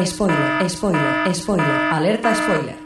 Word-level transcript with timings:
Spoiler, 0.00 0.68
spoiler, 0.70 1.34
spoiler, 1.34 1.92
alerta 1.92 2.34
spoiler. 2.34 2.76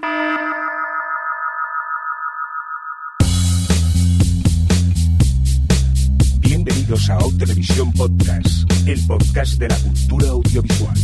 Bienvenidos 6.40 7.08
a 7.08 7.18
O 7.18 7.32
Televisión 7.38 7.92
Podcast, 7.92 8.68
el 8.86 9.06
podcast 9.06 9.54
de 9.54 9.68
la 9.68 9.76
cultura 9.76 10.28
audiovisual. 10.30 10.96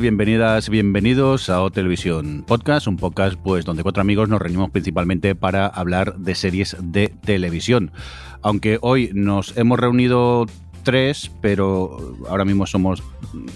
Bienvenidas, 0.00 0.68
bienvenidos 0.68 1.48
a 1.50 1.62
O 1.62 1.70
Televisión 1.70 2.44
Podcast, 2.46 2.86
un 2.86 2.96
podcast 2.96 3.36
pues 3.36 3.64
donde 3.64 3.82
cuatro 3.82 4.00
amigos 4.00 4.28
nos 4.28 4.40
reunimos 4.40 4.70
principalmente 4.70 5.34
para 5.34 5.66
hablar 5.66 6.16
de 6.16 6.34
series 6.34 6.76
de 6.80 7.08
televisión. 7.08 7.92
Aunque 8.42 8.78
hoy 8.82 9.10
nos 9.14 9.56
hemos 9.56 9.78
reunido 9.78 10.46
tres, 10.82 11.30
pero 11.40 12.16
ahora 12.28 12.44
mismo 12.44 12.66
somos... 12.66 13.02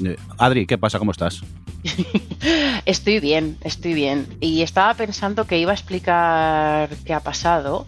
eh, 0.05 0.17
Adri, 0.39 0.67
¿qué 0.67 0.79
pasa? 0.79 0.99
¿Cómo 0.99 1.11
estás? 1.11 1.43
Estoy 2.85 3.21
bien, 3.21 3.59
estoy 3.63 3.95
bien. 3.95 4.27
Y 4.41 4.63
estaba 4.63 4.95
pensando 4.95 5.47
que 5.47 5.59
iba 5.59 5.73
a 5.73 5.75
explicar 5.75 6.91
qué 7.05 7.15
ha 7.15 7.21
pasado, 7.21 7.87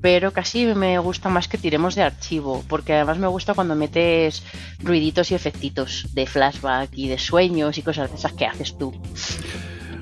pero 0.00 0.32
casi 0.32 0.66
me 0.66 0.98
gusta 0.98 1.28
más 1.28 1.48
que 1.48 1.58
tiremos 1.58 1.94
de 1.94 2.02
archivo, 2.02 2.64
porque 2.68 2.94
además 2.94 3.18
me 3.18 3.26
gusta 3.26 3.54
cuando 3.54 3.74
metes 3.74 4.42
ruiditos 4.82 5.30
y 5.30 5.34
efectitos 5.34 6.08
de 6.12 6.26
flashback 6.26 6.90
y 6.94 7.08
de 7.08 7.18
sueños 7.18 7.78
y 7.78 7.82
cosas 7.82 8.10
de 8.10 8.16
esas 8.16 8.32
que 8.32 8.46
haces 8.46 8.76
tú. 8.78 8.92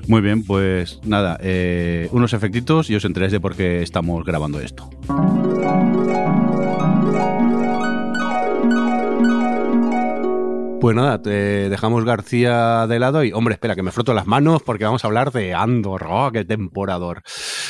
Muy 0.07 0.21
bien, 0.21 0.43
pues 0.43 0.99
nada, 1.03 1.37
eh, 1.41 2.09
unos 2.11 2.33
efectitos 2.33 2.89
y 2.89 2.95
os 2.95 3.05
enteréis 3.05 3.31
de 3.31 3.39
por 3.39 3.55
qué 3.55 3.83
estamos 3.83 4.25
grabando 4.25 4.59
esto. 4.59 4.89
Pues 10.81 10.95
nada, 10.95 11.21
te 11.21 11.69
dejamos 11.69 12.05
García 12.05 12.87
de 12.87 12.99
lado 12.99 13.25
y, 13.25 13.33
hombre, 13.33 13.55
espera, 13.55 13.75
que 13.75 13.83
me 13.83 13.91
froto 13.91 14.13
las 14.13 14.27
manos 14.27 14.63
porque 14.63 14.85
vamos 14.85 15.03
a 15.03 15.07
hablar 15.07 15.33
de 15.33 15.53
Andor. 15.53 16.05
¡Oh, 16.09 16.31
qué 16.31 16.45
temporador! 16.45 17.21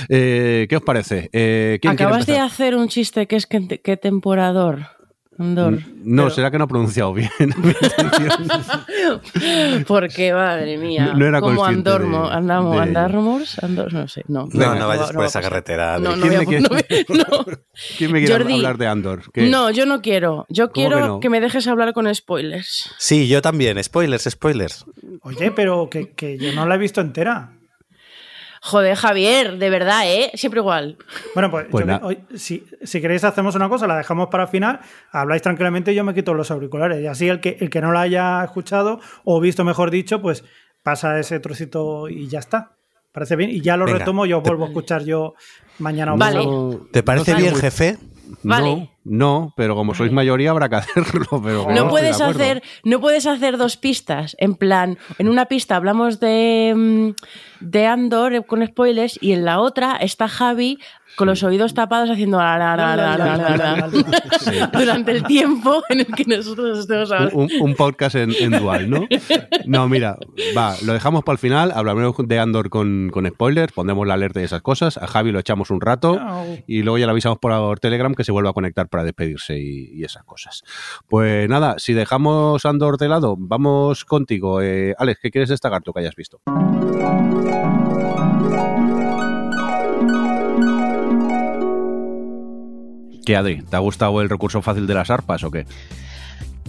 Eh, 0.09 0.67
¿Qué 0.69 0.75
os 0.75 0.83
parece? 0.83 1.27
Eh, 1.33 1.79
¿quién 1.81 1.95
quiere 1.95 2.11
Acabas 2.11 2.27
de 2.27 2.37
hacer 2.37 2.75
un 2.75 2.87
chiste 2.87 3.25
que 3.25 3.35
es 3.35 3.47
que, 3.47 3.81
que 3.81 3.97
temporador. 3.97 4.98
Andor. 5.39 5.79
No, 6.03 6.29
será 6.29 6.51
que 6.51 6.57
no 6.57 6.65
he 6.65 6.67
pronunciado 6.67 7.13
bien. 7.13 7.29
Porque, 9.87 10.33
madre 10.33 10.77
mía. 10.77 11.07
No- 11.07 11.13
no 11.19 11.25
era 11.27 11.41
como 11.41 11.63
Andormo, 11.65 12.29
de- 12.29 12.35
andamos, 12.35 12.75
de- 12.75 12.81
Andarmos, 12.81 13.63
Andor, 13.63 13.93
no 13.93 14.07
sé, 14.07 14.23
no. 14.27 14.47
No, 14.51 14.75
no, 14.75 14.87
vayas 14.87 15.11
por 15.11 15.21
va 15.21 15.25
esa 15.27 15.41
carretera. 15.41 15.99
No, 15.99 16.15
no, 16.15 16.21
¿Quién 16.27 16.39
me 16.39 16.45
quiere- 16.45 16.61
no 16.63 16.69
voy- 16.69 17.05
no. 17.17 17.45
¿Quién 17.97 18.11
me 18.11 18.19
quiere 18.19 18.33
Jordi. 18.33 18.53
hablar 18.55 18.77
de 18.77 18.87
Andor? 18.87 19.31
¿Qué? 19.31 19.49
No, 19.49 19.69
yo 19.71 19.85
no 19.85 20.01
quiero. 20.01 20.45
Yo 20.49 20.71
¿Cómo 20.71 20.73
quiero 20.73 21.19
que 21.19 21.21
que, 21.21 21.27
no? 21.29 21.31
me 21.31 21.41
dejes 21.41 21.67
hablar 21.67 21.93
con 21.93 22.13
spoilers. 22.13 22.91
Sí, 22.97 23.27
yo 23.27 23.41
también. 23.41 23.81
Spoilers, 23.83 24.23
spoilers. 24.29 24.85
Oye, 25.21 25.51
pero 25.51 25.89
que, 25.89 26.11
que 26.11 26.37
yo 26.37 26.53
no 26.53 26.65
la 26.65 26.75
he 26.75 26.77
visto 26.77 27.01
entera. 27.01 27.53
Joder, 28.61 28.95
Javier, 28.95 29.57
de 29.57 29.69
verdad, 29.69 30.01
¿eh? 30.05 30.31
Siempre 30.33 30.59
igual. 30.59 30.97
Bueno, 31.33 31.49
pues, 31.49 31.67
Pues 31.71 31.85
yo- 31.87 31.99
hoy- 32.03 32.19
si, 32.35 32.65
si 32.83 32.99
queréis 33.01 33.23
hacemos 33.23 33.55
una 33.55 33.69
cosa, 33.69 33.87
la 33.87 33.97
dejamos 33.97 34.27
para 34.29 34.43
el 34.43 34.49
final, 34.49 34.79
habláis 35.11 35.41
tranquilamente 35.41 35.91
y 35.91 35.95
yo 35.95 36.03
me 36.03 36.13
quito 36.13 36.33
los 36.33 36.51
auriculares. 36.51 37.01
Y 37.01 37.07
así 37.07 37.27
el 37.29 37.39
que, 37.39 37.57
el 37.61 37.69
que 37.69 37.81
no 37.81 37.91
la 37.93 38.01
haya 38.01 38.43
escuchado 38.43 38.99
o 39.23 39.39
visto, 39.39 39.63
mejor 39.63 39.91
dicho, 39.91 40.21
pues 40.21 40.43
pasa 40.83 41.19
ese 41.19 41.39
trocito 41.39 42.09
y 42.09 42.27
ya 42.27 42.39
está. 42.39 42.71
Parece 43.11 43.35
bien. 43.35 43.49
Y 43.49 43.61
ya 43.61 43.77
lo 43.77 43.85
Venga. 43.85 43.99
retomo, 43.99 44.25
yo 44.25 44.41
vuelvo 44.41 44.65
a 44.65 44.67
escuchar 44.67 45.03
yo 45.03 45.33
mañana 45.79 46.13
o 46.13 46.17
Vale. 46.17 46.45
¿Te 46.91 47.01
parece 47.01 47.33
bien, 47.35 47.55
jefe? 47.55 47.97
Vale. 48.43 48.75
No, 48.75 48.91
no, 49.09 49.53
pero 49.57 49.75
como 49.75 49.93
sois 49.93 50.11
mayoría 50.11 50.51
habrá 50.51 50.69
que 50.69 50.75
hacerlo. 50.75 51.41
Pero 51.43 51.67
No, 51.71 51.89
puedes 51.89 52.21
hacer, 52.21 52.61
no 52.83 52.99
puedes 53.01 53.25
hacer 53.25 53.57
dos 53.57 53.75
pistas. 53.77 54.35
En 54.39 54.55
plan, 54.55 54.97
en 55.17 55.27
una 55.27 55.45
pista 55.45 55.75
hablamos 55.75 56.19
de, 56.19 56.73
mm, 56.75 57.09
de 57.65 57.85
Andor 57.87 58.33
eh, 58.33 58.41
con 58.43 58.65
spoilers 58.65 59.17
y 59.21 59.33
en 59.33 59.45
la 59.45 59.59
otra 59.59 59.95
está 59.97 60.27
Javi 60.27 60.77
con 61.15 61.27
los 61.27 61.41
oídos 61.43 61.73
tapados 61.73 62.09
haciendo 62.09 62.37
la, 62.37 62.57
la, 62.57 62.77
la, 62.77 62.95
la, 62.95 63.17
la, 63.17 63.37
la, 63.37 63.57
la, 63.57 64.67
durante 64.71 65.11
el 65.11 65.23
tiempo 65.23 65.83
en 65.89 66.01
el 66.01 66.05
que 66.05 66.23
nosotros 66.23 66.79
estemos 66.79 67.11
hablando. 67.11 67.35
Un, 67.35 67.49
un 67.59 67.75
podcast 67.75 68.15
en, 68.15 68.31
en 68.39 68.51
dual, 68.51 68.89
¿no? 68.89 69.05
No, 69.65 69.89
mira, 69.89 70.17
va, 70.55 70.75
lo 70.85 70.93
dejamos 70.93 71.23
para 71.23 71.33
el 71.33 71.39
final, 71.39 71.71
hablaremos 71.75 72.15
de 72.25 72.39
Andor 72.39 72.69
con, 72.69 73.09
con 73.11 73.27
spoilers, 73.27 73.73
pondremos 73.73 74.07
la 74.07 74.13
alerta 74.13 74.39
y 74.39 74.43
esas 74.43 74.61
cosas, 74.61 74.97
a 74.97 75.07
Javi 75.07 75.31
lo 75.31 75.39
echamos 75.39 75.71
un 75.71 75.81
rato 75.81 76.15
No. 76.19 76.45
y 76.67 76.83
luego 76.83 76.99
ya 76.99 77.05
le 77.07 77.11
avisamos 77.11 77.39
por 77.39 77.79
Telegram 77.79 78.13
que 78.13 78.23
se 78.23 78.31
vuelva 78.31 78.51
a 78.51 78.53
conectar 78.53 78.87
para 78.87 78.98
despedirse 79.03 79.57
y, 79.57 79.89
y 79.93 80.03
esas 80.03 80.23
cosas. 80.23 80.63
Pues 81.07 81.49
nada, 81.49 81.75
si 81.77 81.93
dejamos 81.93 82.65
Andor 82.65 82.97
de 82.97 83.09
lado, 83.09 83.35
vamos 83.37 84.05
contigo. 84.05 84.61
Eh, 84.61 84.95
Alex, 84.97 85.19
¿qué 85.21 85.31
quieres 85.31 85.49
destacar 85.49 85.81
tú 85.81 85.93
que 85.93 85.99
hayas 85.99 86.15
visto? 86.15 86.41
¿Qué, 93.25 93.35
Adri? 93.35 93.61
¿Te 93.61 93.75
ha 93.75 93.79
gustado 93.79 94.21
el 94.21 94.29
recurso 94.29 94.61
fácil 94.61 94.87
de 94.87 94.93
las 94.95 95.09
arpas 95.11 95.43
o 95.43 95.51
qué? 95.51 95.65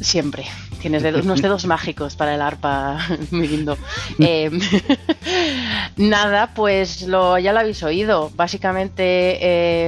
Siempre. 0.00 0.44
Tienes 0.80 1.02
dedos- 1.02 1.24
unos 1.24 1.42
dedos 1.42 1.66
mágicos 1.66 2.16
para 2.16 2.34
el 2.34 2.40
arpa, 2.40 2.98
muy 3.30 3.48
lindo. 3.48 3.76
Eh, 4.18 4.50
nada, 5.96 6.52
pues 6.54 7.02
lo, 7.06 7.38
ya 7.38 7.52
lo 7.52 7.60
habéis 7.60 7.82
oído. 7.82 8.30
Básicamente, 8.34 9.38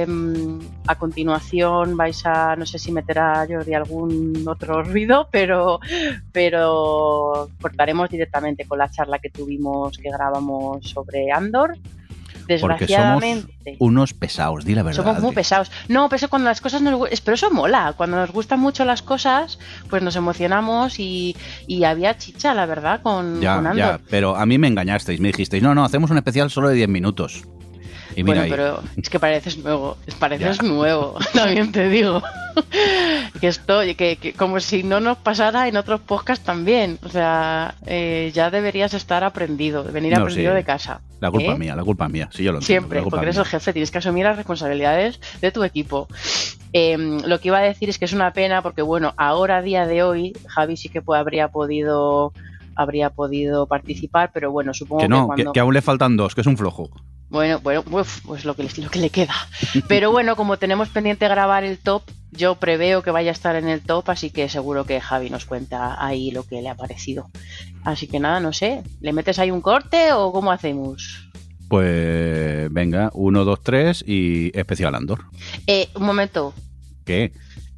eh, 0.03 0.07
a 0.87 0.95
continuación 0.95 1.97
vais 1.97 2.23
a, 2.25 2.55
no 2.55 2.65
sé 2.65 2.77
si 2.77 2.91
meterá 2.91 3.45
Jordi 3.49 3.73
algún 3.73 4.43
otro 4.47 4.83
ruido, 4.83 5.27
pero, 5.31 5.79
pero 6.31 7.49
cortaremos 7.61 8.09
directamente 8.09 8.65
con 8.65 8.77
la 8.79 8.91
charla 8.91 9.19
que 9.19 9.29
tuvimos, 9.29 9.97
que 9.97 10.11
grabamos 10.11 10.87
sobre 10.89 11.31
Andor. 11.31 11.75
Porque 12.47 12.87
somos 12.87 13.21
Desgraciadamente. 13.21 13.77
unos 13.79 14.13
pesados, 14.13 14.65
di 14.65 14.75
la 14.75 14.83
verdad. 14.83 15.03
Somos 15.03 15.21
muy 15.21 15.33
pesados. 15.33 15.71
No, 15.87 16.09
pero 16.09 16.17
eso 16.17 16.29
cuando 16.29 16.49
las 16.49 16.61
cosas 16.61 16.81
nos 16.81 17.09
Pero 17.23 17.35
eso 17.35 17.51
mola. 17.51 17.93
Cuando 17.95 18.17
nos 18.17 18.31
gustan 18.31 18.59
mucho 18.59 18.83
las 18.85 19.01
cosas, 19.01 19.59
pues 19.89 20.03
nos 20.03 20.15
emocionamos 20.15 20.99
y, 20.99 21.35
y 21.67 21.83
había 21.85 22.17
chicha, 22.17 22.53
la 22.53 22.65
verdad, 22.65 23.01
con, 23.01 23.39
Ya, 23.41 23.55
con 23.55 23.67
Andor. 23.67 23.77
ya, 23.77 23.99
pero 24.09 24.35
a 24.35 24.45
mí 24.45 24.57
me 24.57 24.67
engañasteis, 24.67 25.19
me 25.19 25.29
dijisteis, 25.29 25.63
no, 25.63 25.73
no, 25.73 25.85
hacemos 25.85 26.11
un 26.11 26.17
especial 26.17 26.49
solo 26.49 26.69
de 26.69 26.75
10 26.75 26.89
minutos. 26.89 27.43
Y 28.15 28.23
mira 28.23 28.41
bueno, 28.41 28.41
ahí. 28.43 28.49
pero 28.49 28.83
es 28.97 29.09
que 29.09 29.19
pareces 29.19 29.57
nuevo. 29.57 29.97
Pareces 30.19 30.57
Ya. 30.59 30.63
nuevo, 30.67 31.15
también 31.33 31.71
te 31.71 31.89
digo. 31.89 32.21
que 33.41 33.47
esto, 33.47 33.81
que, 33.97 34.17
que 34.17 34.33
como 34.33 34.59
si 34.59 34.83
no 34.83 34.99
nos 34.99 35.17
pasara 35.17 35.67
en 35.67 35.75
otros 35.77 36.01
podcasts 36.01 36.45
también. 36.45 36.99
O 37.03 37.09
sea, 37.09 37.75
eh, 37.85 38.31
ya 38.33 38.49
deberías 38.51 38.93
estar 38.93 39.23
aprendido, 39.23 39.83
venir 39.83 40.13
No, 40.13 40.21
aprendido 40.21 40.51
sí. 40.51 40.55
de 40.57 40.63
casa. 40.63 41.01
La 41.19 41.31
culpa 41.31 41.51
¿eh? 41.51 41.53
es 41.53 41.59
mía, 41.59 41.75
la 41.75 41.83
culpa 41.83 42.05
es 42.05 42.11
mía, 42.11 42.29
sí, 42.31 42.43
yo 42.43 42.51
lo 42.51 42.59
entiendo. 42.59 42.65
Siempre, 42.89 43.01
porque 43.09 43.17
es 43.29 43.35
eres 43.35 43.37
el 43.37 43.45
jefe, 43.45 43.73
tienes 43.73 43.91
que 43.91 43.97
asumir 43.99 44.25
las 44.25 44.35
responsabilidades 44.35 45.19
de 45.41 45.51
tu 45.51 45.63
equipo. 45.63 46.07
Eh, 46.73 46.97
lo 47.25 47.39
que 47.39 47.47
iba 47.49 47.59
a 47.59 47.61
decir 47.61 47.87
es 47.89 47.97
que 47.97 48.05
es 48.05 48.13
una 48.13 48.33
pena 48.33 48.61
porque, 48.61 48.81
bueno, 48.81 49.13
ahora 49.15 49.57
a 49.57 49.61
día 49.61 49.85
de 49.87 50.03
hoy, 50.03 50.33
Javi 50.47 50.75
sí 50.75 50.89
que 50.89 51.01
habría 51.15 51.47
podido 51.47 52.33
habría 52.75 53.09
podido 53.09 53.67
participar, 53.67 54.31
pero 54.33 54.51
bueno, 54.51 54.73
supongo 54.73 55.01
Que 55.01 55.09
no, 55.09 55.21
que, 55.21 55.27
cuando... 55.27 55.51
que 55.53 55.59
aún 55.59 55.73
le 55.73 55.81
faltan 55.81 56.17
dos, 56.17 56.35
que 56.35 56.41
es 56.41 56.47
un 56.47 56.57
flojo. 56.57 56.89
Bueno, 57.29 57.59
bueno, 57.61 57.83
uf, 57.89 58.21
pues 58.25 58.45
lo 58.45 58.55
que, 58.55 58.63
le- 58.63 58.83
lo 58.83 58.89
que 58.91 58.99
le 58.99 59.09
queda. 59.09 59.33
Pero 59.87 60.11
bueno, 60.11 60.35
como 60.35 60.57
tenemos 60.57 60.89
pendiente 60.89 61.27
grabar 61.27 61.63
el 61.63 61.79
top, 61.79 62.03
yo 62.31 62.55
preveo 62.55 63.01
que 63.01 63.09
vaya 63.11 63.29
a 63.29 63.33
estar 63.33 63.55
en 63.55 63.67
el 63.67 63.81
top, 63.81 64.09
así 64.11 64.29
que 64.29 64.49
seguro 64.49 64.85
que 64.85 65.01
Javi 65.01 65.29
nos 65.31 65.45
cuenta 65.45 66.03
ahí 66.03 66.29
lo 66.31 66.43
que 66.43 66.61
le 66.61 66.69
ha 66.69 66.75
parecido. 66.75 67.29
Así 67.83 68.07
que 68.07 68.19
nada, 68.19 68.39
no 68.39 68.53
sé, 68.53 68.83
¿le 69.01 69.13
metes 69.13 69.39
ahí 69.39 69.49
un 69.51 69.61
corte 69.61 70.13
o 70.13 70.31
cómo 70.31 70.51
hacemos? 70.51 71.29
Pues 71.67 72.71
venga, 72.71 73.09
uno, 73.15 73.43
dos, 73.45 73.63
tres 73.63 74.03
y 74.07 74.55
especial 74.57 74.93
Andor. 74.93 75.25
Eh, 75.65 75.89
un 75.95 76.05
momento, 76.05 76.53
¿Qué? 77.03 77.33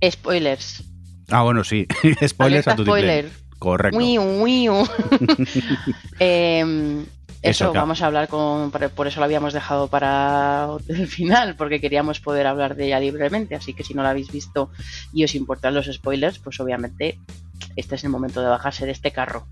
spoilers. 0.10 0.84
Ah, 1.30 1.44
bueno, 1.44 1.64
sí. 1.64 1.88
Spoilers 2.28 2.68
Alerta 2.68 2.72
a 2.74 2.75
tu 2.75 2.84
spoiler. 2.84 3.31
Correcto. 3.60 3.98
Uiu, 3.98 4.22
uiu. 4.44 4.74
Em, 6.19 7.02
Eso, 7.02 7.66
eso, 7.66 7.72
claro. 7.72 7.81
vamos 7.86 8.02
a 8.02 8.07
hablar 8.07 8.28
con. 8.28 8.72
Por 8.72 9.07
eso 9.07 9.19
lo 9.19 9.25
habíamos 9.25 9.54
dejado 9.54 9.88
para 9.88 10.68
el 10.88 11.07
final, 11.07 11.56
porque 11.56 11.80
queríamos 11.80 12.19
poder 12.19 12.48
hablar 12.48 12.75
de 12.75 12.88
ella 12.88 13.00
libremente. 13.00 13.56
Así 13.56 13.74
que 13.74 13.84
si 13.84 13.94
no 13.94 14.02
la 14.04 14.10
habéis 14.12 14.31
visto 14.31 14.72
y 15.13 15.24
os 15.24 15.36
importan 15.36 15.74
los 15.74 15.86
spoilers, 15.86 16.40
pues 16.40 16.60
obviamente 16.60 17.19
este 17.75 17.96
es 17.96 18.04
el 18.04 18.10
momento 18.10 18.42
de 18.42 18.48
bajarse 18.48 18.86
de 18.86 18.92
este 18.94 19.12
carro. 19.12 19.46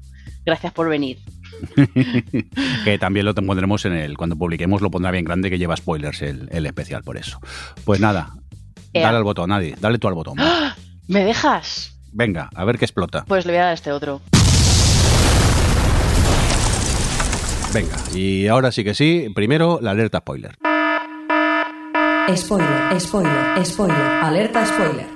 Gracias 0.45 0.73
por 0.73 0.89
venir. 0.89 1.19
que 2.83 2.97
también 2.97 3.25
lo 3.25 3.33
pondremos 3.35 3.85
en 3.85 3.94
el. 3.94 4.17
Cuando 4.17 4.35
publiquemos, 4.35 4.81
lo 4.81 4.89
pondrá 4.89 5.11
bien 5.11 5.25
grande 5.25 5.49
que 5.49 5.57
lleva 5.59 5.77
spoilers 5.77 6.21
el, 6.23 6.49
el 6.51 6.65
especial 6.65 7.03
por 7.03 7.17
eso. 7.17 7.39
Pues 7.85 7.99
nada, 7.99 8.33
Ea. 8.91 9.03
dale 9.06 9.17
al 9.17 9.23
botón, 9.23 9.49
nadie. 9.49 9.75
Dale 9.79 9.99
tú 9.99 10.07
al 10.07 10.15
botón. 10.15 10.35
¡Ah! 10.39 10.75
¿Me 11.07 11.23
dejas? 11.23 11.93
Venga, 12.13 12.50
a 12.56 12.63
ver 12.63 12.77
qué 12.77 12.86
explota. 12.86 13.25
Pues 13.27 13.45
le 13.45 13.54
voy 13.54 13.60
a 13.60 13.63
dar 13.63 13.71
a 13.71 13.74
este 13.74 13.92
otro. 13.92 14.21
Venga, 17.74 17.95
y 18.13 18.48
ahora 18.48 18.71
sí 18.71 18.83
que 18.83 18.94
sí. 18.94 19.31
Primero, 19.33 19.80
la 19.81 19.92
alerta 19.92 20.19
spoiler. 20.19 20.56
Spoiler, 22.36 23.01
spoiler, 23.01 23.65
spoiler, 23.65 23.98
alerta 23.98 24.65
spoiler. 24.65 25.07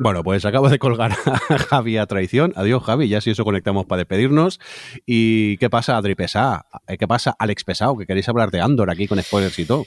Bueno, 0.00 0.24
pues 0.24 0.44
acabo 0.44 0.68
de 0.68 0.80
colgar 0.80 1.12
a 1.12 1.58
Javi 1.70 1.98
a 1.98 2.06
traición. 2.06 2.52
Adiós, 2.56 2.82
Javi. 2.82 3.08
Ya 3.08 3.20
si 3.20 3.30
eso 3.30 3.44
conectamos 3.44 3.86
para 3.86 3.98
despedirnos. 3.98 4.58
¿Y 5.06 5.56
qué 5.58 5.70
pasa, 5.70 5.96
Adri 5.96 6.16
Pesá? 6.16 6.66
¿Qué 6.98 7.06
pasa, 7.06 7.36
Alex 7.38 7.62
Pesao? 7.62 7.96
Que 7.96 8.06
queréis 8.06 8.28
hablar 8.28 8.50
de 8.50 8.60
Andor 8.60 8.90
aquí 8.90 9.06
con 9.06 9.22
spoilers 9.22 9.56
y 9.60 9.64
todo. 9.64 9.84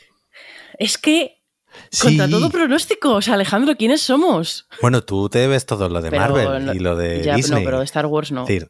Es 0.79 0.97
que, 0.97 1.36
Sí. 1.91 2.07
contra 2.07 2.29
todo 2.29 2.49
pronóstico, 2.49 3.15
o 3.15 3.21
sea, 3.21 3.35
Alejandro, 3.35 3.75
¿quiénes 3.75 4.01
somos? 4.01 4.67
Bueno, 4.81 5.01
tú 5.03 5.29
te 5.29 5.47
ves 5.47 5.65
todo 5.65 5.89
lo 5.89 6.01
de 6.01 6.09
Pero 6.09 6.21
Marvel 6.21 6.65
lo- 6.65 6.73
y 6.73 6.79
lo 6.79 6.95
de 6.95 7.23
ya, 7.23 7.35
Disney. 7.35 7.63
No, 7.63 7.65
pero 7.69 7.81
Star 7.83 8.05
Wars 8.05 8.31
no. 8.31 8.41
Es 8.43 8.47
decir, 8.47 8.67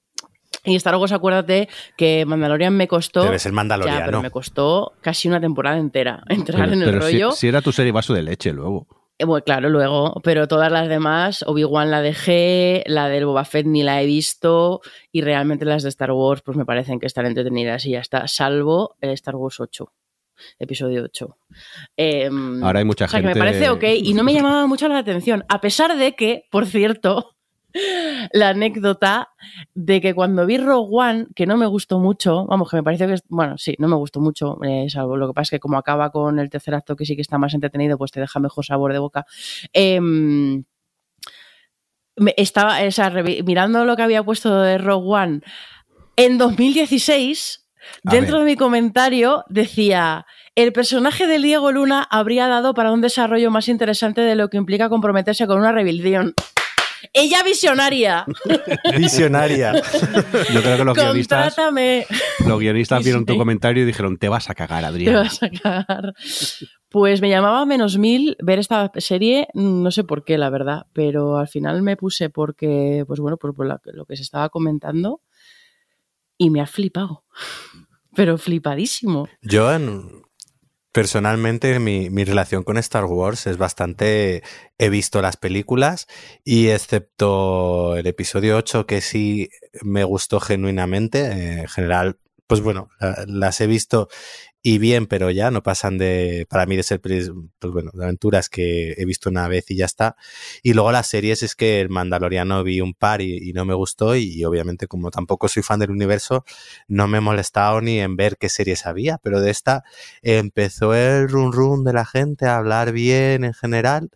Y 0.64 0.76
Star 0.76 0.96
Wars, 0.98 1.12
acuérdate 1.14 1.70
que 1.96 2.26
Mandalorian 2.26 2.74
me 2.76 2.88
costó. 2.88 3.24
Debe 3.24 3.40
ser 3.40 3.54
Mandaloriano. 3.54 4.00
Ya, 4.00 4.06
pero 4.06 4.22
me 4.22 4.32
costó 4.32 4.94
casi 5.02 5.28
una 5.30 5.40
temporada 5.40 5.78
entera 5.78 6.24
entrar 6.30 6.62
Pero, 6.62 6.74
en 6.74 6.82
el 6.84 6.90
pero 6.92 7.02
si- 7.08 7.14
rollo. 7.14 7.32
si, 7.32 7.48
era 7.48 7.62
tu 7.62 7.72
serie 7.72 7.92
vaso 7.92 8.14
de 8.14 8.24
leche 8.24 8.52
luego. 8.52 8.88
Eh, 9.20 9.26
Bueno, 9.26 9.44
claro, 9.44 9.70
luego, 9.70 10.20
pero 10.24 10.48
todas 10.48 10.72
las 10.72 10.88
demás, 10.90 11.44
Obi-Wan 11.48 11.90
la 11.90 12.02
dejé, 12.02 12.84
la 12.86 13.08
del 13.10 13.26
Boba 13.26 13.46
Fett 13.46 13.66
ni 13.66 13.82
la 13.82 14.00
he 14.02 14.06
visto, 14.06 14.82
y 15.12 15.22
realmente 15.22 15.66
las 15.66 15.82
de 15.84 15.90
Star 15.90 16.12
Wars, 16.12 16.42
pues 16.44 16.56
me 16.58 16.66
parecen 16.66 17.00
que 17.00 17.08
están 17.08 17.26
entretenidas 17.26 17.86
y 17.86 17.92
ya 17.92 18.00
está, 18.00 18.28
salvo 18.28 18.96
el 19.02 19.10
Star 19.12 19.36
Wars 19.36 19.60
8, 19.60 19.92
episodio 20.60 21.04
8. 21.04 21.38
Em, 21.96 22.64
Ahora 22.64 22.80
hay 22.80 22.86
mucha 22.86 23.06
o 23.06 23.08
sea, 23.08 23.20
gente. 23.20 23.34
que 23.34 23.40
me 23.40 23.46
parece 23.46 23.70
ok 23.70 23.84
y 24.04 24.14
no 24.14 24.24
me 24.24 24.34
llamaba 24.36 24.68
mucho 24.68 24.88
la 24.88 24.98
atención, 24.98 25.44
a 25.50 25.62
pesar 25.62 25.98
de 25.98 26.16
que, 26.16 26.46
por 26.52 26.66
cierto, 26.66 27.38
la 28.34 28.50
anécdota 28.50 29.30
de 29.74 30.02
que 30.02 30.14
cuando 30.14 30.46
vi 30.46 30.58
Rogue 30.58 30.90
One, 30.92 31.28
que 31.36 31.46
no 31.46 31.58
me 31.58 31.66
gustó 31.66 32.00
mucho, 32.00 32.46
vamos, 32.46 32.70
que 32.70 32.78
me 32.78 32.84
parece 32.84 33.08
que, 33.08 33.16
bueno, 33.30 33.58
sí, 33.58 33.76
no 33.80 33.88
me 33.88 33.96
gustó 33.96 34.20
mucho, 34.20 34.58
eh, 34.64 34.88
salvo 34.90 35.18
lo 35.18 35.28
que 35.28 35.34
pasa 35.34 35.44
es 35.44 35.50
que 35.52 35.60
como 35.60 35.78
acaba 35.78 36.12
con 36.12 36.40
el 36.40 36.50
tercer 36.50 36.76
acto 36.76 36.96
que 36.96 37.06
sí 37.06 37.16
que 37.16 37.22
está 37.22 37.38
más 37.38 37.54
entretenido, 37.54 37.98
pues 37.98 38.12
te 38.12 38.20
deja 38.20 38.40
mejor 38.40 38.66
sabor 38.66 38.94
de 38.94 39.00
boca. 39.00 39.26
Em, 39.74 40.64
estaba, 42.36 42.82
o 42.84 42.92
sea, 42.92 43.12
mirando 43.46 43.86
lo 43.86 43.96
que 43.96 44.02
había 44.02 44.24
puesto 44.24 44.62
de 44.62 44.78
Rogue 44.78 45.08
One 45.08 45.42
en 46.16 46.38
2016, 46.38 47.67
A 48.06 48.12
dentro 48.12 48.38
ver. 48.38 48.46
de 48.46 48.52
mi 48.52 48.58
comentario 48.58 49.44
decía, 49.50 50.26
el 50.56 50.74
personaje 50.74 51.28
de 51.28 51.40
Diego 51.40 51.72
Luna 51.72 52.08
habría 52.10 52.48
dado 52.48 52.74
para 52.74 52.92
un 52.92 53.02
desarrollo 53.02 53.52
más 53.52 53.68
interesante 53.68 54.22
de 54.22 54.36
lo 54.36 54.50
que 54.50 54.58
implica 54.58 54.90
comprometerse 54.90 55.48
con 55.48 55.60
una 55.60 55.72
rebelión. 55.72 56.34
Ella 57.14 57.44
visionaria. 57.44 58.26
visionaria. 58.98 59.74
Yo 60.54 60.62
creo 60.62 60.78
que 60.78 60.84
los 60.84 60.98
guionistas, 60.98 61.56
Contrátame. 61.56 62.06
los 62.46 62.60
guionistas 62.60 63.04
vieron 63.04 63.26
tu 63.26 63.38
comentario 63.38 63.84
y 63.84 63.86
dijeron: 63.86 64.18
Te 64.18 64.30
vas 64.30 64.50
a 64.50 64.56
cagar, 64.56 64.82
Te 64.82 64.86
Adrián. 64.88 65.14
vas 65.16 65.42
a 65.44 65.50
cagar. 65.50 66.14
Pues 66.90 67.22
me 67.22 67.30
llamaba 67.30 67.66
menos 67.66 67.98
mil 67.98 68.36
ver 68.42 68.60
esta 68.60 68.92
serie, 68.96 69.48
no 69.54 69.92
sé 69.92 70.04
por 70.06 70.24
qué, 70.24 70.38
la 70.38 70.50
verdad, 70.50 70.86
pero 70.94 71.38
al 71.38 71.48
final 71.50 71.82
me 71.82 71.98
puse 71.98 72.30
porque, 72.30 73.04
pues 73.06 73.20
bueno, 73.20 73.38
por, 73.38 73.54
por 73.54 73.68
la- 73.68 73.82
lo 73.86 74.06
que 74.06 74.16
se 74.16 74.24
estaba 74.24 74.50
comentando 74.50 75.22
y 76.38 76.50
me 76.50 76.62
ha 76.62 76.68
flipado. 76.68 77.24
Pero 78.16 78.38
flipadísimo. 78.38 79.28
Yo, 79.42 79.72
en- 79.74 80.24
personalmente, 80.92 81.80
mi, 81.80 82.10
mi 82.10 82.24
relación 82.24 82.64
con 82.64 82.78
Star 82.78 83.06
Wars 83.06 83.46
es 83.48 83.58
bastante... 83.58 84.42
He 84.80 84.90
visto 84.90 85.22
las 85.22 85.38
películas 85.38 86.08
y 86.44 86.70
excepto 86.70 87.96
el 87.98 88.08
episodio 88.08 88.58
8 88.58 88.86
que 88.88 89.02
sí 89.02 89.50
me 89.82 90.04
gustó 90.04 90.40
genuinamente, 90.40 91.60
en 91.62 91.68
general, 91.68 92.20
pues 92.48 92.62
bueno, 92.62 92.90
la- 93.00 93.26
las 93.28 93.62
he 93.62 93.68
visto 93.68 94.08
y 94.70 94.80
bien, 94.80 95.08
pero 95.08 95.32
ya 95.32 95.50
no 95.50 95.64
pasan 95.64 95.98
de, 95.98 96.46
para 96.50 96.66
mí 96.66 96.76
de 96.76 96.84
ser, 96.84 97.00
pues 97.00 97.32
bueno, 97.62 97.90
de 97.94 98.04
aventuras 98.04 98.50
que 98.50 98.96
he 98.98 99.06
visto 99.06 99.30
una 99.30 99.48
vez 99.48 99.72
y 99.72 99.78
ya 99.78 99.86
está. 99.86 100.18
Y 100.62 100.74
luego 100.74 100.92
las 100.92 101.08
series 101.08 101.42
es 101.42 101.56
que 101.56 101.80
el 101.80 101.88
Mandaloriano 101.88 102.62
vi 102.66 102.82
un 102.82 102.94
par 102.94 103.22
y, 103.22 103.38
y 103.50 103.54
no 103.54 103.64
me 103.64 103.74
gustó 103.74 104.18
y, 104.18 104.24
y 104.26 104.44
obviamente 104.44 104.88
como 104.88 105.10
tampoco 105.10 105.48
soy 105.48 105.64
fan 105.64 105.80
del 105.80 105.92
universo, 105.92 106.44
no 106.90 107.08
me 107.08 107.20
he 107.20 107.22
molestado 107.22 107.80
ni 107.80 108.02
en 108.02 108.18
ver 108.18 108.36
qué 108.38 108.50
series 108.50 108.86
había, 108.86 109.18
pero 109.20 109.40
de 109.40 109.52
esta 109.52 109.86
empezó 110.22 110.94
el 110.94 111.30
run 111.30 111.54
run 111.54 111.86
de 111.86 111.94
la 111.94 112.04
gente 112.04 112.46
a 112.46 112.58
hablar 112.58 112.92
bien 112.92 113.46
en 113.46 113.54
general 113.54 114.10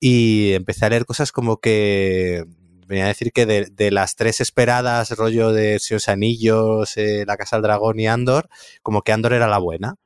y 0.00 0.52
empecé 0.52 0.84
a 0.84 0.90
leer 0.90 1.06
cosas 1.06 1.32
como 1.32 1.60
que 1.60 2.44
venía 2.86 3.04
a 3.04 3.08
decir 3.08 3.32
que 3.32 3.46
de, 3.46 3.66
de 3.72 3.90
las 3.90 4.16
tres 4.16 4.40
esperadas, 4.40 5.10
rollo 5.16 5.52
de 5.52 5.78
Seos 5.78 6.08
Anillos, 6.08 6.96
eh, 6.96 7.24
La 7.26 7.36
Casa 7.36 7.56
del 7.56 7.64
Dragón 7.64 8.00
y 8.00 8.06
Andor, 8.06 8.48
como 8.82 9.02
que 9.02 9.12
Andor 9.12 9.32
era 9.34 9.48
la 9.48 9.58
buena. 9.58 9.96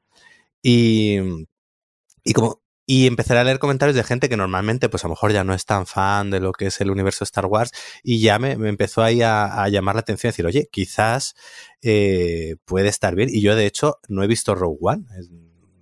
Y, 0.62 1.18
y 2.24 2.32
como 2.34 2.62
y 2.90 3.06
empecé 3.06 3.36
a 3.36 3.44
leer 3.44 3.58
comentarios 3.58 3.94
de 3.96 4.02
gente 4.02 4.30
que 4.30 4.38
normalmente, 4.38 4.88
pues 4.88 5.04
a 5.04 5.08
lo 5.08 5.12
mejor 5.12 5.30
ya 5.30 5.44
no 5.44 5.52
es 5.52 5.66
tan 5.66 5.86
fan 5.86 6.30
de 6.30 6.40
lo 6.40 6.52
que 6.52 6.68
es 6.68 6.80
el 6.80 6.90
universo 6.90 7.22
Star 7.24 7.44
Wars, 7.44 7.70
y 8.02 8.22
ya 8.22 8.38
me, 8.38 8.56
me 8.56 8.70
empezó 8.70 9.02
ahí 9.02 9.20
a, 9.20 9.62
a 9.62 9.68
llamar 9.68 9.94
la 9.96 10.00
atención, 10.00 10.30
decir, 10.30 10.46
oye, 10.46 10.70
quizás 10.72 11.34
eh, 11.82 12.56
puede 12.64 12.88
estar 12.88 13.14
bien. 13.14 13.28
Y 13.30 13.42
yo, 13.42 13.56
de 13.56 13.66
hecho, 13.66 13.98
no 14.08 14.22
he 14.22 14.26
visto 14.26 14.54
Rogue 14.54 14.78
One. 14.80 15.04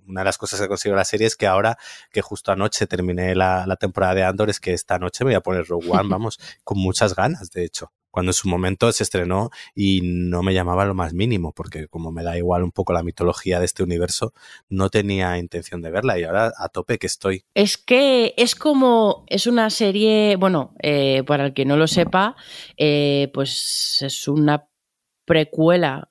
Una 0.06 0.20
de 0.20 0.26
las 0.26 0.38
cosas 0.38 0.60
que 0.60 0.68
consigo 0.68 0.94
la 0.94 1.04
serie 1.04 1.26
es 1.26 1.36
que 1.36 1.46
ahora 1.46 1.78
que 2.10 2.22
justo 2.22 2.52
anoche 2.52 2.86
terminé 2.86 3.34
la, 3.34 3.66
la 3.66 3.76
temporada 3.76 4.14
de 4.14 4.24
Andor, 4.24 4.50
es 4.50 4.60
que 4.60 4.72
esta 4.72 4.98
noche 4.98 5.24
me 5.24 5.30
voy 5.30 5.36
a 5.36 5.40
poner 5.40 5.66
Rogue 5.66 5.90
One, 5.90 6.08
vamos, 6.10 6.38
con 6.64 6.78
muchas 6.78 7.14
ganas, 7.14 7.50
de 7.50 7.64
hecho. 7.64 7.92
Cuando 8.16 8.30
en 8.30 8.34
su 8.34 8.48
momento 8.48 8.90
se 8.92 9.02
estrenó 9.02 9.50
y 9.74 10.00
no 10.02 10.42
me 10.42 10.54
llamaba 10.54 10.86
lo 10.86 10.94
más 10.94 11.12
mínimo, 11.12 11.52
porque 11.52 11.86
como 11.86 12.12
me 12.12 12.22
da 12.22 12.38
igual 12.38 12.62
un 12.62 12.72
poco 12.72 12.94
la 12.94 13.02
mitología 13.02 13.58
de 13.60 13.66
este 13.66 13.82
universo, 13.82 14.32
no 14.70 14.88
tenía 14.88 15.36
intención 15.36 15.82
de 15.82 15.90
verla 15.90 16.18
y 16.18 16.24
ahora 16.24 16.50
a 16.56 16.70
tope 16.70 16.98
que 16.98 17.06
estoy. 17.06 17.44
Es 17.52 17.76
que 17.76 18.32
es 18.38 18.54
como, 18.54 19.26
es 19.26 19.46
una 19.46 19.68
serie, 19.68 20.36
bueno, 20.36 20.74
eh, 20.82 21.24
para 21.26 21.44
el 21.44 21.52
que 21.52 21.66
no 21.66 21.76
lo 21.76 21.86
sepa, 21.86 22.36
eh, 22.78 23.30
pues 23.34 23.98
es 24.00 24.28
una 24.28 24.66
precuela, 25.26 26.08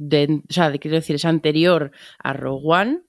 de, 0.00 0.40
o 0.48 0.52
sea, 0.52 0.72
quiero 0.78 0.96
decir, 0.96 1.16
es 1.16 1.24
anterior 1.26 1.92
a 2.18 2.32
Rogue 2.32 2.62
One. 2.64 3.00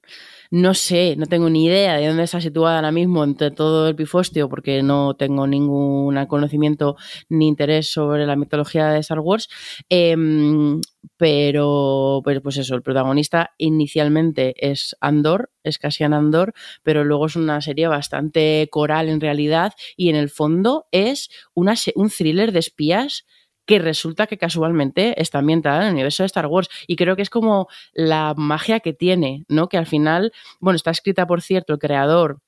No 0.53 0.73
sé, 0.73 1.15
no 1.15 1.25
tengo 1.27 1.49
ni 1.49 1.65
idea 1.65 1.95
de 1.95 2.07
dónde 2.07 2.23
está 2.23 2.41
situada 2.41 2.75
ahora 2.75 2.91
mismo 2.91 3.23
entre 3.23 3.51
todo 3.51 3.87
el 3.87 3.95
pifostio, 3.95 4.49
porque 4.49 4.83
no 4.83 5.15
tengo 5.15 5.47
ningún 5.47 6.25
conocimiento 6.25 6.97
ni 7.29 7.47
interés 7.47 7.93
sobre 7.93 8.25
la 8.25 8.35
mitología 8.35 8.89
de 8.89 8.99
Star 8.99 9.19
Wars. 9.19 9.47
Em, 9.87 10.81
pero, 11.15 12.21
pero, 12.25 12.41
pues 12.41 12.57
eso, 12.57 12.75
el 12.75 12.81
protagonista 12.81 13.51
inicialmente 13.57 14.53
es 14.57 14.97
Andor, 14.99 15.51
es 15.63 15.77
Cassian 15.77 16.13
Andor, 16.13 16.53
pero 16.83 17.05
luego 17.05 17.27
es 17.27 17.37
una 17.37 17.61
serie 17.61 17.87
bastante 17.87 18.67
coral 18.69 19.07
en 19.07 19.21
realidad 19.21 19.71
y 19.95 20.09
en 20.09 20.17
el 20.17 20.29
fondo 20.29 20.87
es 20.91 21.29
un 21.53 22.09
thriller 22.09 22.51
de 22.51 22.59
espías 22.59 23.25
que 23.65 23.79
resulta 23.79 24.27
que 24.27 24.37
casualmente 24.37 25.21
está 25.21 25.39
ambientada 25.39 25.81
en 25.81 25.87
el 25.87 25.93
universo 25.93 26.23
de 26.23 26.27
Star 26.27 26.47
Wars 26.47 26.69
y 26.87 26.95
creo 26.95 27.15
que 27.15 27.21
es 27.21 27.29
como 27.29 27.67
la 27.93 28.33
magia 28.35 28.79
que 28.79 28.93
tiene, 28.93 29.45
¿no? 29.47 29.69
Que 29.69 29.77
al 29.77 29.85
final, 29.85 30.33
bueno, 30.59 30.75
está 30.75 30.91
escrita 30.91 31.27
por 31.27 31.41
cierto 31.41 31.73
el 31.73 31.79
creador 31.79 32.39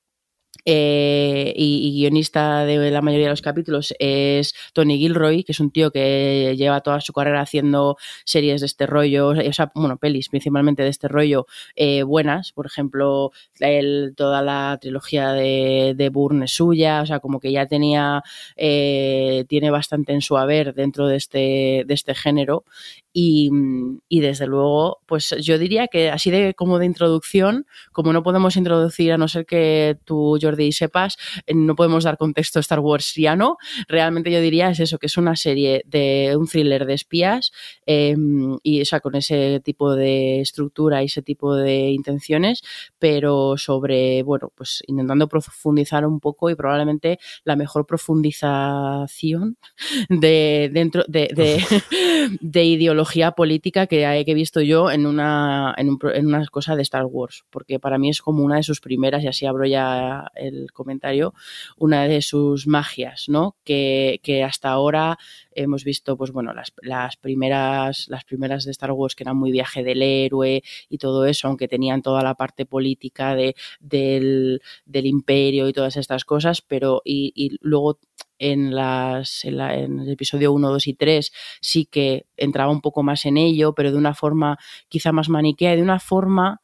eh, 0.66 1.54
y, 1.56 1.92
guionista 2.00 2.66
de 2.66 2.92
la 2.92 3.02
mayoría 3.02 3.26
de 3.28 3.32
los 3.32 3.42
capítulos 3.42 3.94
es 4.00 4.54
Tony 4.74 4.98
Gilroy, 4.98 5.44
que 5.44 5.52
es 5.52 5.60
un 5.60 5.72
tío 5.72 5.92
que 5.92 6.56
lleva 6.58 6.82
toda 6.82 7.02
su 7.02 7.12
carrera 7.14 7.42
haciendo 7.42 7.98
series 8.26 8.62
de 8.62 8.68
este 8.68 8.86
rollo, 8.88 9.30
o 9.30 9.54
sea, 9.54 9.72
bueno, 9.76 9.98
pelis 9.98 10.30
principalmente 10.30 10.84
de 10.84 10.90
este 10.90 11.08
rollo 11.08 11.48
eh, 11.76 12.04
buenas, 12.04 12.52
por 12.54 12.66
ejemplo, 12.66 13.32
el- 13.60 14.14
toda 14.16 14.42
la 14.42 14.78
trilogía 14.82 15.32
de, 15.34 15.94
de 15.98 16.10
es 16.10 16.48
suya, 16.48 17.02
o 17.02 17.06
sea, 17.06 17.20
como 17.20 17.40
que 17.40 17.52
ya 17.52 17.66
tenía, 17.68 18.24
eh, 18.56 19.46
tiene 19.50 19.70
bastante 19.72 20.14
en 20.14 20.22
su 20.22 20.38
haber 20.38 20.74
dentro 20.74 21.08
de 21.08 21.18
este, 21.18 21.84
de 21.86 21.94
este 21.94 22.16
género 22.16 22.64
Y, 23.16 23.52
y, 24.10 24.22
desde 24.22 24.48
luego, 24.48 25.00
pues 25.06 25.36
yo 25.40 25.60
diría 25.60 25.88
que 25.88 26.10
así 26.10 26.32
de 26.32 26.56
como 26.56 26.80
de 26.80 26.88
introducción, 26.88 27.68
como 27.92 28.12
no 28.12 28.24
podemos 28.24 28.56
introducir, 28.58 29.14
a 29.14 29.20
no 29.20 29.28
ser 29.28 29.46
que 29.46 30.00
tú, 30.04 30.40
Jordi, 30.42 30.72
sepas, 30.72 31.18
no 31.54 31.76
podemos 31.76 32.04
dar 32.04 32.18
contexto 32.18 32.58
a 32.58 32.62
Star 32.62 32.80
Wars 32.80 33.14
ya 33.16 33.36
no, 33.36 33.58
realmente 33.88 34.32
yo 34.32 34.42
diría 34.42 34.70
es 34.70 34.80
eso, 34.80 34.98
que 34.98 35.06
es 35.06 35.18
una 35.18 35.36
serie 35.36 35.84
de 35.86 36.36
un 36.36 36.48
thriller 36.48 36.86
de 36.86 36.94
espías 36.96 37.52
eh, 37.86 38.16
y 38.64 38.82
o 38.82 38.86
sea, 38.86 39.00
con 39.00 39.16
ese 39.16 39.62
tipo 39.64 39.96
de 39.96 40.42
estructura 40.42 41.04
y 41.04 41.06
ese 41.06 41.22
tipo 41.22 41.56
de 41.56 41.92
intenciones, 41.92 42.64
pero 42.98 43.58
sobre, 43.58 44.24
bueno, 44.24 44.52
pues 44.56 44.84
intentando 44.88 45.28
profundizar 45.28 46.06
un 46.06 46.20
poco 46.20 46.50
y 46.50 46.56
probablemente 46.56 47.20
la 47.44 47.56
mejor 47.56 47.86
profundización 47.86 49.58
de 50.10 50.70
dentro 50.74 51.04
de, 51.08 51.30
de, 51.34 51.64
de 52.42 52.64
ideología 52.64 53.03
política 53.36 53.88
que 53.88 54.04
he, 54.06 54.26
que 54.26 54.32
he 54.32 54.36
visto 54.36 54.62
yo 54.62 54.92
en 54.92 55.06
una, 55.06 55.74
en, 55.78 55.90
un, 55.90 56.00
en, 56.14 56.28
una 56.28 56.46
cosa 56.48 56.76
de 56.76 56.82
Star 56.82 57.06
Wars, 57.06 57.46
porque 57.50 57.80
para 57.80 57.98
mí 57.98 58.10
es 58.10 58.22
como 58.22 58.44
una 58.44 58.58
de 58.58 58.64
sus 58.64 58.80
primeras, 58.82 59.24
y 59.24 59.28
así 59.28 59.46
abro 59.46 59.66
ya 59.66 60.32
el 60.36 60.72
comentario, 60.72 61.34
una 61.78 62.08
de 62.08 62.22
sus 62.22 62.68
magias, 62.68 63.26
¿no? 63.30 63.56
Que, 63.64 64.20
hasta 64.46 64.70
ahora 64.70 65.18
hemos 65.56 65.84
visto, 65.84 66.18
pues 66.18 66.32
bueno, 66.32 66.54
las, 66.54 66.74
las, 66.82 67.18
primeras, 67.18 68.08
las 68.10 68.24
primeras 68.26 68.66
de 68.66 68.72
Star 68.72 68.92
Wars 68.92 69.16
que 69.16 69.24
eran 69.24 69.38
muy 69.38 69.52
viaje 69.52 69.84
del 69.84 70.02
héroe 70.02 70.64
y 70.90 70.98
todo 70.98 71.26
eso, 71.26 71.48
aunque 71.48 71.68
tenían 71.68 72.02
toda 72.02 72.24
la 72.24 72.36
parte 72.36 72.66
política 72.66 73.36
de, 73.36 73.56
del, 73.80 74.60
imperio 74.86 75.68
y 75.68 75.74
todas 75.74 75.98
estas 75.98 76.26
cosas, 76.26 76.62
pero 76.62 77.02
y 77.06 77.58
luego 77.62 78.00
en, 78.40 78.76
las, 78.76 79.46
en, 79.46 79.58
la, 79.58 79.78
en, 79.78 80.00
el 80.00 80.10
episodio 80.10 80.52
1, 80.52 80.70
2 80.70 80.88
y 80.88 80.94
3 80.94 81.32
sí 81.62 81.86
que 81.86 82.26
entraba 82.38 82.72
un 82.72 82.82
poco 82.82 83.04
más 83.04 83.26
en 83.26 83.38
ello, 83.38 83.74
pero 83.74 83.92
de 83.92 83.98
una 83.98 84.14
forma 84.14 84.58
quizá 84.90 85.12
más 85.12 85.30
maniquea 85.30 85.74
y 85.74 85.78
de 85.78 85.84
una 85.84 86.00
forma 86.00 86.62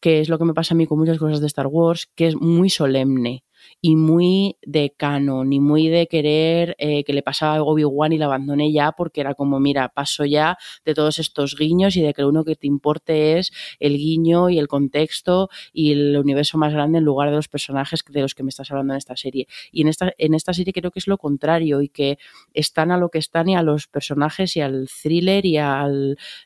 que 0.00 0.20
es 0.20 0.28
lo 0.28 0.38
que 0.38 0.44
me 0.44 0.54
pasa 0.54 0.74
a 0.74 0.76
mí 0.76 0.86
con 0.86 0.98
muchas 0.98 1.18
cosas 1.18 1.40
de 1.40 1.46
Star 1.46 1.66
Wars, 1.66 2.10
que 2.14 2.26
es 2.26 2.36
muy 2.36 2.68
solemne 2.68 3.44
y 3.80 3.96
muy 3.96 4.56
de 4.62 4.94
canon 4.96 5.52
y 5.52 5.60
muy 5.60 5.88
de 5.88 6.06
querer 6.06 6.74
eh, 6.78 7.04
que 7.04 7.12
le 7.12 7.22
pasaba 7.22 7.56
a 7.56 7.62
Obi-Wan 7.62 8.12
y 8.12 8.18
la 8.18 8.26
abandoné 8.26 8.72
ya 8.72 8.92
porque 8.92 9.20
era 9.20 9.34
como, 9.34 9.60
mira, 9.60 9.88
paso 9.88 10.24
ya 10.24 10.56
de 10.84 10.94
todos 10.94 11.18
estos 11.18 11.56
guiños 11.56 11.96
y 11.96 12.02
de 12.02 12.14
que 12.14 12.22
lo 12.22 12.28
único 12.28 12.44
que 12.44 12.56
te 12.56 12.66
importe 12.66 13.38
es 13.38 13.52
el 13.80 13.96
guiño 13.96 14.50
y 14.50 14.58
el 14.58 14.68
contexto 14.68 15.48
y 15.72 15.92
el 15.92 16.16
universo 16.16 16.58
más 16.58 16.72
grande 16.72 16.98
en 16.98 17.04
lugar 17.04 17.30
de 17.30 17.36
los 17.36 17.48
personajes 17.48 18.02
de 18.08 18.20
los 18.20 18.34
que 18.34 18.42
me 18.42 18.50
estás 18.50 18.70
hablando 18.70 18.94
en 18.94 18.98
esta 18.98 19.16
serie. 19.16 19.46
Y 19.72 19.82
en 19.82 19.88
esta, 19.88 20.12
en 20.18 20.34
esta 20.34 20.52
serie 20.52 20.72
creo 20.72 20.90
que 20.90 20.98
es 20.98 21.06
lo 21.06 21.18
contrario 21.18 21.82
y 21.82 21.88
que 21.88 22.18
están 22.52 22.90
a 22.90 22.98
lo 22.98 23.08
que 23.10 23.18
están 23.18 23.48
y 23.48 23.56
a 23.56 23.62
los 23.62 23.86
personajes 23.86 24.56
y 24.56 24.60
al 24.60 24.88
thriller 24.88 25.44
y 25.46 25.58
a 25.58 25.88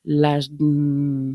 las... 0.02 0.50
Mmm, 0.50 1.34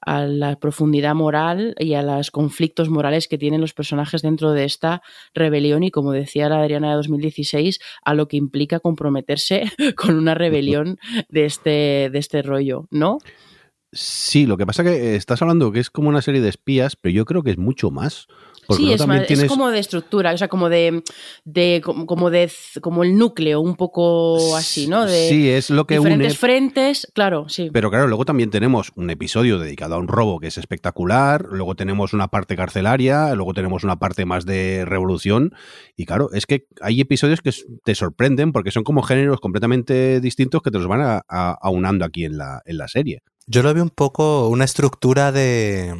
a 0.00 0.24
la 0.24 0.58
profundidad 0.58 1.14
moral 1.14 1.74
y 1.78 1.94
a 1.94 2.02
los 2.02 2.30
conflictos 2.30 2.88
morales 2.88 3.28
que 3.28 3.38
tienen 3.38 3.60
los 3.60 3.74
personajes 3.74 4.22
dentro 4.22 4.52
de 4.52 4.64
esta 4.64 5.02
rebelión 5.34 5.82
y 5.82 5.90
como 5.90 6.12
decía 6.12 6.48
la 6.48 6.60
Adriana 6.60 6.90
de 6.90 6.96
2016 6.96 7.80
a 8.04 8.14
lo 8.14 8.28
que 8.28 8.36
implica 8.36 8.80
comprometerse 8.80 9.64
con 9.96 10.16
una 10.16 10.34
rebelión 10.34 10.98
de 11.28 11.44
este, 11.44 12.10
de 12.10 12.18
este 12.18 12.42
rollo, 12.42 12.86
¿no? 12.90 13.18
Sí, 13.90 14.44
lo 14.44 14.58
que 14.58 14.66
pasa 14.66 14.84
que 14.84 15.16
estás 15.16 15.40
hablando 15.40 15.72
que 15.72 15.80
es 15.80 15.88
como 15.88 16.10
una 16.10 16.20
serie 16.20 16.42
de 16.42 16.50
espías, 16.50 16.94
pero 16.94 17.14
yo 17.14 17.24
creo 17.24 17.42
que 17.42 17.52
es 17.52 17.58
mucho 17.58 17.90
más. 17.90 18.26
Porque 18.68 18.82
sí, 18.82 18.92
es, 18.92 19.06
más, 19.06 19.26
tienes... 19.26 19.44
es, 19.44 19.50
como 19.50 19.70
de 19.70 19.78
estructura, 19.78 20.34
o 20.34 20.36
sea, 20.36 20.48
como 20.48 20.68
de, 20.68 21.02
de, 21.46 21.80
como 21.82 22.28
de 22.28 22.52
como 22.82 23.02
el 23.02 23.16
núcleo, 23.16 23.62
un 23.62 23.76
poco 23.76 24.54
así, 24.58 24.88
¿no? 24.88 25.06
De 25.06 25.30
sí, 25.30 25.48
es 25.48 25.70
lo 25.70 25.86
que 25.86 25.96
diferentes 25.96 26.32
une. 26.32 26.38
frentes, 26.38 27.10
claro, 27.14 27.48
sí. 27.48 27.70
Pero 27.72 27.88
claro, 27.88 28.08
luego 28.08 28.26
también 28.26 28.50
tenemos 28.50 28.92
un 28.94 29.08
episodio 29.08 29.58
dedicado 29.58 29.94
a 29.94 29.98
un 29.98 30.06
robo 30.06 30.38
que 30.38 30.48
es 30.48 30.58
espectacular, 30.58 31.46
luego 31.50 31.76
tenemos 31.76 32.12
una 32.12 32.28
parte 32.28 32.56
carcelaria, 32.56 33.34
luego 33.34 33.54
tenemos 33.54 33.84
una 33.84 33.98
parte 33.98 34.26
más 34.26 34.44
de 34.44 34.84
revolución, 34.84 35.54
y 35.96 36.04
claro, 36.04 36.28
es 36.34 36.44
que 36.44 36.66
hay 36.82 37.00
episodios 37.00 37.40
que 37.40 37.52
te 37.84 37.94
sorprenden 37.94 38.52
porque 38.52 38.70
son 38.70 38.84
como 38.84 39.00
géneros 39.00 39.40
completamente 39.40 40.20
distintos 40.20 40.60
que 40.60 40.70
te 40.70 40.76
los 40.76 40.88
van 40.88 41.00
a, 41.00 41.22
a, 41.26 41.56
aunando 41.62 42.04
aquí 42.04 42.26
en 42.26 42.36
la, 42.36 42.60
en 42.66 42.76
la 42.76 42.86
serie. 42.86 43.22
Yo 43.46 43.62
lo 43.62 43.72
veo 43.72 43.82
un 43.82 43.88
poco 43.88 44.48
una 44.50 44.66
estructura 44.66 45.32
de 45.32 45.94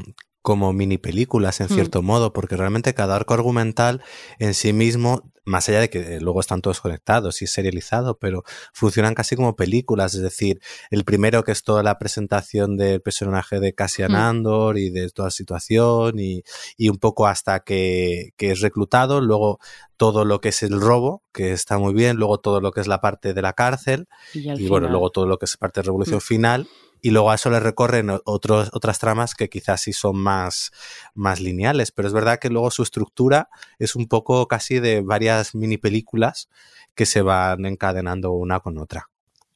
como 0.48 0.72
mini 0.72 0.96
películas 0.96 1.60
en 1.60 1.68
cierto 1.68 2.00
mm. 2.00 2.06
modo, 2.06 2.32
porque 2.32 2.56
realmente 2.56 2.94
cada 2.94 3.16
arco 3.16 3.34
argumental 3.34 4.00
en 4.38 4.54
sí 4.54 4.72
mismo, 4.72 5.30
más 5.44 5.68
allá 5.68 5.80
de 5.80 5.90
que 5.90 6.20
luego 6.20 6.40
están 6.40 6.62
todos 6.62 6.80
conectados 6.80 7.42
y 7.42 7.46
serializado, 7.46 8.18
pero 8.18 8.44
funcionan 8.72 9.12
casi 9.12 9.36
como 9.36 9.56
películas, 9.56 10.14
es 10.14 10.22
decir, 10.22 10.62
el 10.90 11.04
primero 11.04 11.44
que 11.44 11.52
es 11.52 11.64
toda 11.64 11.82
la 11.82 11.98
presentación 11.98 12.78
del 12.78 13.02
personaje 13.02 13.60
de 13.60 13.74
Cassian 13.74 14.12
mm. 14.12 14.14
Andor 14.14 14.78
y 14.78 14.88
de 14.88 15.10
toda 15.10 15.26
la 15.26 15.32
situación 15.32 16.18
y, 16.18 16.44
y 16.78 16.88
un 16.88 16.96
poco 16.96 17.26
hasta 17.26 17.60
que, 17.60 18.30
que, 18.38 18.52
es 18.52 18.60
reclutado, 18.60 19.20
luego 19.20 19.58
todo 19.98 20.24
lo 20.24 20.40
que 20.40 20.48
es 20.48 20.62
el 20.62 20.80
robo, 20.80 21.24
que 21.34 21.52
está 21.52 21.76
muy 21.76 21.92
bien, 21.92 22.16
luego 22.16 22.40
todo 22.40 22.62
lo 22.62 22.72
que 22.72 22.80
es 22.80 22.86
la 22.86 23.02
parte 23.02 23.34
de 23.34 23.42
la 23.42 23.52
cárcel 23.52 24.08
y, 24.32 24.50
y 24.50 24.66
bueno, 24.66 24.88
luego 24.88 25.10
todo 25.10 25.26
lo 25.26 25.36
que 25.36 25.44
es 25.44 25.58
parte 25.58 25.80
de 25.80 25.84
revolución 25.84 26.20
mm. 26.20 26.22
final 26.22 26.68
y 27.02 27.10
luego 27.10 27.30
a 27.30 27.36
eso 27.36 27.50
le 27.50 27.60
recorren 27.60 28.10
otros, 28.24 28.70
otras 28.72 28.98
tramas 28.98 29.34
que 29.34 29.48
quizás 29.48 29.82
sí 29.82 29.92
son 29.92 30.18
más, 30.18 30.72
más 31.14 31.40
lineales, 31.40 31.92
pero 31.92 32.08
es 32.08 32.14
verdad 32.14 32.38
que 32.38 32.50
luego 32.50 32.70
su 32.70 32.82
estructura 32.82 33.48
es 33.78 33.96
un 33.96 34.08
poco 34.08 34.46
casi 34.48 34.80
de 34.80 35.00
varias 35.00 35.54
mini 35.54 35.78
películas 35.78 36.48
que 36.94 37.06
se 37.06 37.22
van 37.22 37.64
encadenando 37.64 38.32
una 38.32 38.60
con 38.60 38.78
otra. 38.78 39.08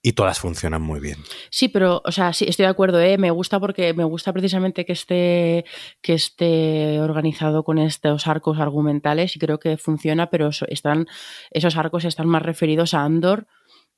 Y 0.04 0.14
todas 0.14 0.40
funcionan 0.40 0.82
muy 0.82 0.98
bien. 0.98 1.18
Sí, 1.48 1.68
pero, 1.68 2.02
o 2.04 2.10
sea, 2.10 2.32
sí, 2.32 2.44
estoy 2.48 2.64
de 2.64 2.70
acuerdo, 2.70 3.00
¿eh? 3.00 3.18
Me 3.18 3.30
gusta 3.30 3.60
porque 3.60 3.94
me 3.94 4.02
gusta 4.02 4.32
precisamente 4.32 4.84
que 4.84 4.94
esté, 4.94 5.64
que 6.00 6.14
esté 6.14 7.00
organizado 7.00 7.62
con 7.62 7.78
estos 7.78 8.26
arcos 8.26 8.58
argumentales 8.58 9.36
y 9.36 9.38
creo 9.38 9.60
que 9.60 9.76
funciona, 9.76 10.28
pero 10.28 10.50
están, 10.66 11.06
esos 11.52 11.76
arcos 11.76 12.04
están 12.04 12.26
más 12.26 12.42
referidos 12.42 12.94
a 12.94 13.04
Andor 13.04 13.46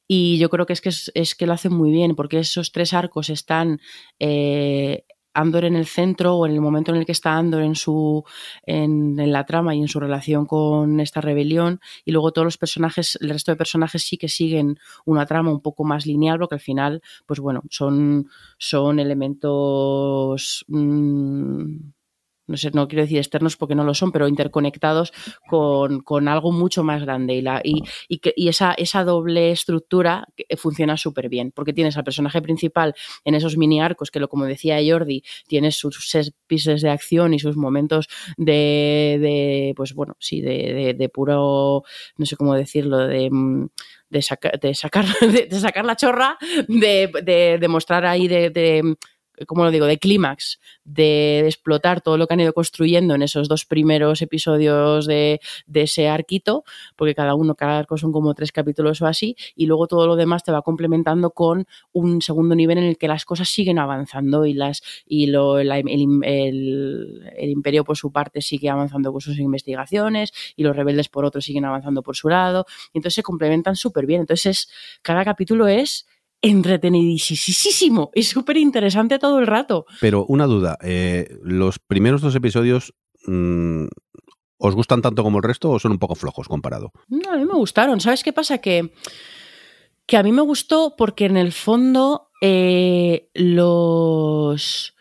y 0.07 0.39
yo 0.39 0.51
creo 0.51 0.67
que 0.67 0.73
es 0.75 0.81
que, 0.81 0.91
es, 0.91 1.35
que 1.35 1.47
lo 1.47 1.53
hacen 1.53 1.75
muy 1.75 1.91
bien, 1.91 2.15
porque 2.15 2.39
esos 2.39 2.73
tres 2.73 2.93
arcos 2.93 3.31
están 3.31 3.81
eh, 4.19 5.05
Andor 5.35 5.65
en 5.65 5.75
el 5.77 5.87
centro 5.87 6.37
o 6.37 6.47
en 6.47 6.53
el 6.53 6.61
momento 6.61 6.93
en 6.93 6.99
el 6.99 7.07
que 7.07 7.13
está 7.13 7.37
Andor 7.37 7.63
en 7.63 7.75
su 7.75 8.25
en, 8.65 9.19
en, 9.19 9.33
la 9.33 9.45
trama 9.45 9.75
y 9.75 9.81
en 9.81 9.89
su 9.89 9.99
relación 10.01 10.47
con 10.47 11.01
esta 11.01 11.21
rebelión 11.21 11.81
y 12.05 12.13
luego 12.13 12.33
todos 12.33 12.45
los 12.47 12.57
personajes 12.57 13.19
el 13.21 13.31
resto 13.31 13.51
de 13.51 13.57
personajes 13.57 14.03
sí 14.03 14.17
que 14.17 14.29
siguen 14.29 14.79
una 15.05 15.27
trama 15.27 15.51
un 15.51 15.61
poco 15.61 15.85
más 15.85 16.07
lineal 16.07 16.39
porque 16.39 16.55
al 16.55 16.61
final 16.61 17.03
pues 17.27 17.41
bueno 17.41 17.63
son 17.69 18.29
son 18.59 19.01
elementos 19.01 20.65
mmm, 20.69 21.94
no 22.47 22.57
sé, 22.57 22.71
no 22.73 22.89
quiero 22.89 23.03
decir 23.03 23.19
externos 23.19 23.57
porque 23.57 23.75
no 23.75 23.85
lo 23.85 23.95
son, 23.95 24.13
pero 24.13 24.29
interconectados 24.29 25.13
con, 25.49 26.01
con 26.01 26.29
algo 26.29 26.53
mucho 26.53 26.85
más 26.85 27.03
grande. 27.03 27.35
Y, 27.35 27.43
la, 27.43 27.61
y, 27.65 27.83
y, 28.09 28.19
que, 28.19 28.33
y 28.37 28.49
esa, 28.49 28.73
esa 28.75 29.05
doble 29.05 29.51
estructura 29.51 30.27
funciona 30.57 30.97
súper 30.97 31.29
bien, 31.29 31.53
porque 31.53 31.73
tienes 31.73 31.97
al 31.97 32.05
personaje 32.05 32.43
principal 32.43 32.95
en 33.25 33.35
esos 33.35 33.57
mini 33.57 33.81
arcos, 33.81 34.11
que 34.11 34.21
lo 34.21 34.29
como 34.29 34.45
decía 34.45 34.79
Jordi, 34.87 35.23
tienes 35.47 35.77
sus 35.77 36.09
set 36.09 36.35
pieces 36.47 36.83
de 36.83 36.91
acción 36.91 37.35
y 37.35 37.39
sus 37.39 37.57
momentos 37.57 38.09
de, 38.37 39.19
de 39.21 39.73
pues 39.77 39.95
bueno, 39.95 40.17
sí, 40.19 40.41
de, 40.41 40.75
de, 40.75 40.95
de 40.95 41.09
puro, 41.09 41.83
no 42.17 42.27
sé 42.27 42.37
cómo 42.37 42.55
decirlo, 42.55 42.99
de 42.99 43.31
de, 44.15 44.23
saca, 44.23 44.53
de, 44.61 44.75
sacar, 44.75 45.05
sacar 45.51 45.85
la 45.85 45.97
chorra, 45.97 46.39
de, 46.69 47.67
mostrar 47.69 48.07
ahí 48.07 48.29
de, 48.29 48.97
como 49.47 49.65
lo 49.65 49.71
digo, 49.71 49.87
de 49.87 49.99
clímax, 49.99 50.61
de, 50.85 51.41
explotar 51.47 52.01
todo 52.01 52.17
lo 52.17 52.27
que 52.27 52.35
han 52.35 52.41
ido 52.41 52.53
construyendo 52.53 53.15
en 53.15 53.23
esos 53.23 53.49
dos 53.49 53.65
primeros 53.65 54.23
episodios 54.23 55.07
de, 55.07 55.41
de, 55.67 55.83
ese 55.83 56.09
arquito, 56.09 56.65
porque 56.97 57.15
cada 57.15 57.35
uno, 57.35 57.55
cada 57.55 57.79
arco 57.79 57.97
son 57.99 58.13
como 58.13 58.35
tres 58.35 58.53
capítulos 58.53 59.03
o 59.03 59.07
así, 59.07 59.37
y 59.57 59.67
luego 59.67 59.87
todo 59.87 60.07
lo 60.07 60.17
demás 60.17 60.45
te 60.45 60.53
va 60.53 60.63
complementando 60.63 61.31
con 61.31 61.67
un 61.93 62.23
segundo 62.23 62.55
nivel 62.55 62.79
en 62.79 62.85
el 62.85 62.99
que 62.99 63.09
las 63.09 63.25
cosas 63.25 63.49
siguen 63.49 63.79
avanzando 63.79 64.47
y 64.47 64.55
las 64.55 64.83
y 65.07 65.27
lo, 65.27 65.59
el, 65.59 65.71
el, 65.73 67.51
imperio 67.51 67.85
por 67.85 67.97
su 67.97 68.13
parte 68.13 68.41
sigue 68.41 68.69
avanzando 68.69 69.13
con 69.13 69.21
sus 69.21 69.39
investigaciones 69.39 70.33
y 70.57 70.63
los 70.63 70.75
rebeldes 70.77 71.09
por 71.09 71.25
otro 71.25 71.41
siguen 71.41 71.65
avanzando 71.65 72.03
por 72.03 72.17
su 72.17 72.29
lado, 72.29 72.67
y 72.93 72.99
entonces 72.99 73.15
se 73.15 73.23
complementan 73.23 73.77
súper 73.77 74.07
bien. 74.07 74.21
Entonces, 74.21 74.69
cada 75.03 75.25
capítulo 75.25 75.69
es 75.69 76.07
entretenidísimo 76.45 78.11
y 78.15 78.23
súper 78.25 78.59
interesante 78.59 79.19
todo 79.19 79.39
el 79.39 79.47
rato. 79.47 79.87
Pero 80.01 80.27
una 80.27 80.45
duda, 80.45 80.77
eh, 80.83 81.39
¿los 81.43 81.79
primeros 81.79 82.21
dos 82.21 82.35
episodios 82.35 82.95
mmm, 83.27 83.87
os 84.59 84.75
gustan 84.75 85.01
tanto 85.01 85.23
como 85.23 85.39
el 85.39 85.43
resto 85.43 85.71
o 85.71 85.79
son 85.79 85.93
un 85.93 85.99
poco 85.99 86.15
flojos 86.15 86.47
comparado? 86.47 86.93
No, 87.09 87.31
a 87.31 87.37
mí 87.37 87.47
me 87.47 87.55
gustaron. 87.55 88.01
¿Sabes 88.01 88.23
qué 88.23 88.35
pasa? 88.35 88.59
Que, 88.59 88.93
que 90.07 90.17
a 90.19 90.23
mí 90.23 90.33
me 90.33 90.43
gustó 90.43 90.95
porque 90.99 91.25
en 91.25 91.39
el 91.39 91.53
fondo 91.53 92.29
eh, 92.43 93.31
los, 93.33 94.95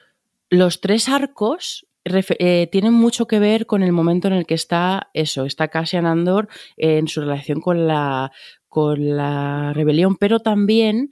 los 0.50 0.80
tres 0.80 1.10
arcos 1.10 1.88
eh, 2.06 2.68
tienen 2.72 2.94
mucho 2.94 3.28
que 3.28 3.40
ver 3.40 3.66
con 3.66 3.84
el 3.84 3.92
momento 3.92 4.30
en 4.30 4.34
el 4.34 4.46
que 4.46 4.56
está 4.56 5.10
eso, 5.14 5.46
está 5.46 5.68
Cassian 5.68 6.06
Andor 6.06 6.48
en 6.78 7.08
su 7.08 7.22
relación 7.22 7.60
con 7.62 7.88
la, 7.88 8.32
con 8.74 9.16
la 9.16 9.72
rebelión, 9.76 10.16
pero 10.16 10.40
también 10.40 11.12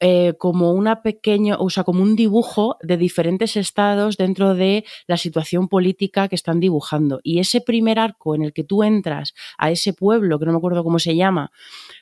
eh, 0.00 0.34
como 0.38 0.72
una 0.72 1.02
pequeña, 1.02 1.56
o 1.56 1.70
sea, 1.70 1.82
como 1.82 2.02
un 2.02 2.14
dibujo 2.14 2.76
de 2.82 2.98
diferentes 2.98 3.56
estados 3.56 4.18
dentro 4.18 4.54
de 4.54 4.84
la 5.06 5.16
situación 5.16 5.68
política 5.68 6.28
que 6.28 6.34
están 6.34 6.60
dibujando. 6.60 7.20
Y 7.22 7.38
ese 7.38 7.62
primer 7.62 7.98
arco 7.98 8.34
en 8.34 8.42
el 8.42 8.52
que 8.52 8.64
tú 8.64 8.82
entras 8.82 9.32
a 9.56 9.70
ese 9.70 9.94
pueblo, 9.94 10.38
que 10.38 10.44
no 10.44 10.52
me 10.52 10.58
acuerdo 10.58 10.84
cómo 10.84 10.98
se 10.98 11.16
llama, 11.16 11.52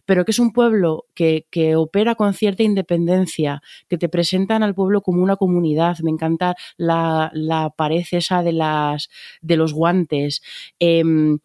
pero 0.04 0.24
que 0.24 0.32
es 0.32 0.40
un 0.40 0.52
pueblo 0.52 1.04
que, 1.14 1.46
que 1.48 1.76
opera 1.76 2.16
con 2.16 2.34
cierta 2.34 2.64
independencia, 2.64 3.62
que 3.88 3.98
te 3.98 4.08
presentan 4.08 4.64
al 4.64 4.74
pueblo 4.74 5.00
como 5.00 5.22
una 5.22 5.36
comunidad. 5.36 5.96
Me 6.02 6.10
encanta 6.10 6.56
la, 6.76 7.30
la 7.34 7.70
pared 7.70 8.04
esa 8.10 8.42
de, 8.42 8.52
las, 8.52 9.10
de 9.42 9.56
los 9.56 9.72
guantes. 9.72 10.42
Em, 10.80 11.38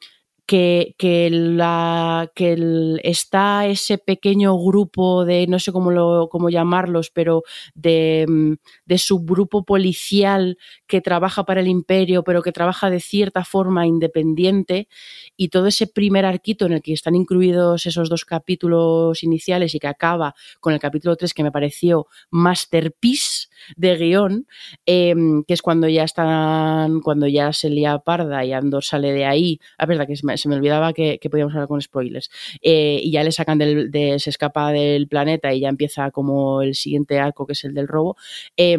que, 0.46 0.96
que, 0.98 1.30
la, 1.32 2.30
que 2.36 3.00
está 3.04 3.68
ese 3.68 3.98
pequeño 3.98 4.58
grupo 4.58 5.24
de, 5.26 5.48
no 5.48 5.60
sé 5.60 5.72
cómo, 5.72 5.92
lo, 5.92 6.28
cómo 6.30 6.50
llamarlos, 6.50 7.10
pero 7.10 7.44
de, 7.74 8.26
mm, 8.28 8.54
de, 8.86 8.98
subgrupo 8.98 9.64
policial 9.64 10.58
que 10.88 11.02
trabaja 11.02 11.46
para 11.46 11.62
el 11.62 11.68
imperio, 11.68 12.24
pero 12.24 12.42
que 12.42 12.52
trabaja 12.52 12.90
de 12.90 13.00
cierta 13.00 13.46
forma 13.46 13.88
independiente, 13.88 14.88
y 15.38 15.50
todo 15.50 15.68
ese 15.68 15.88
primer 15.88 16.26
arquito 16.26 16.66
en 16.66 16.74
el 16.74 16.82
que 16.82 16.94
están 16.94 17.16
incluidos 17.16 17.86
esos 17.86 18.10
dos 18.10 18.26
capítulos 18.26 19.24
iniciales 19.24 19.74
y 19.76 19.80
que 19.80 19.88
acaba 19.88 20.36
con 20.60 20.74
el 20.74 20.80
capítulo 20.80 21.16
3 21.16 21.34
que 21.34 21.44
me 21.44 21.52
pareció 21.52 22.08
masterpiece 22.30 23.51
de 23.76 23.96
guion, 23.98 24.48
eh, 24.86 25.16
que 25.48 25.54
es 25.54 25.62
cuando 25.62 25.88
ya 25.88 26.04
están, 26.04 27.02
cuando 27.02 27.28
ya 27.28 27.54
se 27.54 27.70
lía 27.70 28.00
parda 28.00 28.46
y 28.46 28.54
Andor 28.54 28.84
sale 28.84 29.12
de 29.14 29.26
ahí, 29.26 29.60
a 29.78 29.86
verdad 29.86 30.08
que 30.08 30.16
se 30.16 30.50
me 30.50 30.56
olvidaba 30.56 30.94
que, 30.94 31.20
que 31.20 31.30
podíamos 31.30 31.54
hablar 31.54 31.68
con 31.68 31.82
spoilers, 31.82 32.30
eh, 32.62 33.00
y 33.04 33.12
ya 33.12 33.24
le 33.24 33.32
sacan 33.32 33.58
del, 33.58 33.92
de, 33.92 34.20
se 34.20 34.30
escapa 34.30 34.72
del 34.72 35.08
planeta 35.08 35.54
y 35.54 35.62
ya 35.62 35.70
empieza 35.70 36.12
como 36.12 36.62
el 36.62 36.76
siguiente 36.76 37.20
arco 37.20 37.46
que 37.46 37.54
es 37.54 37.64
el 37.64 37.74
del 37.74 37.88
robo. 37.88 38.16
Eh, 38.58 38.78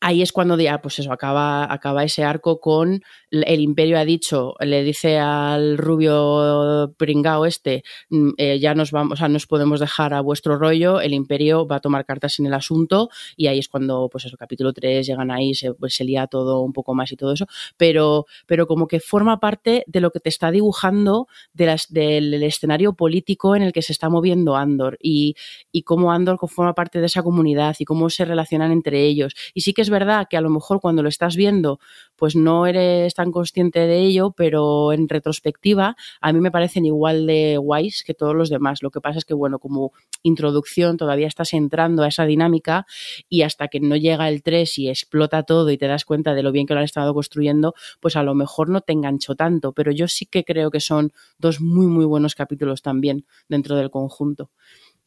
ahí 0.00 0.22
es 0.22 0.32
cuando 0.32 0.58
ya, 0.58 0.80
pues 0.80 0.98
eso, 0.98 1.12
acaba, 1.12 1.70
acaba 1.72 2.04
ese 2.04 2.24
arco 2.24 2.60
con 2.60 3.02
el 3.30 3.60
imperio 3.60 3.98
ha 3.98 4.04
dicho, 4.04 4.54
le 4.60 4.82
dice 4.82 5.18
al 5.18 5.76
rubio 5.76 6.94
pringao 6.96 7.46
este, 7.46 7.82
mm, 8.10 8.30
eh, 8.38 8.58
ya 8.58 8.74
nos 8.74 8.90
vamos, 8.90 9.14
o 9.14 9.16
sea, 9.16 9.28
nos 9.28 9.46
podemos 9.46 9.80
dejar 9.80 10.14
a 10.14 10.20
vuestro 10.20 10.56
rollo, 10.58 11.00
el 11.00 11.14
imperio 11.14 11.66
va 11.66 11.76
a 11.76 11.80
tomar 11.80 12.04
cartas 12.06 12.38
en 12.38 12.46
el 12.46 12.54
asunto 12.54 13.10
y 13.36 13.48
ahí 13.48 13.58
es 13.58 13.68
cuando, 13.68 14.08
pues 14.10 14.24
eso, 14.24 14.36
capítulo 14.36 14.72
3 14.72 15.06
llegan 15.06 15.30
ahí, 15.30 15.54
se, 15.54 15.74
pues, 15.74 15.94
se 15.94 16.04
lía 16.04 16.26
todo 16.26 16.62
un 16.62 16.72
poco 16.72 16.94
más 16.94 17.12
y 17.12 17.16
todo 17.16 17.32
eso, 17.32 17.46
pero, 17.76 18.26
pero 18.46 18.66
como 18.66 18.86
que 18.88 19.00
forma 19.00 19.40
parte 19.40 19.84
de 19.86 20.00
lo 20.00 20.10
que 20.10 20.20
te 20.20 20.28
está 20.28 20.50
dibujando 20.50 21.28
del 21.52 22.42
escenario 22.42 22.94
político 22.94 23.56
en 23.56 23.62
el 23.62 23.72
que 23.72 23.82
se 23.82 23.92
está 23.92 24.08
moviendo 24.08 24.56
Andor 24.56 24.96
y, 25.02 25.34
y 25.72 25.82
cómo 25.82 26.12
Andor 26.12 26.38
forma 26.48 26.74
parte 26.74 27.00
de 27.00 27.06
esa 27.06 27.22
comunidad 27.22 27.76
y 27.78 27.84
cómo 27.84 28.10
se 28.10 28.24
relacionan 28.24 28.72
entre 28.72 29.02
ellos. 29.04 29.34
Y 29.54 29.62
sí 29.62 29.72
que 29.72 29.82
es 29.82 29.87
verdad 29.90 30.26
que 30.28 30.36
a 30.36 30.40
lo 30.40 30.50
mejor 30.50 30.80
cuando 30.80 31.02
lo 31.02 31.08
estás 31.08 31.36
viendo, 31.36 31.78
pues 32.16 32.34
no 32.34 32.66
eres 32.66 33.14
tan 33.14 33.30
consciente 33.30 33.80
de 33.80 34.00
ello, 34.00 34.32
pero 34.36 34.92
en 34.92 35.08
retrospectiva 35.08 35.96
a 36.20 36.32
mí 36.32 36.40
me 36.40 36.50
parecen 36.50 36.84
igual 36.84 37.26
de 37.26 37.56
guays 37.58 38.02
que 38.04 38.14
todos 38.14 38.34
los 38.34 38.50
demás. 38.50 38.82
Lo 38.82 38.90
que 38.90 39.00
pasa 39.00 39.18
es 39.18 39.24
que, 39.24 39.34
bueno, 39.34 39.58
como 39.58 39.92
introducción 40.22 40.96
todavía 40.96 41.28
estás 41.28 41.52
entrando 41.54 42.02
a 42.02 42.08
esa 42.08 42.24
dinámica 42.26 42.86
y 43.28 43.42
hasta 43.42 43.68
que 43.68 43.80
no 43.80 43.96
llega 43.96 44.28
el 44.28 44.42
3 44.42 44.78
y 44.78 44.88
explota 44.88 45.44
todo 45.44 45.70
y 45.70 45.78
te 45.78 45.86
das 45.86 46.04
cuenta 46.04 46.34
de 46.34 46.42
lo 46.42 46.52
bien 46.52 46.66
que 46.66 46.74
lo 46.74 46.80
han 46.80 46.84
estado 46.84 47.14
construyendo, 47.14 47.74
pues 48.00 48.16
a 48.16 48.22
lo 48.22 48.34
mejor 48.34 48.68
no 48.68 48.80
te 48.80 48.92
engancho 48.92 49.34
tanto, 49.34 49.72
pero 49.72 49.92
yo 49.92 50.08
sí 50.08 50.26
que 50.26 50.44
creo 50.44 50.70
que 50.70 50.80
son 50.80 51.12
dos 51.38 51.60
muy, 51.60 51.86
muy 51.86 52.04
buenos 52.04 52.34
capítulos 52.34 52.82
también 52.82 53.26
dentro 53.48 53.76
del 53.76 53.90
conjunto. 53.90 54.50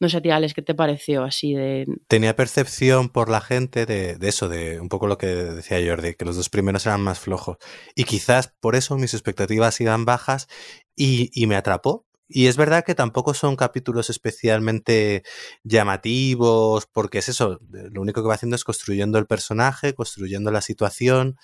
No 0.02 0.08
sé, 0.08 0.20
tía 0.20 0.34
Alex, 0.34 0.52
¿qué 0.52 0.62
te 0.62 0.74
pareció 0.74 1.22
así 1.22 1.54
de...? 1.54 1.86
Tenía 2.08 2.34
percepción 2.34 3.08
por 3.08 3.28
la 3.28 3.40
gente 3.40 3.86
de, 3.86 4.16
de, 4.16 4.28
eso, 4.28 4.48
de 4.48 4.80
un 4.80 4.88
poco 4.88 5.06
lo 5.06 5.16
que 5.16 5.28
decía 5.28 5.78
Jordi, 5.78 6.14
que 6.14 6.24
los 6.24 6.34
dos 6.34 6.48
primeros 6.48 6.84
eran 6.86 7.02
más 7.02 7.20
flojos. 7.20 7.58
Y 7.94 8.02
quizás 8.02 8.52
por 8.58 8.74
eso 8.74 8.96
mis 8.96 9.14
expectativas 9.14 9.80
iban 9.80 10.04
bajas 10.04 10.48
y, 10.96 11.30
y 11.40 11.46
me 11.46 11.54
atrapó. 11.54 12.04
Y 12.26 12.48
es 12.48 12.56
verdad 12.56 12.82
que 12.84 12.96
tampoco 12.96 13.32
son 13.32 13.54
capítulos 13.54 14.10
especialmente 14.10 15.22
llamativos, 15.62 16.86
porque 16.86 17.18
es 17.18 17.28
eso, 17.28 17.60
lo 17.70 18.00
único 18.00 18.22
que 18.22 18.28
va 18.28 18.34
haciendo 18.34 18.56
es 18.56 18.64
construyendo 18.64 19.20
el 19.20 19.26
personaje, 19.26 19.94
construyendo 19.94 20.50
la 20.50 20.62
situación. 20.62 21.36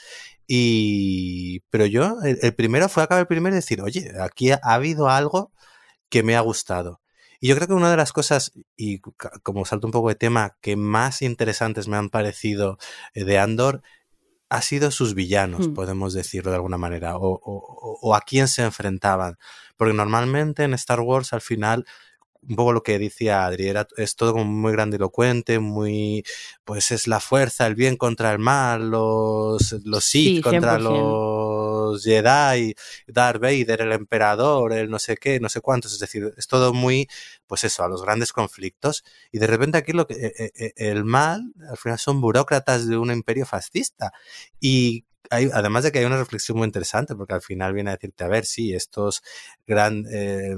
Y. 0.48 1.60
Pero 1.70 1.86
yo, 1.86 2.16
el, 2.24 2.54
primero 2.56 2.88
fue 2.88 3.04
acabar 3.04 3.20
el 3.20 3.28
primero 3.28 3.54
y 3.54 3.58
decir, 3.60 3.82
oye, 3.82 4.10
aquí 4.20 4.50
ha 4.50 4.58
habido 4.64 5.08
algo 5.08 5.52
que 6.08 6.24
me 6.24 6.34
ha 6.34 6.40
gustado. 6.40 7.00
Y 7.40 7.49
yo 7.49 7.54
creo 7.54 7.68
que 7.68 7.75
una 7.75 7.90
de 7.90 7.97
las 7.97 8.12
cosas, 8.12 8.52
y 8.76 9.00
como 9.42 9.64
salto 9.64 9.87
un 9.87 9.92
poco 9.92 10.09
de 10.09 10.16
tema, 10.16 10.57
que 10.61 10.76
más 10.76 11.22
interesantes 11.22 11.87
me 11.88 11.96
han 11.96 12.11
parecido 12.11 12.79
de 13.14 13.38
Andor, 13.38 13.83
ha 14.48 14.62
sido 14.62 14.90
sus 14.90 15.14
villanos, 15.14 15.68
hmm. 15.68 15.74
podemos 15.74 16.14
decirlo 16.14 16.51
de 16.51 16.57
alguna 16.57 16.79
manera, 16.79 17.16
o, 17.16 17.33
o, 17.33 17.98
o, 18.01 18.14
a 18.14 18.20
quién 18.22 18.48
se 18.48 18.62
enfrentaban. 18.62 19.38
Porque 19.77 19.94
normalmente 19.94 20.64
en 20.64 20.74
Star 20.74 21.01
Wars 21.01 21.33
al 21.33 21.42
final 21.42 21.87
un 22.42 22.57
poco 22.57 22.72
lo 22.72 22.83
que 22.83 22.98
decía 22.98 23.44
Adri, 23.44 23.68
era, 23.68 23.87
es 23.96 24.16
todo 24.16 24.33
como 24.33 24.44
muy 24.44 24.72
grandilocuente, 24.72 25.59
muy, 25.59 26.24
pues 26.64 26.90
es 26.92 27.07
la 27.07 27.20
fuerza, 27.20 27.66
el 27.66 27.74
bien 27.74 27.96
contra 27.96 28.33
el 28.33 28.38
mal, 28.38 28.90
los, 28.90 29.72
los 29.85 30.05
Sith 30.05 30.37
sí, 30.37 30.42
contra 30.42 30.79
los 30.79 32.03
Jedi, 32.05 32.74
Darth 33.07 33.40
Vader, 33.40 33.83
el 33.83 33.92
emperador, 33.92 34.72
el 34.72 34.88
no 34.88 34.98
sé 34.98 35.16
qué, 35.16 35.40
no 35.40 35.48
sé 35.48 35.61
cuántos, 35.61 35.92
es 35.92 35.98
decir, 35.98 36.33
es 36.37 36.46
todo 36.46 36.72
muy, 36.72 37.09
pues 37.46 37.64
eso, 37.64 37.83
a 37.83 37.88
los 37.88 38.03
grandes 38.03 38.33
conflictos, 38.33 39.05
y 39.33 39.38
de 39.38 39.46
repente 39.46 39.79
aquí 39.79 39.92
lo 39.92 40.07
que, 40.07 40.14
eh, 40.14 40.53
eh, 40.55 40.72
el 40.77 41.05
mal, 41.05 41.53
al 41.68 41.77
final 41.77 41.98
son 41.98 42.20
burócratas 42.20 42.87
de 42.87 42.96
un 42.96 43.11
imperio 43.11 43.46
fascista, 43.46 44.12
y 44.61 45.05
hay, 45.31 45.51
además 45.53 45.85
de 45.85 45.92
que 45.92 45.98
hay 45.98 46.05
una 46.05 46.18
reflexión 46.18 46.57
muy 46.59 46.66
interesante, 46.66 47.14
porque 47.14 47.35
al 47.35 47.42
final 47.42 47.74
viene 47.74 47.90
a 47.90 47.94
decirte, 47.94 48.24
a 48.24 48.29
ver, 48.29 48.46
sí, 48.46 48.74
estos 48.74 49.22
grandes, 49.66 50.12
eh, 50.14 50.57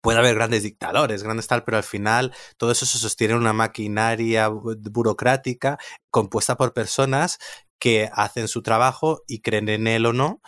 puede 0.00 0.18
haber 0.18 0.34
grandes 0.34 0.62
dictadores, 0.62 1.22
grandes 1.22 1.46
tal, 1.46 1.64
pero 1.64 1.76
al 1.76 1.82
final 1.82 2.34
todo 2.56 2.72
eso 2.72 2.86
se 2.86 2.98
sostiene 2.98 3.34
en 3.34 3.40
una 3.40 3.52
maquinaria 3.52 4.48
burocrática 4.48 5.78
compuesta 6.10 6.56
por 6.56 6.72
personas 6.72 7.38
que 7.78 8.10
hacen 8.12 8.48
su 8.48 8.62
trabajo 8.62 9.22
y 9.26 9.40
creen 9.40 9.68
en 9.68 9.86
él 9.86 10.06
o 10.06 10.12
no. 10.12 10.40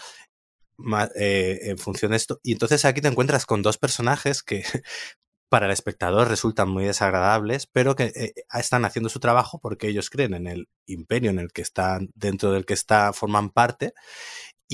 Eh, 1.14 1.58
en 1.62 1.78
función 1.78 2.10
de 2.10 2.16
esto. 2.16 2.40
Y 2.42 2.52
entonces 2.52 2.84
aquí 2.84 3.00
te 3.00 3.08
encuentras 3.08 3.46
con 3.46 3.62
dos 3.62 3.78
personajes 3.78 4.42
que 4.42 4.64
para 5.48 5.66
el 5.66 5.72
espectador 5.72 6.28
resultan 6.28 6.70
muy 6.70 6.84
desagradables, 6.84 7.66
pero 7.66 7.94
que 7.94 8.04
eh, 8.04 8.32
están 8.54 8.84
haciendo 8.84 9.08
su 9.10 9.20
trabajo 9.20 9.60
porque 9.60 9.88
ellos 9.88 10.10
creen 10.10 10.34
en 10.34 10.46
el 10.46 10.68
imperio 10.86 11.30
en 11.30 11.38
el 11.38 11.52
que 11.52 11.62
están, 11.62 12.10
dentro 12.14 12.52
del 12.52 12.64
que 12.64 12.74
está, 12.74 13.12
forman 13.12 13.50
parte, 13.50 13.92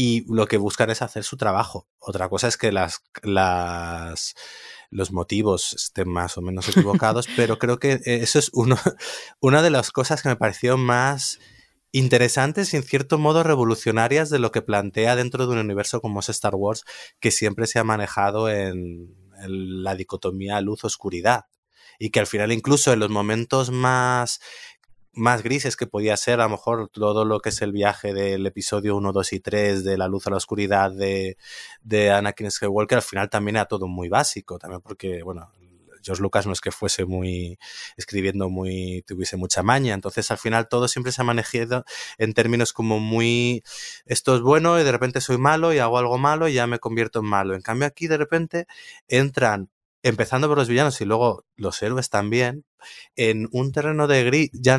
y 0.01 0.25
lo 0.33 0.47
que 0.47 0.59
buscan 0.59 0.91
es 0.91 1.03
hacer 1.03 1.25
su 1.25 1.37
trabajo. 1.37 1.89
Otra 1.99 2.29
cosa 2.29 2.47
es 2.47 2.57
que 2.57 2.71
las, 2.71 3.03
las, 3.25 4.37
los 4.91 5.11
motivos 5.11 5.73
estén 5.73 6.09
más 6.09 6.39
o 6.39 6.41
menos 6.41 6.69
equivocados, 6.69 7.27
pero 7.37 7.59
creo 7.59 7.81
que 7.81 8.01
eso 8.05 8.39
es 8.39 8.49
uno, 8.53 8.77
una 9.41 9.61
de 9.61 9.71
las 9.71 9.91
cosas 9.91 10.23
que 10.23 10.29
me 10.29 10.37
pareció 10.37 10.77
más 10.77 11.41
interesantes 11.91 12.73
y 12.73 12.77
en 12.77 12.85
cierto 12.85 13.19
modo 13.19 13.43
revolucionarias 13.43 14.31
de 14.31 14.39
lo 14.39 14.53
que 14.53 14.63
plantea 14.63 15.17
dentro 15.17 15.49
de 15.49 15.55
un 15.55 15.59
universo 15.59 16.01
como 16.01 16.21
es 16.21 16.29
Star 16.29 16.55
Wars, 16.55 16.85
que 17.19 17.33
siempre 17.33 17.67
se 17.67 17.81
ha 17.81 17.85
manejado 17.85 18.49
en, 18.49 19.17
en 19.43 19.83
la 19.83 19.97
dicotomía 19.97 20.61
luz-oscuridad. 20.61 21.47
Y 21.99 22.11
que 22.11 22.21
al 22.21 22.29
final, 22.29 22.53
incluso 22.53 22.93
en 22.93 23.01
los 23.01 23.11
momentos 23.11 23.73
más 23.73 24.39
más 25.12 25.42
grises 25.42 25.77
que 25.77 25.87
podía 25.87 26.16
ser 26.16 26.40
a 26.40 26.44
lo 26.44 26.51
mejor 26.51 26.88
todo 26.88 27.25
lo 27.25 27.40
que 27.40 27.49
es 27.51 27.62
el 27.62 27.73
viaje 27.73 28.12
del 28.12 28.47
episodio 28.47 28.97
1, 28.97 29.12
2 29.12 29.33
y 29.33 29.40
3 29.40 29.85
de 29.85 29.99
la 29.99 30.09
luz 30.09 30.27
a 30.27 30.31
la 30.31 30.37
oscuridad 30.37 30.90
de, 30.92 31.37
de 31.83 32.11
Anakin 32.11 32.51
Skywalker, 32.51 32.97
al 32.97 33.03
final 33.03 33.31
también 33.31 33.57
era 33.57 33.66
todo 33.66 33.88
muy 33.88 34.09
básico, 34.09 34.59
también 34.59 34.81
porque, 34.83 35.23
bueno, 35.23 35.51
George 36.03 36.23
Lucas 36.23 36.47
no 36.47 36.53
es 36.53 36.61
que 36.61 36.71
fuese 36.71 37.05
muy 37.05 37.59
escribiendo 37.97 38.49
muy 38.49 39.03
tuviese 39.07 39.37
mucha 39.37 39.62
maña, 39.62 39.94
entonces 39.94 40.31
al 40.31 40.38
final 40.38 40.68
todo 40.68 40.88
siempre 40.88 41.12
se 41.12 41.21
ha 41.21 41.25
manejado 41.25 41.85
en 42.18 42.35
términos 42.35 42.73
como 42.73 42.99
muy 42.99 43.62
esto 44.07 44.35
es 44.37 44.40
bueno 44.40 44.81
y 44.81 44.85
de 44.85 44.92
repente 44.92 45.21
soy 45.21 45.38
malo 45.38 45.73
y 45.73 45.79
hago 45.79 45.99
algo 45.99 46.18
malo 46.18 46.49
y 46.49 46.55
ya 46.55 46.66
me 46.66 46.79
convierto 46.79 47.21
en 47.21 47.27
malo. 47.27 47.55
En 47.55 47.62
cambio 47.62 47.87
aquí 47.87 48.07
de 48.07 48.16
repente 48.16 48.66
entran 49.09 49.71
empezando 50.03 50.49
por 50.49 50.59
los 50.59 50.69
villanos 50.69 51.01
y 51.01 51.05
luego 51.05 51.45
los 51.57 51.83
héroes 51.83 52.11
también 52.11 52.65
en 53.17 53.49
un 53.53 53.73
terreno 53.73 54.07
de 54.07 54.25
gris 54.25 54.51
ya 54.53 54.79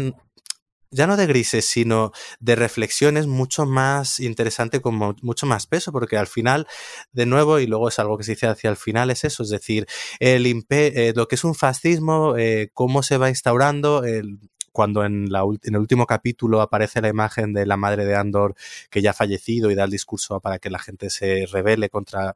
ya 0.92 1.08
no 1.08 1.18
de 1.18 1.28
grises, 1.28 1.66
sino 1.66 2.12
de 2.40 2.56
reflexiones 2.56 3.28
mucho 3.28 3.66
más 3.66 4.20
interesante, 4.20 4.82
con 4.82 4.96
mucho 4.96 5.46
más 5.46 5.68
peso, 5.68 5.92
porque 5.92 6.18
al 6.18 6.28
final, 6.28 6.68
de 7.12 7.26
nuevo, 7.26 7.60
y 7.60 7.68
luego 7.68 7.90
es 7.90 8.00
algo 8.00 8.18
que 8.18 8.24
se 8.24 8.32
dice 8.32 8.48
hacia 8.48 8.70
el 8.70 8.78
final, 8.78 9.12
es 9.12 9.24
eso, 9.24 9.44
es 9.44 9.50
decir, 9.50 9.86
el 10.20 10.66
eh, 10.70 11.14
lo 11.16 11.28
que 11.28 11.36
es 11.36 11.44
un 11.44 11.56
fascismo, 11.56 12.38
eh, 12.38 12.72
cómo 12.74 13.04
se 13.04 13.18
va 13.18 13.30
instaurando, 13.30 14.04
el, 14.04 14.40
cuando 14.72 15.04
en, 15.04 15.32
la, 15.32 15.42
en 15.42 15.76
el 15.76 15.80
último 15.80 16.06
capítulo 16.06 16.62
aparece 16.62 17.02
la 17.02 17.10
imagen 17.10 17.54
de 17.54 17.66
la 17.66 17.78
madre 17.78 18.06
de 18.06 18.16
Andor 18.16 18.56
que 18.90 19.02
ya 19.02 19.12
ha 19.12 19.14
fallecido 19.14 19.72
y 19.72 19.76
da 19.76 19.84
el 19.86 19.92
discurso 19.92 20.40
para 20.40 20.60
que 20.60 20.70
la 20.70 20.80
gente 20.80 21.10
se 21.10 21.46
rebele 21.46 21.90
contra, 21.90 22.36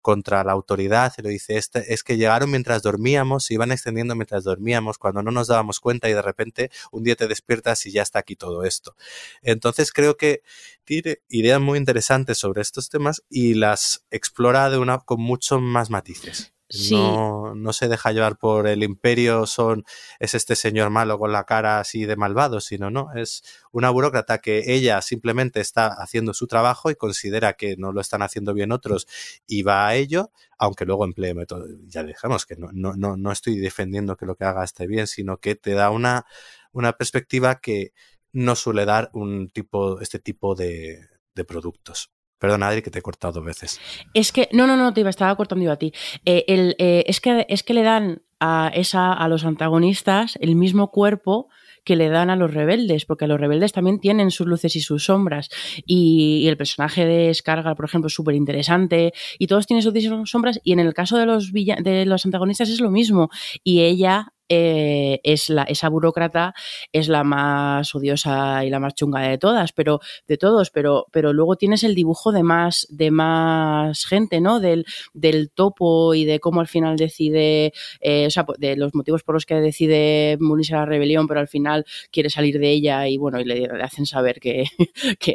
contra 0.00 0.44
la 0.44 0.52
autoridad, 0.52 1.12
y 1.18 1.22
lo 1.22 1.28
dice, 1.28 1.56
este, 1.56 1.92
es 1.92 2.02
que 2.02 2.16
llegaron 2.16 2.50
mientras 2.50 2.82
dormíamos, 2.82 3.44
se 3.44 3.54
iban 3.54 3.72
extendiendo 3.72 4.14
mientras 4.14 4.44
dormíamos, 4.44 4.98
cuando 4.98 5.22
no 5.22 5.30
nos 5.30 5.48
dábamos 5.48 5.80
cuenta 5.80 6.08
y 6.08 6.14
de 6.14 6.22
repente 6.22 6.70
un 6.92 7.04
día 7.04 7.16
te 7.16 7.28
despiertas 7.28 7.84
y 7.86 7.92
ya 7.92 8.02
está 8.02 8.20
aquí 8.20 8.36
todo 8.36 8.64
esto. 8.64 8.96
Entonces 9.42 9.92
creo 9.92 10.16
que 10.16 10.42
tiene 10.84 11.18
ideas 11.28 11.60
muy 11.60 11.78
interesantes 11.78 12.38
sobre 12.38 12.62
estos 12.62 12.88
temas 12.88 13.22
y 13.28 13.54
las 13.54 14.04
explora 14.10 14.70
de 14.70 14.78
una 14.78 14.98
con 14.98 15.20
mucho 15.20 15.60
más 15.60 15.90
matices. 15.90 16.53
No, 16.90 17.54
no, 17.54 17.72
se 17.74 17.88
deja 17.88 18.10
llevar 18.12 18.38
por 18.38 18.66
el 18.66 18.82
imperio, 18.82 19.46
son, 19.46 19.84
es 20.18 20.34
este 20.34 20.56
señor 20.56 20.90
malo 20.90 21.18
con 21.18 21.30
la 21.30 21.44
cara 21.44 21.78
así 21.78 22.06
de 22.06 22.16
malvado, 22.16 22.60
sino 22.60 22.90
no, 22.90 23.12
es 23.14 23.42
una 23.70 23.90
burócrata 23.90 24.38
que 24.38 24.74
ella 24.74 25.00
simplemente 25.02 25.60
está 25.60 25.88
haciendo 25.88 26.32
su 26.32 26.46
trabajo 26.46 26.90
y 26.90 26.96
considera 26.96 27.52
que 27.52 27.76
no 27.76 27.92
lo 27.92 28.00
están 28.00 28.22
haciendo 28.22 28.54
bien 28.54 28.72
otros 28.72 29.06
y 29.46 29.62
va 29.62 29.86
a 29.86 29.94
ello, 29.94 30.32
aunque 30.58 30.86
luego 30.86 31.04
emplee 31.04 31.34
método. 31.34 31.66
Ya 31.86 32.02
dejamos 32.02 32.46
que 32.46 32.56
no, 32.56 32.70
no, 32.72 32.94
no, 32.96 33.16
no 33.16 33.30
estoy 33.30 33.58
defendiendo 33.58 34.16
que 34.16 34.26
lo 34.26 34.34
que 34.34 34.44
haga 34.44 34.64
esté 34.64 34.86
bien, 34.86 35.06
sino 35.06 35.36
que 35.38 35.54
te 35.56 35.74
da 35.74 35.90
una, 35.90 36.24
una 36.72 36.94
perspectiva 36.94 37.60
que 37.60 37.92
no 38.32 38.56
suele 38.56 38.86
dar 38.86 39.10
un 39.12 39.50
tipo, 39.50 40.00
este 40.00 40.18
tipo 40.18 40.54
de 40.54 41.08
productos. 41.46 42.13
Perdona, 42.44 42.68
Adri, 42.68 42.82
que 42.82 42.90
te 42.90 42.98
he 42.98 43.02
cortado 43.02 43.32
dos 43.32 43.44
veces. 43.46 43.80
Es 44.12 44.30
que, 44.30 44.50
no, 44.52 44.66
no, 44.66 44.76
no, 44.76 44.92
te 44.92 45.00
iba, 45.00 45.08
estaba 45.08 45.34
cortando 45.34 45.64
yo 45.64 45.72
a 45.72 45.76
ti. 45.76 45.94
Eh, 46.26 46.44
el, 46.46 46.76
eh, 46.78 47.02
es, 47.06 47.22
que, 47.22 47.46
es 47.48 47.62
que 47.62 47.72
le 47.72 47.82
dan 47.82 48.20
a, 48.38 48.70
esa, 48.74 49.14
a 49.14 49.28
los 49.28 49.46
antagonistas 49.46 50.36
el 50.42 50.54
mismo 50.54 50.90
cuerpo 50.90 51.48
que 51.84 51.96
le 51.96 52.10
dan 52.10 52.28
a 52.28 52.36
los 52.36 52.52
rebeldes, 52.52 53.06
porque 53.06 53.26
los 53.26 53.40
rebeldes 53.40 53.72
también 53.72 53.98
tienen 53.98 54.30
sus 54.30 54.46
luces 54.46 54.76
y 54.76 54.80
sus 54.80 55.06
sombras. 55.06 55.48
Y, 55.86 56.46
el 56.46 56.58
personaje 56.58 57.06
de 57.06 57.32
Scarga, 57.32 57.74
por 57.74 57.86
ejemplo, 57.86 58.08
es 58.08 58.14
súper 58.14 58.34
interesante, 58.34 59.14
y 59.38 59.46
todos 59.46 59.66
tienen 59.66 59.82
sus 59.82 59.94
luces 59.94 60.04
y 60.04 60.08
sus 60.08 60.30
sombras, 60.30 60.60
y 60.64 60.74
en 60.74 60.80
el 60.80 60.92
caso 60.92 61.16
de 61.16 61.24
los, 61.24 61.50
de 61.50 62.04
los 62.04 62.26
antagonistas 62.26 62.68
es 62.68 62.80
lo 62.82 62.90
mismo. 62.90 63.30
Y 63.62 63.80
ella 63.80 64.33
eh, 64.48 65.20
es 65.24 65.48
la, 65.48 65.62
esa 65.62 65.88
burócrata 65.88 66.54
es 66.92 67.08
la 67.08 67.24
más 67.24 67.94
odiosa 67.94 68.62
y 68.64 68.70
la 68.70 68.78
más 68.78 68.94
chunga 68.94 69.20
de 69.20 69.38
todas, 69.38 69.72
pero 69.72 70.00
de 70.28 70.36
todos, 70.36 70.70
pero, 70.70 71.06
pero 71.12 71.32
luego 71.32 71.56
tienes 71.56 71.82
el 71.82 71.94
dibujo 71.94 72.30
de 72.30 72.42
más, 72.42 72.86
de 72.90 73.10
más 73.10 74.04
gente, 74.04 74.42
¿no? 74.42 74.60
Del, 74.60 74.84
del 75.14 75.50
topo 75.50 76.14
y 76.14 76.26
de 76.26 76.40
cómo 76.40 76.60
al 76.60 76.68
final 76.68 76.96
decide, 76.96 77.72
eh, 78.00 78.26
o 78.26 78.30
sea, 78.30 78.44
de 78.58 78.76
los 78.76 78.94
motivos 78.94 79.22
por 79.22 79.34
los 79.34 79.46
que 79.46 79.54
decide 79.54 80.36
unirse 80.40 80.74
a 80.74 80.80
la 80.80 80.86
rebelión, 80.86 81.26
pero 81.26 81.40
al 81.40 81.48
final 81.48 81.86
quiere 82.10 82.28
salir 82.28 82.58
de 82.58 82.70
ella 82.70 83.08
y 83.08 83.16
bueno, 83.16 83.40
y 83.40 83.44
le, 83.44 83.66
hacen 83.82 84.04
saber 84.04 84.40
que, 84.40 84.66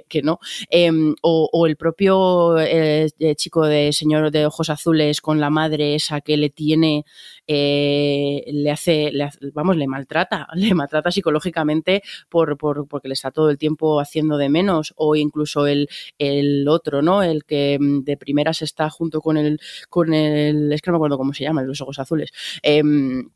que, 0.07 0.21
no. 0.21 0.39
Em, 0.69 1.15
o, 1.23 1.65
el 1.65 1.77
propio 1.77 2.59
eh, 2.59 3.09
chico 3.35 3.65
de 3.65 3.91
señor 3.91 4.31
de 4.31 4.45
ojos 4.45 4.69
azules 4.69 5.21
con 5.21 5.39
la 5.39 5.49
madre 5.49 5.95
esa 5.95 6.21
que 6.21 6.37
le 6.37 6.49
tiene, 6.49 7.05
le 7.47 8.71
hace 8.71 8.98
le, 9.11 9.29
vamos, 9.53 9.77
le 9.77 9.87
maltrata, 9.87 10.47
le 10.55 10.73
maltrata 10.73 11.11
psicológicamente 11.11 12.03
por, 12.29 12.57
por, 12.57 12.87
porque 12.87 13.07
le 13.07 13.13
está 13.13 13.31
todo 13.31 13.49
el 13.49 13.57
tiempo 13.57 13.99
haciendo 13.99 14.37
de 14.37 14.49
menos, 14.49 14.93
o 14.97 15.15
incluso 15.15 15.67
el, 15.67 15.89
el 16.17 16.67
otro, 16.67 17.01
¿no? 17.01 17.23
El 17.23 17.45
que 17.45 17.77
mm, 17.79 18.03
de 18.03 18.17
primeras 18.17 18.61
está 18.61 18.89
junto 18.89 19.21
con 19.21 19.37
el, 19.37 19.59
con 19.89 20.13
el, 20.13 20.71
es 20.73 20.81
que 20.81 20.91
no 20.91 20.93
me 20.93 20.97
acuerdo 20.97 21.17
cómo 21.17 21.33
se 21.33 21.43
llama, 21.43 21.63
los 21.63 21.81
ojos 21.81 21.99
azules. 21.99 22.31
Em, 22.61 23.29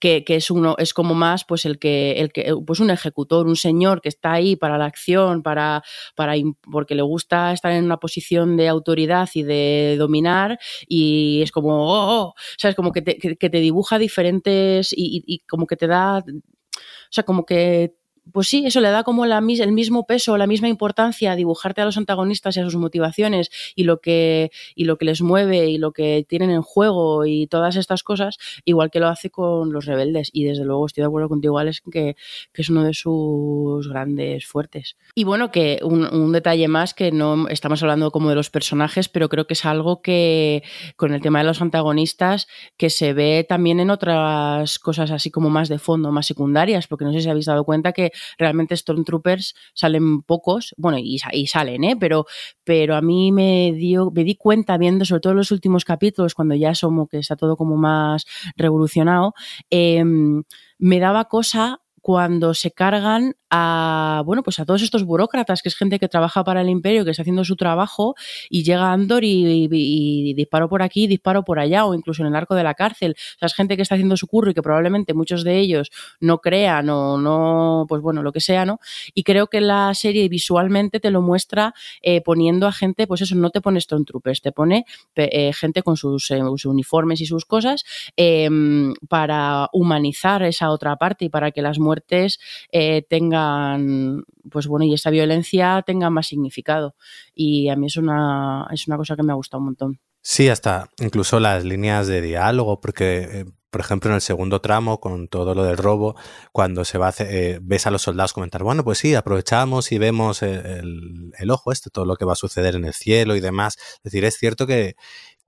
que, 0.00 0.24
es 0.28 0.50
uno, 0.50 0.76
es 0.78 0.92
como 0.94 1.14
más 1.14 1.44
pues 1.44 1.64
el 1.64 1.78
que, 1.78 2.12
el 2.20 2.32
que, 2.32 2.54
pues 2.66 2.80
un 2.80 2.90
ejecutor, 2.90 3.46
un 3.46 3.56
señor 3.56 4.00
que 4.00 4.08
está 4.08 4.32
ahí 4.32 4.56
para 4.56 4.78
la 4.78 4.86
acción, 4.86 5.42
para, 5.42 5.82
para 6.14 6.34
porque 6.70 6.94
le 6.94 7.02
gusta 7.02 7.52
estar 7.52 7.72
en 7.72 7.84
una 7.84 7.98
posición 7.98 8.56
de 8.56 8.68
autoridad 8.68 9.28
y 9.34 9.42
de 9.42 9.96
dominar, 9.98 10.58
y 10.86 11.42
es 11.42 11.52
como, 11.52 11.86
oh, 11.90 12.28
oh 12.28 12.34
¿sabes? 12.58 12.76
Como 12.76 12.92
que 12.92 13.02
te, 13.02 13.16
que, 13.18 13.50
te 13.50 13.60
dibuja 13.60 13.98
diferentes 13.98 14.92
y, 14.92 15.22
y, 15.26 15.40
como 15.46 15.66
que 15.66 15.76
te 15.76 15.86
da. 15.86 16.18
O 16.18 17.10
sea, 17.10 17.24
como 17.24 17.44
que 17.44 17.94
pues 18.32 18.48
sí, 18.48 18.64
eso 18.66 18.80
le 18.80 18.90
da 18.90 19.04
como 19.04 19.26
la, 19.26 19.38
el 19.38 19.72
mismo 19.72 20.06
peso, 20.06 20.36
la 20.36 20.46
misma 20.46 20.68
importancia 20.68 21.32
a 21.32 21.36
dibujarte 21.36 21.80
a 21.80 21.84
los 21.84 21.96
antagonistas 21.96 22.56
y 22.56 22.60
a 22.60 22.64
sus 22.64 22.76
motivaciones 22.76 23.50
y 23.74 23.84
lo 23.84 24.00
que 24.00 24.50
y 24.74 24.84
lo 24.84 24.98
que 24.98 25.04
les 25.04 25.22
mueve 25.22 25.68
y 25.68 25.78
lo 25.78 25.92
que 25.92 26.24
tienen 26.28 26.50
en 26.50 26.62
juego 26.62 27.26
y 27.26 27.46
todas 27.46 27.76
estas 27.76 28.02
cosas, 28.02 28.38
igual 28.64 28.90
que 28.90 29.00
lo 29.00 29.08
hace 29.08 29.30
con 29.30 29.72
los 29.72 29.86
rebeldes. 29.86 30.30
Y 30.32 30.44
desde 30.44 30.64
luego 30.64 30.86
estoy 30.86 31.02
de 31.02 31.08
acuerdo 31.08 31.28
contigo, 31.28 31.58
Alex, 31.58 31.82
que, 31.90 32.16
que 32.52 32.62
es 32.62 32.70
uno 32.70 32.84
de 32.84 32.94
sus 32.94 33.88
grandes 33.88 34.46
fuertes. 34.46 34.96
Y 35.14 35.24
bueno, 35.24 35.50
que 35.50 35.80
un, 35.82 36.04
un, 36.04 36.32
detalle 36.32 36.68
más 36.68 36.94
que 36.94 37.10
no 37.10 37.48
estamos 37.48 37.82
hablando 37.82 38.10
como 38.10 38.28
de 38.28 38.34
los 38.34 38.50
personajes, 38.50 39.08
pero 39.08 39.28
creo 39.28 39.46
que 39.46 39.54
es 39.54 39.64
algo 39.64 40.02
que 40.02 40.62
con 40.96 41.12
el 41.12 41.20
tema 41.20 41.40
de 41.40 41.46
los 41.46 41.62
antagonistas 41.62 42.46
que 42.76 42.90
se 42.90 43.12
ve 43.12 43.44
también 43.48 43.80
en 43.80 43.90
otras 43.90 44.78
cosas 44.78 45.10
así 45.10 45.30
como 45.30 45.50
más 45.50 45.68
de 45.68 45.78
fondo, 45.78 46.12
más 46.12 46.26
secundarias, 46.26 46.86
porque 46.86 47.04
no 47.04 47.12
sé 47.12 47.20
si 47.20 47.28
habéis 47.28 47.46
dado 47.46 47.64
cuenta 47.64 47.92
que 47.92 48.12
realmente 48.38 48.76
Stormtroopers 48.76 49.54
salen 49.74 50.22
pocos, 50.22 50.74
bueno, 50.76 50.98
y, 50.98 51.18
salen, 51.46 51.84
¿eh? 51.84 51.96
Pero, 51.98 52.26
pero 52.64 52.96
a 52.96 53.00
mí 53.00 53.32
me 53.32 53.72
dio, 53.72 54.10
me 54.10 54.24
di 54.24 54.36
cuenta 54.36 54.76
viendo 54.78 55.04
sobre 55.04 55.20
todo 55.20 55.34
los 55.34 55.50
últimos 55.50 55.84
capítulos, 55.84 56.34
cuando 56.34 56.54
ya 56.54 56.74
somos 56.74 57.08
que 57.08 57.18
está 57.18 57.36
todo 57.36 57.56
como 57.56 57.76
más 57.76 58.24
revolucionado, 58.56 59.34
em, 59.70 60.42
me 60.78 61.00
daba 61.00 61.26
cosa 61.26 61.80
cuando 62.08 62.54
se 62.54 62.70
cargan 62.70 63.34
a 63.50 64.22
bueno 64.24 64.42
pues 64.42 64.58
a 64.58 64.64
todos 64.64 64.80
estos 64.80 65.04
burócratas 65.04 65.60
que 65.60 65.68
es 65.68 65.76
gente 65.76 65.98
que 65.98 66.08
trabaja 66.08 66.42
para 66.42 66.62
el 66.62 66.70
imperio 66.70 67.04
que 67.04 67.10
está 67.10 67.20
haciendo 67.20 67.44
su 67.44 67.54
trabajo 67.54 68.14
y 68.48 68.62
llega 68.62 68.92
Andor 68.92 69.24
y, 69.24 69.68
y, 69.70 70.32
disparo 70.32 70.70
por 70.70 70.80
aquí 70.80 71.06
disparo 71.06 71.44
por 71.44 71.58
allá 71.58 71.84
o 71.84 71.92
incluso 71.92 72.22
en 72.22 72.28
el 72.28 72.36
arco 72.36 72.54
de 72.54 72.62
la 72.62 72.72
cárcel. 72.72 73.14
O 73.36 73.38
sea 73.40 73.46
es 73.46 73.54
gente 73.54 73.76
que 73.76 73.82
está 73.82 73.96
haciendo 73.96 74.16
su 74.16 74.26
curro 74.26 74.50
y 74.50 74.54
que 74.54 74.62
probablemente 74.62 75.12
muchos 75.12 75.44
de 75.44 75.58
ellos 75.58 75.90
no 76.18 76.38
crean 76.38 76.88
o 76.88 77.18
no 77.18 77.84
pues 77.86 78.00
bueno 78.00 78.22
lo 78.22 78.32
que 78.32 78.40
sea 78.40 78.64
no 78.64 78.80
y 79.12 79.22
creo 79.22 79.48
que 79.48 79.60
la 79.60 79.92
serie 79.92 80.30
visualmente 80.30 81.00
te 81.00 81.10
lo 81.10 81.20
muestra 81.20 81.74
eh, 82.00 82.22
poniendo 82.22 82.66
a 82.66 82.72
gente 82.72 83.06
pues 83.06 83.20
eso 83.20 83.34
no 83.34 83.50
te 83.50 83.60
pone 83.60 83.82
Stormtroopers 83.82 84.40
te 84.40 84.52
pone 84.52 84.86
eh, 85.14 85.52
gente 85.52 85.82
con 85.82 85.98
sus, 85.98 86.30
eh, 86.30 86.40
sus, 86.40 86.64
uniformes 86.64 87.20
y 87.20 87.26
sus 87.26 87.44
cosas 87.44 87.84
em, 88.16 88.94
para 89.10 89.68
humanizar 89.74 90.42
esa 90.42 90.70
otra 90.70 90.96
parte 90.96 91.26
y 91.26 91.28
para 91.28 91.50
que 91.50 91.60
las 91.60 91.78
muertes 91.78 91.97
tengan 92.00 94.24
pues 94.48 94.66
bueno, 94.66 94.84
y 94.84 94.94
esa 94.94 95.10
violencia 95.10 95.82
tenga 95.86 96.10
más 96.10 96.26
significado. 96.26 96.94
Y 97.34 97.68
a 97.68 97.76
mí 97.76 97.86
es 97.86 97.96
una, 97.96 98.66
es 98.72 98.86
una 98.86 98.96
cosa 98.96 99.16
que 99.16 99.22
me 99.22 99.32
ha 99.32 99.36
gustado 99.36 99.60
un 99.60 99.66
montón. 99.66 100.00
Sí, 100.20 100.48
hasta 100.48 100.90
incluso 100.98 101.40
las 101.40 101.64
líneas 101.64 102.06
de 102.06 102.20
diálogo, 102.20 102.80
porque, 102.80 103.20
eh, 103.20 103.44
por 103.70 103.80
ejemplo, 103.80 104.10
en 104.10 104.16
el 104.16 104.20
segundo 104.20 104.60
tramo, 104.60 105.00
con 105.00 105.28
todo 105.28 105.54
lo 105.54 105.64
del 105.64 105.76
robo, 105.76 106.16
cuando 106.52 106.84
se 106.84 106.98
va 106.98 107.06
a 107.06 107.08
hacer, 107.10 107.28
eh, 107.30 107.58
ves 107.62 107.86
a 107.86 107.90
los 107.90 108.02
soldados 108.02 108.32
comentar, 108.32 108.62
bueno, 108.62 108.84
pues 108.84 108.98
sí, 108.98 109.14
aprovechamos 109.14 109.92
y 109.92 109.98
vemos 109.98 110.42
el, 110.42 111.32
el, 111.38 111.50
ojo, 111.50 111.72
este, 111.72 111.90
todo 111.90 112.04
lo 112.04 112.16
que 112.16 112.24
va 112.24 112.32
a 112.32 112.36
suceder 112.36 112.74
en 112.74 112.84
el 112.84 112.94
cielo 112.94 113.36
y 113.36 113.40
demás. 113.40 113.76
Es 113.78 114.02
decir, 114.04 114.24
es 114.24 114.36
cierto 114.36 114.66
que, 114.66 114.96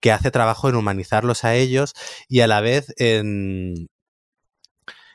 que 0.01 0.13
hace 0.13 0.31
trabajo 0.31 0.69
en 0.69 0.77
humanizarlos 0.77 1.45
a 1.45 1.55
ellos 1.55 1.95
y 2.29 2.41
a 2.41 2.47
la 2.47 2.61
vez 2.61 2.95
en, 2.97 3.89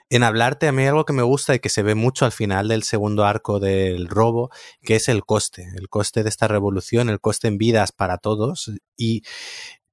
en 0.09 0.23
hablarte 0.23 0.67
a 0.67 0.71
mí 0.71 0.85
algo 0.85 1.05
que 1.05 1.13
me 1.13 1.23
gusta 1.23 1.55
y 1.55 1.59
que 1.59 1.69
se 1.69 1.83
ve 1.83 1.95
mucho 1.95 2.25
al 2.25 2.31
final 2.31 2.67
del 2.67 2.83
segundo 2.83 3.25
arco 3.25 3.59
del 3.59 4.07
robo, 4.07 4.51
que 4.81 4.95
es 4.95 5.09
el 5.09 5.25
coste, 5.25 5.67
el 5.75 5.89
coste 5.89 6.23
de 6.23 6.29
esta 6.29 6.47
revolución, 6.47 7.09
el 7.09 7.19
coste 7.19 7.47
en 7.47 7.57
vidas 7.57 7.91
para 7.91 8.17
todos 8.17 8.71
y 8.97 9.23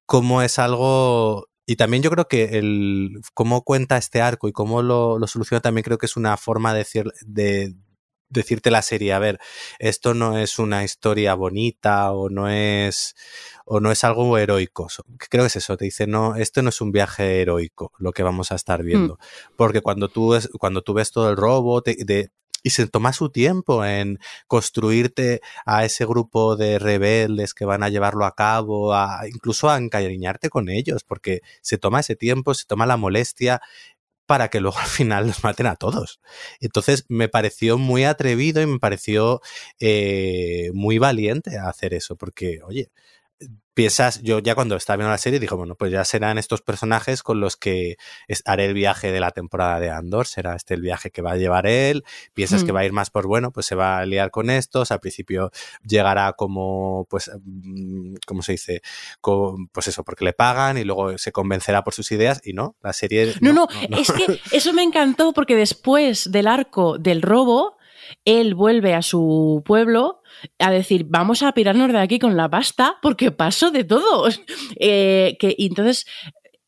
cómo 0.06 0.42
es 0.42 0.58
algo 0.58 1.48
y 1.64 1.76
también 1.76 2.02
yo 2.02 2.10
creo 2.10 2.28
que 2.28 2.58
el 2.58 3.20
cómo 3.34 3.62
cuenta 3.62 3.96
este 3.96 4.20
arco 4.20 4.48
y 4.48 4.52
cómo 4.52 4.82
lo, 4.82 5.18
lo 5.18 5.26
soluciona 5.26 5.60
también 5.60 5.84
creo 5.84 5.98
que 5.98 6.06
es 6.06 6.16
una 6.16 6.36
forma 6.36 6.72
de, 6.72 6.78
decir, 6.80 7.12
de 7.24 7.74
decirte 8.32 8.70
la 8.70 8.82
serie, 8.82 9.12
a 9.12 9.18
ver, 9.18 9.38
esto 9.78 10.14
no 10.14 10.38
es 10.38 10.58
una 10.58 10.84
historia 10.84 11.34
bonita 11.34 12.12
o 12.12 12.28
no 12.28 12.48
es 12.48 13.14
o 13.64 13.80
no 13.80 13.92
es 13.92 14.04
algo 14.04 14.36
heroico. 14.38 14.88
Creo 15.30 15.44
que 15.44 15.48
es 15.48 15.56
eso, 15.56 15.76
te 15.76 15.84
dice, 15.84 16.06
no, 16.06 16.36
esto 16.36 16.62
no 16.62 16.70
es 16.70 16.80
un 16.80 16.92
viaje 16.92 17.42
heroico 17.42 17.92
lo 17.98 18.12
que 18.12 18.22
vamos 18.22 18.52
a 18.52 18.56
estar 18.56 18.82
mm. 18.82 18.86
viendo. 18.86 19.18
Porque 19.56 19.80
cuando 19.80 20.08
tú, 20.08 20.36
cuando 20.58 20.82
tú 20.82 20.94
ves 20.94 21.12
todo 21.12 21.30
el 21.30 21.36
robo 21.36 21.80
de, 21.80 22.30
y 22.62 22.70
se 22.70 22.86
toma 22.86 23.12
su 23.12 23.30
tiempo 23.30 23.84
en 23.84 24.18
construirte 24.46 25.40
a 25.66 25.84
ese 25.84 26.06
grupo 26.06 26.56
de 26.56 26.78
rebeldes 26.78 27.54
que 27.54 27.64
van 27.64 27.82
a 27.82 27.88
llevarlo 27.88 28.24
a 28.24 28.34
cabo, 28.34 28.94
a, 28.94 29.26
incluso 29.28 29.68
a 29.68 29.78
encariñarte 29.78 30.48
con 30.48 30.68
ellos, 30.68 31.04
porque 31.04 31.40
se 31.60 31.78
toma 31.78 32.00
ese 32.00 32.16
tiempo, 32.16 32.54
se 32.54 32.66
toma 32.66 32.86
la 32.86 32.96
molestia 32.96 33.60
para 34.26 34.48
que 34.48 34.60
luego 34.60 34.78
al 34.80 34.86
final 34.86 35.26
los 35.26 35.44
maten 35.44 35.66
a 35.66 35.76
todos. 35.76 36.20
Entonces 36.60 37.04
me 37.08 37.28
pareció 37.28 37.78
muy 37.78 38.04
atrevido 38.04 38.62
y 38.62 38.66
me 38.66 38.78
pareció 38.78 39.40
eh, 39.80 40.70
muy 40.74 40.98
valiente 40.98 41.58
hacer 41.58 41.94
eso, 41.94 42.16
porque, 42.16 42.60
oye, 42.64 42.90
piensas, 43.74 44.20
yo 44.22 44.38
ya 44.38 44.54
cuando 44.54 44.76
estaba 44.76 44.98
viendo 44.98 45.10
la 45.10 45.18
serie 45.18 45.40
dije, 45.40 45.54
bueno, 45.54 45.74
pues 45.74 45.90
ya 45.90 46.04
serán 46.04 46.38
estos 46.38 46.60
personajes 46.62 47.22
con 47.22 47.40
los 47.40 47.56
que 47.56 47.96
es- 48.28 48.42
haré 48.46 48.66
el 48.66 48.74
viaje 48.74 49.10
de 49.12 49.20
la 49.20 49.30
temporada 49.30 49.80
de 49.80 49.90
Andor, 49.90 50.26
será 50.26 50.54
este 50.56 50.74
el 50.74 50.82
viaje 50.82 51.10
que 51.10 51.22
va 51.22 51.32
a 51.32 51.36
llevar 51.36 51.66
él, 51.66 52.04
piensas 52.34 52.64
que 52.64 52.72
va 52.72 52.80
a 52.80 52.84
ir 52.84 52.92
más 52.92 53.10
por, 53.10 53.26
bueno, 53.26 53.50
pues 53.50 53.66
se 53.66 53.74
va 53.74 53.98
a 53.98 54.06
liar 54.06 54.30
con 54.30 54.50
estos, 54.50 54.90
al 54.92 55.00
principio 55.00 55.50
llegará 55.84 56.32
como, 56.34 57.06
pues, 57.08 57.30
mm, 57.44 58.14
¿cómo 58.26 58.42
se 58.42 58.52
dice? 58.52 58.82
Con- 59.20 59.68
pues 59.68 59.88
eso, 59.88 60.04
porque 60.04 60.24
le 60.24 60.32
pagan 60.32 60.78
y 60.78 60.84
luego 60.84 61.16
se 61.18 61.32
convencerá 61.32 61.82
por 61.82 61.94
sus 61.94 62.12
ideas 62.12 62.40
y 62.44 62.52
no, 62.52 62.76
la 62.82 62.92
serie... 62.92 63.34
No, 63.40 63.52
no, 63.52 63.66
es 63.98 64.12
que 64.12 64.40
eso 64.52 64.72
me 64.72 64.82
encantó 64.82 65.32
porque 65.32 65.56
después 65.56 66.30
del 66.30 66.46
arco 66.46 66.98
del 66.98 67.22
robo, 67.22 67.76
él 68.24 68.54
vuelve 68.54 68.94
a 68.94 69.02
su 69.02 69.62
pueblo 69.64 70.21
a 70.58 70.70
decir, 70.70 71.06
vamos 71.08 71.42
a 71.42 71.52
pirarnos 71.52 71.92
de 71.92 71.98
aquí 71.98 72.18
con 72.18 72.36
la 72.36 72.48
pasta 72.48 72.96
porque 73.02 73.30
paso 73.30 73.70
de 73.70 73.84
todos. 73.84 74.40
Eh, 74.80 75.36
que, 75.38 75.54
y 75.56 75.66
entonces... 75.66 76.06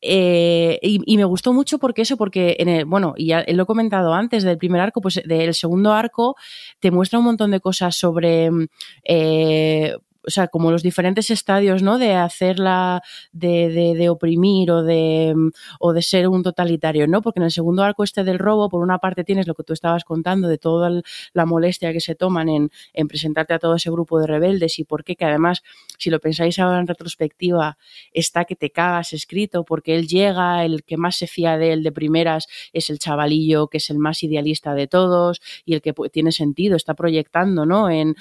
eh, 0.01 0.79
y, 0.81 1.17
me 1.17 1.25
gustó 1.25 1.53
mucho 1.53 1.79
porque 1.79 2.03
eso, 2.03 2.15
porque 2.15 2.55
en 2.59 2.69
el, 2.69 2.85
bueno, 2.85 3.13
y 3.17 3.27
ya 3.27 3.43
lo 3.47 3.63
he 3.63 3.65
comentado 3.65 4.13
antes 4.13 4.43
del 4.43 4.57
primer 4.57 4.79
arco, 4.81 5.01
pues 5.01 5.21
del 5.25 5.53
segundo 5.53 5.93
arco 5.93 6.35
te 6.79 6.91
muestra 6.91 7.19
un 7.19 7.25
montón 7.25 7.51
de 7.51 7.59
cosas 7.59 7.95
sobre 7.97 8.51
mm, 8.51 8.67
eh, 9.03 9.95
o 10.25 10.31
sea, 10.31 10.47
como 10.47 10.71
los 10.71 10.83
diferentes 10.83 11.29
estadios, 11.29 11.81
¿no? 11.83 11.97
De 11.97 12.13
hacerla, 12.15 13.01
de, 13.31 14.07
oprimir 14.09 14.71
o 14.71 14.83
de, 14.83 15.33
mm, 15.35 15.49
o 15.79 15.93
de 15.93 16.01
ser 16.01 16.27
un 16.27 16.43
totalitario, 16.43 17.07
¿no? 17.07 17.21
Porque 17.21 17.39
en 17.39 17.45
el 17.45 17.51
segundo 17.51 17.83
arco 17.83 18.03
este 18.03 18.23
del 18.23 18.39
robo, 18.39 18.69
por 18.69 18.81
una 18.81 18.99
parte 18.99 19.23
tienes 19.23 19.47
lo 19.47 19.55
que 19.55 19.63
tú 19.63 19.73
estabas 19.73 20.03
contando 20.03 20.47
de 20.47 20.57
toda 20.57 21.01
la 21.33 21.45
molestia 21.45 21.93
que 21.93 22.01
se 22.01 22.15
toman 22.15 22.49
en, 22.49 22.71
en 22.93 23.07
presentarte 23.07 23.53
a 23.53 23.59
todo 23.59 23.75
ese 23.75 23.91
grupo 23.91 24.19
de 24.19 24.27
rebeldes 24.27 24.79
y 24.79 24.83
por 24.83 25.03
qué, 25.03 25.15
que 25.15 25.25
además, 25.25 25.63
si 25.97 26.09
lo 26.09 26.19
pensáis 26.19 26.59
ahora 26.59 26.79
en 26.79 26.87
retrospectiva, 26.87 27.77
está 28.13 28.45
que 28.45 28.55
te 28.55 28.71
cagas 28.71 29.13
escrito, 29.13 29.63
porque 29.63 29.95
él 29.95 30.07
llega, 30.07 30.65
el 30.65 30.83
que 30.83 30.97
más 30.97 31.17
se 31.17 31.27
fía 31.27 31.57
de 31.57 31.73
él 31.73 31.83
de 31.83 31.91
primeras 31.91 32.47
es 32.73 32.89
el 32.89 32.99
chavalillo, 32.99 33.67
que 33.67 33.77
es 33.77 33.89
el 33.89 33.99
más 33.99 34.23
idealista 34.23 34.73
de 34.73 34.87
todos 34.87 35.41
y 35.65 35.73
el 35.73 35.81
que 35.81 35.93
pues, 35.93 36.11
tiene 36.11 36.31
sentido, 36.31 36.75
está 36.75 36.93
proyectando, 36.93 37.65
¿no? 37.65 37.89
En 37.89 38.15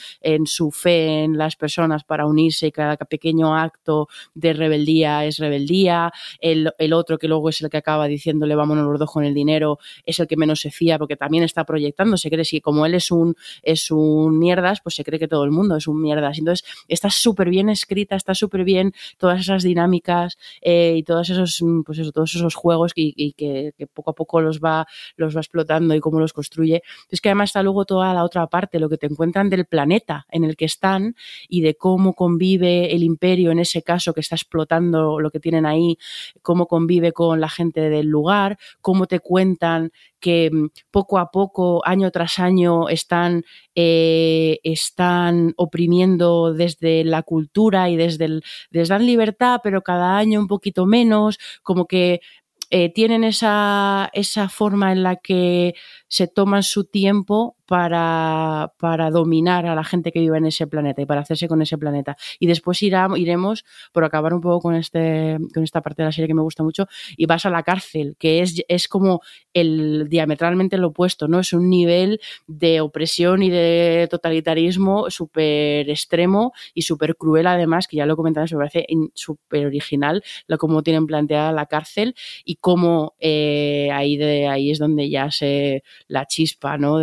su 0.46 0.70
fe 0.70 1.24
en 1.24 1.38
las 1.38 1.56
personas 1.56 1.93
para 2.02 2.26
unirse 2.26 2.66
y 2.66 2.72
cada 2.72 2.96
pequeño 2.96 3.56
acto 3.56 4.08
de 4.34 4.52
rebeldía 4.52 5.24
es 5.24 5.38
rebeldía. 5.38 6.12
El, 6.40 6.72
el 6.78 6.92
otro 6.92 7.18
que 7.18 7.28
luego 7.28 7.50
es 7.50 7.60
el 7.62 7.70
que 7.70 7.76
acaba 7.76 8.08
diciéndole 8.08 8.56
vámonos 8.56 8.84
los 8.86 8.98
dos 8.98 9.10
con 9.12 9.24
el 9.24 9.34
dinero 9.34 9.78
es 10.04 10.18
el 10.18 10.26
que 10.26 10.36
menos 10.36 10.60
se 10.60 10.72
fía 10.72 10.98
porque 10.98 11.16
también 11.16 11.44
está 11.44 11.64
proyectando, 11.64 12.16
se 12.16 12.30
cree 12.30 12.44
si 12.44 12.60
como 12.60 12.86
él 12.86 12.94
es 12.94 13.10
un, 13.10 13.36
es 13.62 13.90
un 13.90 14.38
mierdas, 14.38 14.80
pues 14.82 14.96
se 14.96 15.04
cree 15.04 15.20
que 15.20 15.28
todo 15.28 15.44
el 15.44 15.50
mundo 15.50 15.76
es 15.76 15.86
un 15.86 16.00
mierdas. 16.00 16.38
Entonces 16.38 16.66
está 16.88 17.10
súper 17.10 17.50
bien 17.50 17.68
escrita, 17.68 18.16
está 18.16 18.34
súper 18.34 18.64
bien 18.64 18.92
todas 19.18 19.40
esas 19.40 19.62
dinámicas 19.62 20.38
eh, 20.60 20.94
y 20.96 21.02
todos 21.02 21.30
esos, 21.30 21.60
mm, 21.62 21.82
pues 21.82 22.00
todos 22.12 22.34
esos 22.34 22.54
juegos 22.54 22.92
y, 22.94 23.14
y 23.16 23.32
que, 23.32 23.72
que 23.76 23.86
poco 23.86 24.10
a 24.10 24.14
poco 24.14 24.40
los 24.40 24.60
va, 24.60 24.86
los 25.16 25.36
va 25.36 25.40
explotando 25.40 25.94
y 25.94 26.00
cómo 26.00 26.20
los 26.20 26.32
construye. 26.32 26.82
Es 27.10 27.20
que 27.20 27.28
además 27.28 27.50
está 27.50 27.62
luego 27.62 27.84
toda 27.84 28.14
la 28.14 28.24
otra 28.24 28.46
parte, 28.46 28.78
lo 28.78 28.88
que 28.88 28.98
te 28.98 29.06
encuentran 29.06 29.50
del 29.50 29.66
planeta 29.66 30.26
en 30.30 30.44
el 30.44 30.56
que 30.56 30.64
están 30.64 31.16
y 31.48 31.60
de 31.60 31.74
cómo 31.84 32.14
convive 32.14 32.94
el 32.94 33.02
imperio 33.02 33.50
en 33.50 33.58
ese 33.58 33.82
caso 33.82 34.14
que 34.14 34.22
está 34.22 34.36
explotando 34.36 35.20
lo 35.20 35.30
que 35.30 35.38
tienen 35.38 35.66
ahí, 35.66 35.98
cómo 36.40 36.66
convive 36.66 37.12
con 37.12 37.42
la 37.42 37.50
gente 37.50 37.90
del 37.90 38.06
lugar, 38.06 38.56
cómo 38.80 39.04
te 39.06 39.20
cuentan 39.20 39.92
que 40.18 40.48
mm, 40.50 40.68
poco 40.90 41.18
a 41.18 41.30
poco, 41.30 41.82
año 41.84 42.10
tras 42.10 42.38
año, 42.38 42.88
están, 42.88 43.44
eh, 43.74 44.60
están 44.62 45.52
oprimiendo 45.58 46.54
desde 46.54 47.04
la 47.04 47.22
cultura 47.22 47.90
y 47.90 47.96
desde 47.96 48.24
el, 48.24 48.44
les 48.70 48.88
dan 48.88 49.04
libertad, 49.04 49.60
pero 49.62 49.82
cada 49.82 50.16
año 50.16 50.40
un 50.40 50.48
poquito 50.48 50.86
menos, 50.86 51.38
como 51.62 51.84
que 51.84 52.22
eh, 52.70 52.90
tienen 52.94 53.24
esa, 53.24 54.08
esa 54.14 54.48
forma 54.48 54.90
en 54.90 55.02
la 55.02 55.16
que 55.16 55.74
se 56.08 56.28
toman 56.28 56.62
su 56.62 56.84
tiempo 56.84 57.58
para, 57.66 58.72
para 58.78 59.10
dominar 59.10 59.66
a 59.66 59.74
la 59.74 59.84
gente 59.84 60.12
que 60.12 60.20
vive 60.20 60.38
en 60.38 60.46
ese 60.46 60.66
planeta 60.66 61.02
y 61.02 61.06
para 61.06 61.20
hacerse 61.20 61.48
con 61.48 61.62
ese 61.62 61.78
planeta. 61.78 62.16
Y 62.38 62.46
después 62.46 62.82
irá, 62.82 63.08
iremos, 63.16 63.64
por 63.92 64.04
acabar 64.04 64.34
un 64.34 64.40
poco 64.40 64.60
con, 64.60 64.74
este, 64.74 65.38
con 65.52 65.62
esta 65.62 65.80
parte 65.80 66.02
de 66.02 66.06
la 66.06 66.12
serie 66.12 66.28
que 66.28 66.34
me 66.34 66.42
gusta 66.42 66.62
mucho, 66.62 66.86
y 67.16 67.26
vas 67.26 67.46
a 67.46 67.50
la 67.50 67.62
cárcel, 67.62 68.16
que 68.18 68.40
es, 68.40 68.62
es 68.68 68.88
como 68.88 69.20
el 69.52 70.08
diametralmente 70.08 70.76
lo 70.78 70.88
opuesto, 70.88 71.28
¿no? 71.28 71.40
Es 71.40 71.52
un 71.52 71.70
nivel 71.70 72.20
de 72.46 72.80
opresión 72.80 73.42
y 73.42 73.50
de 73.50 74.08
totalitarismo 74.10 75.10
súper 75.10 75.88
extremo 75.88 76.52
y 76.74 76.82
súper 76.82 77.16
cruel 77.16 77.46
además, 77.46 77.86
que 77.88 77.96
ya 77.96 78.06
lo 78.06 78.14
he 78.14 78.16
comentado, 78.16 78.46
me 78.52 78.58
parece 78.58 78.86
súper 79.14 79.66
original 79.66 80.22
lo 80.46 80.58
cómo 80.58 80.82
tienen 80.82 81.06
planteada 81.06 81.52
la 81.52 81.66
cárcel 81.66 82.14
y 82.44 82.56
cómo 82.56 83.14
eh, 83.18 83.90
ahí, 83.92 84.16
de, 84.16 84.48
ahí 84.48 84.70
es 84.70 84.78
donde 84.78 85.08
ya 85.08 85.30
se 85.30 85.82
la 86.08 86.26
chispa 86.26 86.74
¿no? 86.78 86.98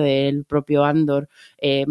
Propio 0.52 0.84
Andor 0.84 1.30
eh, 1.58 1.86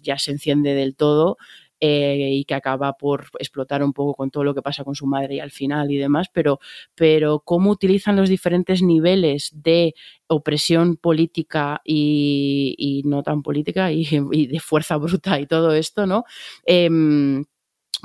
ya 0.00 0.18
se 0.18 0.30
enciende 0.30 0.74
del 0.74 0.94
todo 0.94 1.36
eh, 1.82 2.28
y 2.32 2.44
que 2.44 2.54
acaba 2.54 2.92
por 2.92 3.28
explotar 3.38 3.82
un 3.82 3.94
poco 3.94 4.14
con 4.14 4.30
todo 4.30 4.44
lo 4.44 4.54
que 4.54 4.60
pasa 4.60 4.84
con 4.84 4.94
su 4.94 5.06
madre 5.06 5.36
y 5.36 5.40
al 5.40 5.50
final 5.50 5.90
y 5.90 5.96
demás, 5.96 6.28
pero, 6.30 6.60
pero 6.94 7.40
cómo 7.40 7.70
utilizan 7.70 8.16
los 8.16 8.28
diferentes 8.28 8.82
niveles 8.82 9.50
de 9.54 9.94
opresión 10.26 10.96
política 10.96 11.80
y, 11.82 13.02
no 13.06 13.22
tan 13.22 13.42
política 13.42 13.90
y, 13.92 14.46
de 14.46 14.60
fuerza 14.60 14.98
bruta 14.98 15.40
y 15.40 15.46
todo 15.46 15.72
esto, 15.72 16.06
¿no? 16.06 16.24
Eh, 16.66 16.90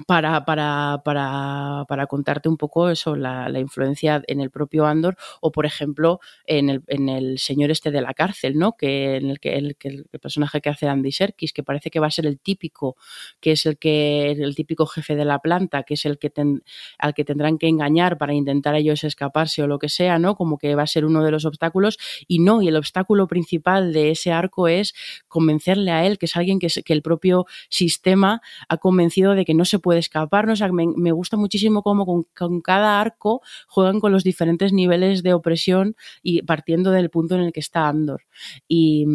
para, 0.08 0.44
para, 0.44 1.02
para, 1.06 1.86
para, 1.88 2.08
contarte 2.08 2.50
un 2.50 2.58
poco 2.58 2.90
eso, 2.90 3.16
la, 3.16 3.50
influencia 3.58 4.22
en 4.28 4.42
el 4.42 4.52
propio 4.52 4.86
Andor 4.86 5.16
o, 5.40 5.52
por 5.52 5.66
ejemplo, 5.66 6.20
en 6.46 6.70
el, 6.70 6.84
en 6.88 7.08
el 7.08 7.40
señor 7.40 7.72
este 7.72 7.92
de 7.92 8.02
la 8.02 8.14
cárcel, 8.14 8.58
¿no? 8.58 8.74
Que, 8.74 9.16
en 9.16 9.30
el, 9.30 9.40
que, 9.40 9.56
el, 9.56 9.76
que 9.78 9.88
el 9.88 10.06
personaje 10.22 10.60
que 10.60 10.70
hace 10.70 10.88
Andy 10.88 11.12
Serkis, 11.12 11.54
que 11.54 11.64
parece 11.64 11.90
que 11.90 12.00
va 12.00 12.08
a 12.08 12.12
ser 12.12 12.26
el 12.26 12.40
típico, 12.40 12.98
que 13.40 13.54
es 13.54 13.66
el 13.66 13.78
que 13.78 14.32
el 14.32 14.54
típico 14.56 14.86
jefe 14.86 15.16
de 15.16 15.26
la 15.26 15.40
planta, 15.40 15.84
que 15.84 15.94
es 15.94 16.06
el 16.06 16.20
que 16.20 16.30
ten, 16.30 16.64
al 17.00 17.14
que 17.14 17.24
tendrán 17.24 17.58
que 17.58 17.68
engañar 17.68 18.18
para 18.18 18.34
intentar 18.34 18.76
ellos 18.76 19.04
escaparse 19.04 19.64
o 19.64 19.68
lo 19.68 19.80
que 19.80 19.90
sea, 19.90 20.20
¿no? 20.20 20.36
Como 20.36 20.58
que 20.58 20.76
va 20.76 20.84
a 20.84 20.88
ser 20.88 21.06
uno 21.06 21.24
de 21.24 21.32
los 21.32 21.46
obstáculos 21.46 21.98
y 22.28 22.40
no, 22.40 22.62
y 22.62 22.68
el 22.68 22.76
obstáculo 22.76 23.28
principal 23.28 23.94
de 23.94 24.12
ese 24.12 24.32
arco 24.32 24.68
es 24.68 24.94
convencerle 25.30 25.92
a 25.92 26.06
él, 26.06 26.18
que 26.18 26.26
es 26.26 26.36
alguien 26.36 26.60
que, 26.60 26.68
es, 26.68 26.82
que 26.86 26.94
el 26.94 27.02
propio 27.02 27.46
sistema 27.70 28.42
ha 28.68 28.78
convencido 28.78 29.36
de 29.36 29.46
que 29.46 29.54
no 29.54 29.64
se 29.64 29.75
puede 29.80 30.00
escapar. 30.00 30.48
¿no? 30.48 30.54
O 30.54 30.56
sea, 30.56 30.70
me, 30.72 31.12
gusta 31.12 31.38
muchísimo 31.38 31.82
cómo 31.84 32.26
con, 32.34 32.62
cada 32.62 33.00
arco 33.00 33.42
juegan 33.68 34.00
con 34.00 34.12
los 34.12 34.24
diferentes 34.24 34.74
niveles 34.74 35.24
de 35.24 35.34
opresión 35.34 35.96
y 36.22 36.42
partiendo 36.44 36.92
del 36.92 37.10
punto 37.10 37.36
en 37.36 37.42
el 37.42 37.54
que 37.54 37.60
está 37.60 37.88
Andor. 37.88 38.24
Y. 38.68 39.06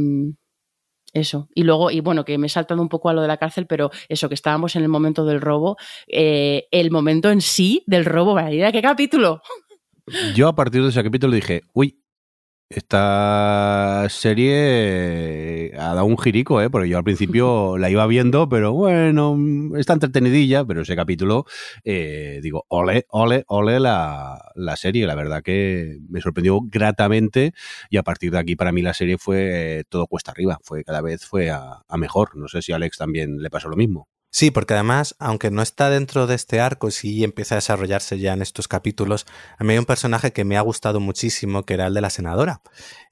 Eso. 1.12 1.48
Y 1.56 1.64
luego, 1.64 1.90
y 1.90 1.98
bueno, 1.98 2.24
que 2.24 2.38
me 2.38 2.46
he 2.46 2.50
saltado 2.50 2.80
un 2.80 2.88
poco 2.88 3.08
a 3.08 3.12
lo 3.12 3.20
de 3.20 3.26
la 3.26 3.36
cárcel, 3.36 3.66
pero 3.66 3.90
eso, 4.08 4.28
que 4.28 4.36
estábamos 4.36 4.76
en 4.76 4.82
el 4.82 4.88
momento 4.88 5.24
del 5.24 5.40
robo. 5.40 5.76
Eh, 6.06 6.68
el 6.70 6.92
momento 6.92 7.30
en 7.30 7.40
sí 7.40 7.82
del 7.86 8.04
robo, 8.04 8.38
¿a 8.38 8.48
qué 8.48 8.80
capítulo? 8.80 9.42
Yo 10.34 10.48
a 10.48 10.54
partir 10.54 10.82
de 10.82 10.88
ese 10.88 11.02
capítulo 11.02 11.34
dije, 11.34 11.62
uy, 11.72 11.99
esta 12.70 14.06
serie 14.10 15.72
ha 15.76 15.92
dado 15.92 16.04
un 16.04 16.16
girico, 16.16 16.62
¿eh? 16.62 16.70
porque 16.70 16.88
yo 16.88 16.98
al 16.98 17.04
principio 17.04 17.76
la 17.78 17.90
iba 17.90 18.06
viendo, 18.06 18.48
pero 18.48 18.72
bueno, 18.72 19.36
está 19.76 19.94
entretenidilla, 19.94 20.64
pero 20.64 20.82
ese 20.82 20.94
capítulo, 20.94 21.46
eh, 21.84 22.38
digo, 22.42 22.66
ole, 22.68 23.06
ole, 23.08 23.42
ole 23.48 23.80
la, 23.80 24.52
la, 24.54 24.76
serie, 24.76 25.06
la 25.06 25.16
verdad 25.16 25.42
que 25.42 25.98
me 26.08 26.20
sorprendió 26.20 26.60
gratamente 26.62 27.54
y 27.90 27.96
a 27.96 28.04
partir 28.04 28.30
de 28.30 28.38
aquí 28.38 28.54
para 28.54 28.70
mí 28.70 28.82
la 28.82 28.94
serie 28.94 29.18
fue 29.18 29.80
eh, 29.80 29.84
todo 29.88 30.06
cuesta 30.06 30.30
arriba, 30.30 30.58
fue 30.62 30.84
cada 30.84 31.00
vez 31.00 31.24
fue 31.26 31.50
a, 31.50 31.82
a 31.88 31.96
mejor, 31.96 32.36
no 32.36 32.46
sé 32.46 32.62
si 32.62 32.70
a 32.70 32.76
Alex 32.76 32.98
también 32.98 33.38
le 33.42 33.50
pasó 33.50 33.68
lo 33.68 33.76
mismo. 33.76 34.09
Sí, 34.32 34.52
porque 34.52 34.74
además, 34.74 35.16
aunque 35.18 35.50
no 35.50 35.60
está 35.60 35.90
dentro 35.90 36.28
de 36.28 36.36
este 36.36 36.60
arco, 36.60 36.92
sí 36.92 37.24
empieza 37.24 37.56
a 37.56 37.58
desarrollarse 37.58 38.16
ya 38.20 38.32
en 38.32 38.42
estos 38.42 38.68
capítulos, 38.68 39.26
a 39.58 39.64
mí 39.64 39.72
hay 39.72 39.78
un 39.80 39.86
personaje 39.86 40.32
que 40.32 40.44
me 40.44 40.56
ha 40.56 40.60
gustado 40.60 41.00
muchísimo, 41.00 41.64
que 41.64 41.74
era 41.74 41.88
el 41.88 41.94
de 41.94 42.00
la 42.00 42.10
senadora. 42.10 42.62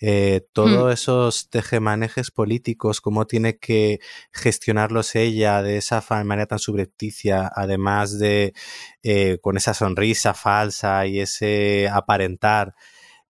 Eh, 0.01 0.47
todos 0.53 0.87
mm. 0.87 0.93
esos 0.93 1.51
tejemanejes 1.51 2.31
políticos, 2.31 3.01
cómo 3.01 3.27
tiene 3.27 3.59
que 3.59 3.99
gestionarlos 4.33 5.17
ella 5.17 5.61
de 5.61 5.79
esa 5.79 6.05
manera 6.25 6.47
tan 6.47 6.61
subrepticia, 6.61 7.51
además 7.53 8.17
de 8.21 8.55
eh, 9.03 9.39
con 9.43 9.57
esa 9.57 9.75
sonrisa 9.75 10.35
falsa 10.35 11.05
y 11.07 11.19
ese 11.19 11.89
aparentar, 11.93 12.77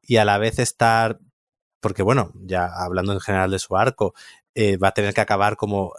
y 0.02 0.16
a 0.18 0.26
la 0.26 0.36
vez 0.36 0.58
estar, 0.58 1.20
porque 1.80 2.02
bueno, 2.02 2.32
ya 2.34 2.66
hablando 2.66 3.14
en 3.14 3.20
general 3.20 3.50
de 3.50 3.58
su 3.58 3.78
arco, 3.78 4.12
eh, 4.54 4.76
va 4.76 4.88
a 4.88 4.94
tener 4.94 5.14
que 5.14 5.22
acabar 5.22 5.56
como 5.56 5.94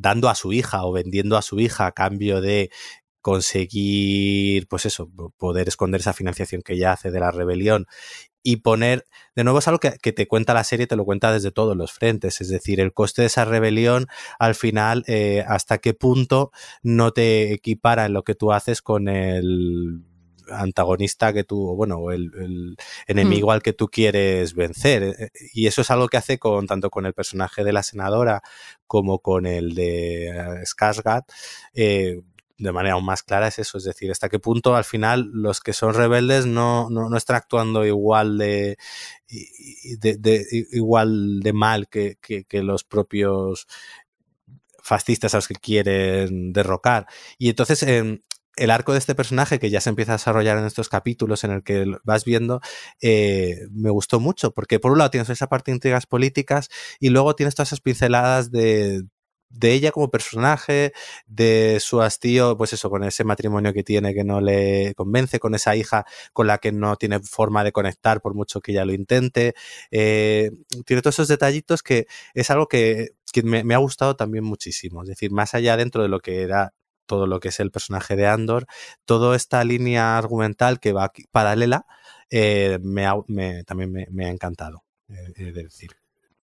dando 0.00 0.28
a 0.28 0.34
su 0.34 0.52
hija 0.52 0.84
o 0.84 0.92
vendiendo 0.92 1.36
a 1.36 1.42
su 1.42 1.60
hija 1.60 1.86
a 1.86 1.92
cambio 1.92 2.40
de 2.40 2.70
conseguir, 3.20 4.66
pues 4.66 4.86
eso, 4.86 5.10
poder 5.36 5.68
esconder 5.68 6.00
esa 6.00 6.14
financiación 6.14 6.62
que 6.62 6.72
ella 6.72 6.92
hace 6.92 7.10
de 7.10 7.20
la 7.20 7.30
rebelión 7.30 7.86
y 8.42 8.56
poner, 8.56 9.04
de 9.36 9.44
nuevo 9.44 9.58
es 9.58 9.68
algo 9.68 9.78
que, 9.78 9.98
que, 10.00 10.12
te 10.12 10.26
cuenta 10.26 10.54
la 10.54 10.64
serie, 10.64 10.86
te 10.86 10.96
lo 10.96 11.04
cuenta 11.04 11.30
desde 11.30 11.50
todos 11.50 11.76
los 11.76 11.92
frentes, 11.92 12.40
es 12.40 12.48
decir, 12.48 12.80
el 12.80 12.94
coste 12.94 13.20
de 13.20 13.26
esa 13.26 13.44
rebelión 13.44 14.06
al 14.38 14.54
final, 14.54 15.04
eh, 15.06 15.44
hasta 15.46 15.76
qué 15.78 15.92
punto 15.92 16.50
no 16.82 17.12
te 17.12 17.52
equipara 17.52 18.06
en 18.06 18.14
lo 18.14 18.24
que 18.24 18.34
tú 18.34 18.52
haces 18.52 18.80
con 18.80 19.08
el 19.08 20.06
antagonista 20.50 21.32
que 21.32 21.44
tú, 21.44 21.74
bueno, 21.76 22.10
el, 22.10 22.30
el 22.34 22.76
enemigo 23.06 23.48
mm. 23.48 23.50
al 23.50 23.62
que 23.62 23.72
tú 23.72 23.88
quieres 23.88 24.54
vencer. 24.54 25.02
Eh, 25.02 25.14
eh, 25.18 25.30
y 25.52 25.66
eso 25.66 25.82
es 25.82 25.90
algo 25.90 26.08
que 26.08 26.16
hace 26.16 26.38
con 26.38 26.66
tanto 26.66 26.90
con 26.90 27.06
el 27.06 27.14
personaje 27.14 27.64
de 27.64 27.72
la 27.72 27.82
senadora 27.82 28.42
como 28.86 29.20
con 29.20 29.46
el 29.46 29.74
de 29.74 30.62
Skarsgård. 30.64 31.24
Eh, 31.74 32.20
de 32.58 32.72
manera 32.72 32.94
aún 32.94 33.06
más 33.06 33.22
clara 33.22 33.48
es 33.48 33.58
eso, 33.58 33.78
es 33.78 33.84
decir, 33.84 34.10
hasta 34.10 34.28
qué 34.28 34.38
punto 34.38 34.76
al 34.76 34.84
final 34.84 35.30
los 35.32 35.60
que 35.60 35.72
son 35.72 35.94
rebeldes 35.94 36.44
no, 36.44 36.90
no, 36.90 37.08
no 37.08 37.16
están 37.16 37.36
actuando 37.36 37.86
igual 37.86 38.36
de, 38.36 38.76
de, 39.98 40.16
de, 40.18 40.46
igual 40.72 41.40
de 41.40 41.52
mal 41.54 41.88
que, 41.88 42.18
que, 42.20 42.44
que 42.44 42.62
los 42.62 42.84
propios 42.84 43.66
fascistas 44.82 45.34
a 45.34 45.38
los 45.38 45.48
que 45.48 45.54
quieren 45.54 46.52
derrocar. 46.52 47.06
Y 47.38 47.48
entonces, 47.48 47.82
eh, 47.84 48.22
el 48.60 48.70
arco 48.70 48.92
de 48.92 48.98
este 48.98 49.14
personaje 49.14 49.58
que 49.58 49.70
ya 49.70 49.80
se 49.80 49.88
empieza 49.88 50.12
a 50.12 50.16
desarrollar 50.16 50.58
en 50.58 50.66
estos 50.66 50.90
capítulos 50.90 51.44
en 51.44 51.50
el 51.52 51.62
que 51.62 51.86
vas 52.04 52.26
viendo, 52.26 52.60
eh, 53.00 53.66
me 53.70 53.88
gustó 53.88 54.20
mucho, 54.20 54.52
porque 54.52 54.78
por 54.78 54.92
un 54.92 54.98
lado 54.98 55.10
tienes 55.10 55.30
esa 55.30 55.48
parte 55.48 55.70
de 55.70 55.76
intrigas 55.76 56.06
políticas 56.06 56.68
y 57.00 57.08
luego 57.08 57.34
tienes 57.34 57.54
todas 57.54 57.70
esas 57.70 57.80
pinceladas 57.80 58.50
de, 58.50 59.06
ella 59.62 59.92
como 59.92 60.10
personaje, 60.10 60.92
de 61.26 61.78
su 61.80 62.02
hastío, 62.02 62.56
pues 62.58 62.74
eso, 62.74 62.90
con 62.90 63.02
ese 63.02 63.24
matrimonio 63.24 63.72
que 63.72 63.82
tiene 63.82 64.12
que 64.12 64.24
no 64.24 64.42
le 64.42 64.92
convence, 64.94 65.40
con 65.40 65.54
esa 65.54 65.74
hija 65.74 66.04
con 66.34 66.46
la 66.46 66.58
que 66.58 66.70
no 66.70 66.96
tiene 66.96 67.20
forma 67.20 67.64
de 67.64 67.72
conectar 67.72 68.20
por 68.20 68.34
mucho 68.34 68.60
que 68.60 68.72
ella 68.72 68.84
lo 68.84 68.92
intente. 68.92 69.54
Eh, 69.90 70.50
tiene 70.84 71.00
todos 71.02 71.14
esos 71.16 71.28
detallitos 71.28 71.82
que 71.82 72.06
es 72.34 72.50
algo 72.50 72.68
que, 72.68 73.12
que 73.32 73.42
me, 73.42 73.64
me, 73.64 73.74
ha 73.74 73.78
gustado 73.78 74.16
también 74.16 74.44
muchísimo. 74.44 75.02
Es 75.02 75.08
decir, 75.08 75.32
más 75.32 75.54
allá 75.54 75.76
dentro 75.76 76.02
de 76.02 76.08
lo 76.10 76.20
que 76.20 76.42
era 76.42 76.74
todo 77.10 77.26
lo 77.26 77.40
que 77.40 77.48
es 77.48 77.58
el 77.58 77.72
personaje 77.72 78.14
de 78.14 78.28
Andor, 78.28 78.66
toda 79.04 79.34
esta 79.34 79.64
línea 79.64 80.16
argumental 80.16 80.78
que 80.78 80.92
va 80.92 81.06
aquí, 81.06 81.24
paralela, 81.32 81.84
eh, 82.30 82.78
me, 82.82 83.04
ha, 83.04 83.14
me, 83.26 83.64
también 83.64 83.90
me, 83.90 84.06
me, 84.12 84.26
ha 84.26 84.28
encantado, 84.28 84.84
eh, 85.08 85.32
he 85.34 85.44
de 85.46 85.64
decir. 85.64 85.90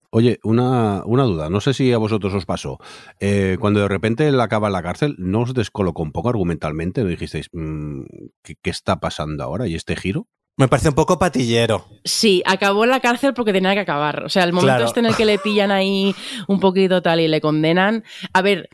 Oye, 0.10 0.40
una, 0.44 1.04
una, 1.06 1.24
duda, 1.24 1.50
no 1.50 1.62
sé 1.62 1.74
si 1.74 1.94
a 1.94 1.98
vosotros 1.98 2.34
os 2.34 2.46
pasó. 2.46 2.80
Eh, 3.22 3.56
cuando 3.62 3.80
de 3.80 3.88
repente 3.88 4.28
él 4.28 4.42
acaba 4.42 4.68
en 4.68 4.74
la 4.74 4.84
cárcel, 4.84 5.16
¿no 5.18 5.42
os 5.42 5.54
descolocó 5.54 6.04
un 6.04 6.12
poco 6.12 6.28
argumentalmente? 6.28 7.02
¿No 7.02 7.10
dijisteis, 7.10 7.48
mmm, 7.54 8.04
¿qué, 8.44 8.56
¿qué, 8.62 8.70
está 8.70 9.00
pasando 9.00 9.46
ahora? 9.46 9.68
¿Y 9.68 9.76
este 9.76 9.96
giro? 9.96 10.28
Me 10.58 10.68
parece 10.68 10.90
un 10.90 10.96
poco 10.96 11.20
patillero. 11.20 11.86
Sí, 12.04 12.42
acabó 12.46 12.84
en 12.84 12.90
la 12.90 13.00
cárcel 13.00 13.36
porque 13.36 13.54
tenía 13.54 13.74
que 13.76 13.82
acabar. 13.82 14.24
O 14.24 14.30
sea, 14.30 14.44
el 14.44 14.54
momento 14.54 14.74
claro. 14.74 14.86
este 14.86 15.00
en 15.00 15.06
el 15.06 15.16
que 15.16 15.26
le 15.26 15.38
pillan 15.38 15.72
ahí 15.72 16.16
un 16.48 16.60
poquito 16.60 17.02
tal 17.04 17.20
y 17.20 17.28
le 17.28 17.40
condenan. 17.42 18.04
A 18.34 18.42
ver, 18.42 18.68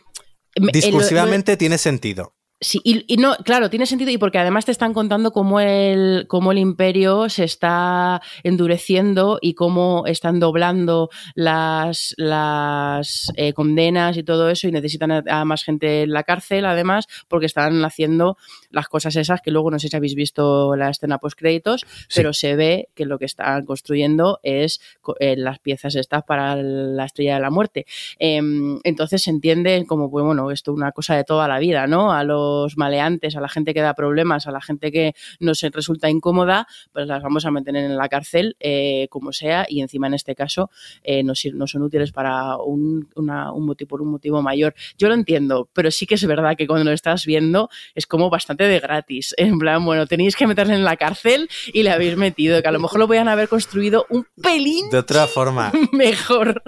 Discursivamente 0.56 1.52
el, 1.52 1.56
el, 1.56 1.60
tiene 1.60 1.78
sentido. 1.78 2.36
Sí, 2.64 2.80
y, 2.86 3.04
y, 3.14 3.18
no, 3.18 3.36
claro, 3.44 3.70
tiene 3.70 3.86
sentido 3.86 4.10
y 4.10 4.18
porque 4.18 4.40
además 4.40 4.64
te 4.64 4.72
están 4.72 4.94
contando 4.94 5.32
cómo 5.32 5.60
el, 5.60 6.28
cómo 6.30 6.54
el 6.54 6.58
imperio 6.58 7.28
se 7.28 7.44
está 7.44 8.22
endureciendo 8.44 9.38
y 9.42 9.54
cómo 9.54 10.06
están 10.08 10.40
doblando 10.40 11.10
las, 11.36 12.14
las 12.16 13.34
eh, 13.36 13.52
condenas 13.52 14.16
y 14.16 14.24
todo 14.24 14.50
eso 14.50 14.70
y 14.70 14.72
necesitan 14.72 15.12
a, 15.12 15.24
a, 15.28 15.44
más 15.44 15.64
gente 15.64 16.04
en 16.04 16.14
la 16.14 16.24
cárcel 16.24 16.66
además 16.66 17.08
porque 17.28 17.48
están 17.48 17.84
haciendo 17.84 18.38
las 18.70 18.88
cosas 18.88 19.18
esas 19.18 19.42
que 19.42 19.52
luego 19.52 19.70
no 19.70 19.78
sé 19.78 19.90
si 19.90 19.98
habéis 19.98 20.16
visto 20.16 20.78
la 20.78 20.90
escena 20.90 21.18
post 21.18 21.38
créditos, 21.38 21.82
sí. 21.82 22.16
pero 22.16 22.32
se 22.32 22.56
ve 22.56 22.88
que 22.96 23.06
lo 23.06 23.20
que 23.20 23.26
están 23.26 23.66
construyendo 23.66 24.40
es 24.42 24.80
eh, 25.20 25.36
las 25.36 25.60
piezas 25.60 25.96
estas 25.96 26.24
para 26.24 26.56
la 26.56 27.06
estrella 27.06 27.36
de 27.36 27.42
la 27.42 27.50
muerte. 27.50 27.86
Eh, 28.20 28.42
entonces 28.84 29.22
se 29.22 29.32
entiende 29.32 29.84
como, 29.86 30.10
pues, 30.10 30.24
bueno, 30.24 30.50
esto 30.50 30.72
es 30.72 30.78
una 30.78 30.94
cosa 30.94 31.16
de 31.16 31.26
toda 31.26 31.48
la 31.48 31.60
vida, 31.60 31.88
¿no? 31.88 32.14
A 32.14 32.24
los 32.24 32.53
los 32.62 32.78
maleantes, 32.78 33.36
a 33.36 33.42
la 33.42 33.50
gente 33.50 33.74
que 33.74 33.82
da 33.82 33.94
problemas, 33.94 34.48
a 34.48 34.52
la 34.52 34.62
gente 34.62 34.92
que 34.92 35.14
nos 35.40 35.62
resulta 35.62 36.10
incómoda, 36.10 36.68
pues 36.92 37.08
las 37.08 37.22
vamos 37.22 37.46
a 37.46 37.52
meter 37.52 37.76
en 37.76 37.98
la 37.98 38.10
cárcel 38.10 38.56
eh, 38.60 39.08
como 39.10 39.32
sea 39.32 39.66
y 39.68 39.82
encima 39.82 40.08
en 40.08 40.14
este 40.14 40.36
caso 40.36 40.70
eh, 41.04 41.24
no, 41.24 41.34
no, 41.54 41.68
son 41.68 41.82
útiles 41.84 42.12
para 42.12 42.58
un, 42.58 43.10
una, 43.16 43.52
un 43.52 43.66
motivo, 43.66 43.88
por 43.90 44.02
un 44.02 44.12
motivo 44.12 44.42
mayor. 44.42 44.74
Yo 44.98 45.08
lo 45.08 45.14
entiendo, 45.14 45.70
pero 45.74 45.92
sí 45.92 46.06
que 46.06 46.16
es 46.16 46.26
verdad 46.26 46.56
que 46.58 46.68
cuando 46.68 46.86
lo 46.86 46.92
estás 46.92 47.26
viendo 47.26 47.70
es 47.96 48.08
como 48.08 48.30
bastante 48.30 48.66
de 48.66 48.80
gratis. 48.80 49.36
En 49.54 49.60
plan, 49.60 49.86
bueno, 49.86 50.08
tenéis 50.08 50.36
que 50.36 50.48
meterle 50.48 50.74
en 50.74 50.84
la 50.84 50.96
cárcel 50.96 51.50
y 51.74 51.84
le 51.84 51.92
habéis 51.92 52.18
metido, 52.18 52.62
que 52.62 52.68
a 52.68 52.72
lo 52.72 52.80
mejor 52.80 53.00
lo 53.00 53.08
podían 53.08 53.28
haber 53.28 53.50
construido 53.50 54.06
un 54.10 54.26
pelín 54.42 54.90
de 54.90 54.98
otra 54.98 55.28
forma 55.28 55.72
mejor. 55.92 56.64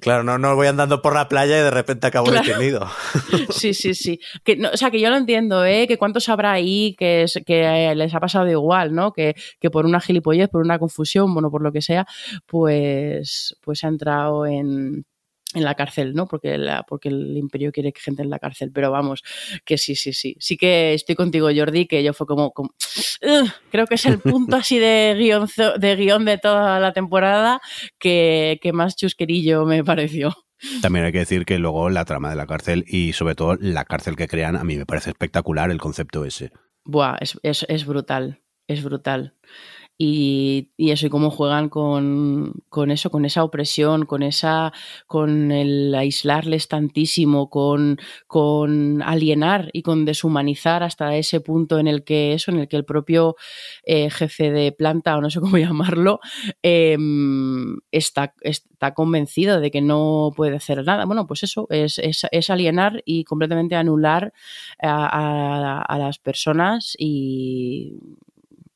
Claro, 0.00 0.22
no, 0.22 0.38
no 0.38 0.54
voy 0.56 0.66
andando 0.66 1.02
por 1.02 1.14
la 1.14 1.28
playa 1.28 1.58
y 1.58 1.62
de 1.62 1.70
repente 1.70 2.06
acabo 2.06 2.26
claro. 2.26 2.46
detenido. 2.46 2.88
Sí, 3.50 3.74
sí, 3.74 3.94
sí. 3.94 4.20
Que, 4.44 4.56
no, 4.56 4.70
o 4.70 4.76
sea, 4.76 4.90
que 4.90 5.00
yo 5.00 5.10
lo 5.10 5.16
entiendo, 5.16 5.64
¿eh? 5.64 5.86
Que 5.86 5.98
cuántos 5.98 6.28
habrá 6.28 6.52
ahí 6.52 6.94
que, 6.98 7.22
es, 7.22 7.40
que 7.46 7.92
les 7.94 8.14
ha 8.14 8.20
pasado 8.20 8.48
igual, 8.48 8.94
¿no? 8.94 9.12
Que, 9.12 9.34
que 9.60 9.70
por 9.70 9.86
una 9.86 10.00
gilipollez, 10.00 10.48
por 10.48 10.62
una 10.62 10.78
confusión, 10.78 11.32
bueno, 11.32 11.50
por 11.50 11.62
lo 11.62 11.72
que 11.72 11.82
sea, 11.82 12.06
pues, 12.46 13.56
pues 13.62 13.84
ha 13.84 13.88
entrado 13.88 14.46
en, 14.46 15.04
en 15.54 15.64
la 15.64 15.74
cárcel, 15.74 16.14
¿no? 16.14 16.26
Porque, 16.26 16.58
la, 16.58 16.82
porque 16.82 17.08
el 17.08 17.36
imperio 17.36 17.72
quiere 17.72 17.92
que 17.92 18.00
gente 18.00 18.22
en 18.22 18.30
la 18.30 18.38
cárcel, 18.38 18.70
pero 18.72 18.90
vamos, 18.90 19.22
que 19.64 19.78
sí, 19.78 19.94
sí, 19.94 20.12
sí. 20.12 20.36
Sí 20.38 20.56
que 20.56 20.94
estoy 20.94 21.14
contigo, 21.14 21.48
Jordi, 21.54 21.86
que 21.86 22.02
yo 22.02 22.12
fue 22.12 22.26
como, 22.26 22.52
como 22.52 22.70
uh, 23.22 23.48
creo 23.70 23.86
que 23.86 23.94
es 23.94 24.06
el 24.06 24.18
punto 24.18 24.56
así 24.56 24.78
de 24.78 25.14
guion, 25.18 25.48
de 25.78 25.96
guion 25.96 26.24
de 26.24 26.38
toda 26.38 26.78
la 26.80 26.92
temporada 26.92 27.60
que, 27.98 28.58
que 28.62 28.72
más 28.72 28.96
chusquerillo 28.96 29.64
me 29.64 29.82
pareció. 29.84 30.34
También 30.82 31.04
hay 31.04 31.12
que 31.12 31.20
decir 31.20 31.44
que 31.44 31.58
luego 31.58 31.88
la 31.88 32.04
trama 32.04 32.30
de 32.30 32.36
la 32.36 32.46
cárcel 32.46 32.84
y 32.86 33.12
sobre 33.12 33.34
todo 33.34 33.56
la 33.60 33.84
cárcel 33.84 34.16
que 34.16 34.28
crean, 34.28 34.56
a 34.56 34.64
mí 34.64 34.76
me 34.76 34.86
parece 34.86 35.10
espectacular 35.10 35.70
el 35.70 35.78
concepto 35.78 36.24
ese. 36.24 36.50
Buah, 36.84 37.16
es, 37.20 37.38
es, 37.42 37.64
es 37.68 37.86
brutal, 37.86 38.40
es 38.66 38.82
brutal. 38.82 39.34
Y, 40.00 40.70
y, 40.76 40.92
eso, 40.92 41.06
y 41.06 41.10
cómo 41.10 41.28
juegan 41.30 41.68
con, 41.68 42.54
con, 42.68 42.92
eso, 42.92 43.10
con 43.10 43.24
esa 43.24 43.42
opresión, 43.42 44.06
con 44.06 44.22
esa, 44.22 44.72
con 45.08 45.50
el 45.50 45.92
aislarles 45.92 46.68
tantísimo, 46.68 47.50
con, 47.50 47.98
con 48.28 49.02
alienar 49.02 49.70
y 49.72 49.82
con 49.82 50.04
deshumanizar 50.04 50.84
hasta 50.84 51.16
ese 51.16 51.40
punto 51.40 51.80
en 51.80 51.88
el 51.88 52.04
que 52.04 52.32
eso, 52.32 52.52
en 52.52 52.60
el 52.60 52.68
que 52.68 52.76
el 52.76 52.84
propio 52.84 53.34
eh, 53.82 54.08
jefe 54.08 54.52
de 54.52 54.70
planta, 54.70 55.16
o 55.16 55.20
no 55.20 55.30
sé 55.30 55.40
cómo 55.40 55.58
llamarlo, 55.58 56.20
eh, 56.62 56.96
está, 57.90 58.34
está 58.40 58.94
convencido 58.94 59.60
de 59.60 59.72
que 59.72 59.80
no 59.80 60.32
puede 60.36 60.56
hacer 60.56 60.84
nada. 60.84 61.06
Bueno, 61.06 61.26
pues 61.26 61.42
eso, 61.42 61.66
es, 61.70 61.98
es, 61.98 62.50
alienar 62.50 63.02
y 63.04 63.24
completamente 63.24 63.74
anular 63.74 64.32
a, 64.80 65.82
a 65.82 65.98
las 65.98 66.18
personas 66.18 66.94
y 66.98 67.98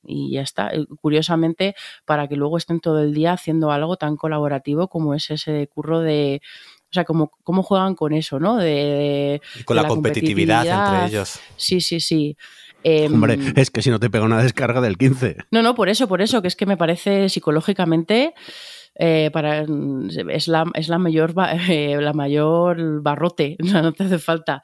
y 0.04 0.32
ya 0.32 0.42
está. 0.42 0.70
Curiosamente, 1.00 1.74
para 2.04 2.28
que 2.28 2.36
luego 2.36 2.56
estén 2.56 2.80
todo 2.80 3.00
el 3.00 3.14
día 3.14 3.32
haciendo 3.32 3.70
algo 3.70 3.96
tan 3.96 4.16
colaborativo 4.16 4.88
como 4.88 5.14
es 5.14 5.30
ese 5.30 5.68
curro 5.68 6.00
de, 6.00 6.40
o 6.84 6.92
sea, 6.92 7.04
cómo, 7.04 7.32
cómo 7.42 7.62
juegan 7.62 7.94
con 7.94 8.12
eso, 8.12 8.38
¿no? 8.38 8.56
De, 8.56 9.40
de 9.54 9.64
con 9.64 9.76
de 9.76 9.82
la, 9.82 9.88
competitividad, 9.88 10.58
competitividad, 10.58 10.94
entre 10.94 11.08
ellos. 11.08 11.40
Sí, 11.56 11.80
sí, 11.80 12.00
sí. 12.00 12.36
Eh, 12.84 13.06
Hombre, 13.06 13.38
es 13.56 13.70
que 13.70 13.82
si 13.82 13.90
no 13.90 14.00
te 14.00 14.10
pega 14.10 14.24
una 14.24 14.42
descarga 14.42 14.80
del 14.80 14.98
15. 14.98 15.36
No, 15.50 15.62
no, 15.62 15.74
por 15.74 15.88
eso, 15.88 16.08
por 16.08 16.20
eso, 16.20 16.42
que 16.42 16.48
es 16.48 16.56
que 16.56 16.66
me 16.66 16.76
parece 16.76 17.28
psicológicamente 17.28 18.34
eh, 18.94 19.30
para, 19.32 19.64
es, 20.30 20.48
la, 20.48 20.70
es 20.74 20.88
la 20.88 20.98
mayor 20.98 21.34
eh, 21.68 21.96
la 22.00 22.12
mayor 22.12 23.02
barrote, 23.02 23.56
no 23.60 23.92
te 23.92 24.04
hace 24.04 24.18
falta 24.18 24.62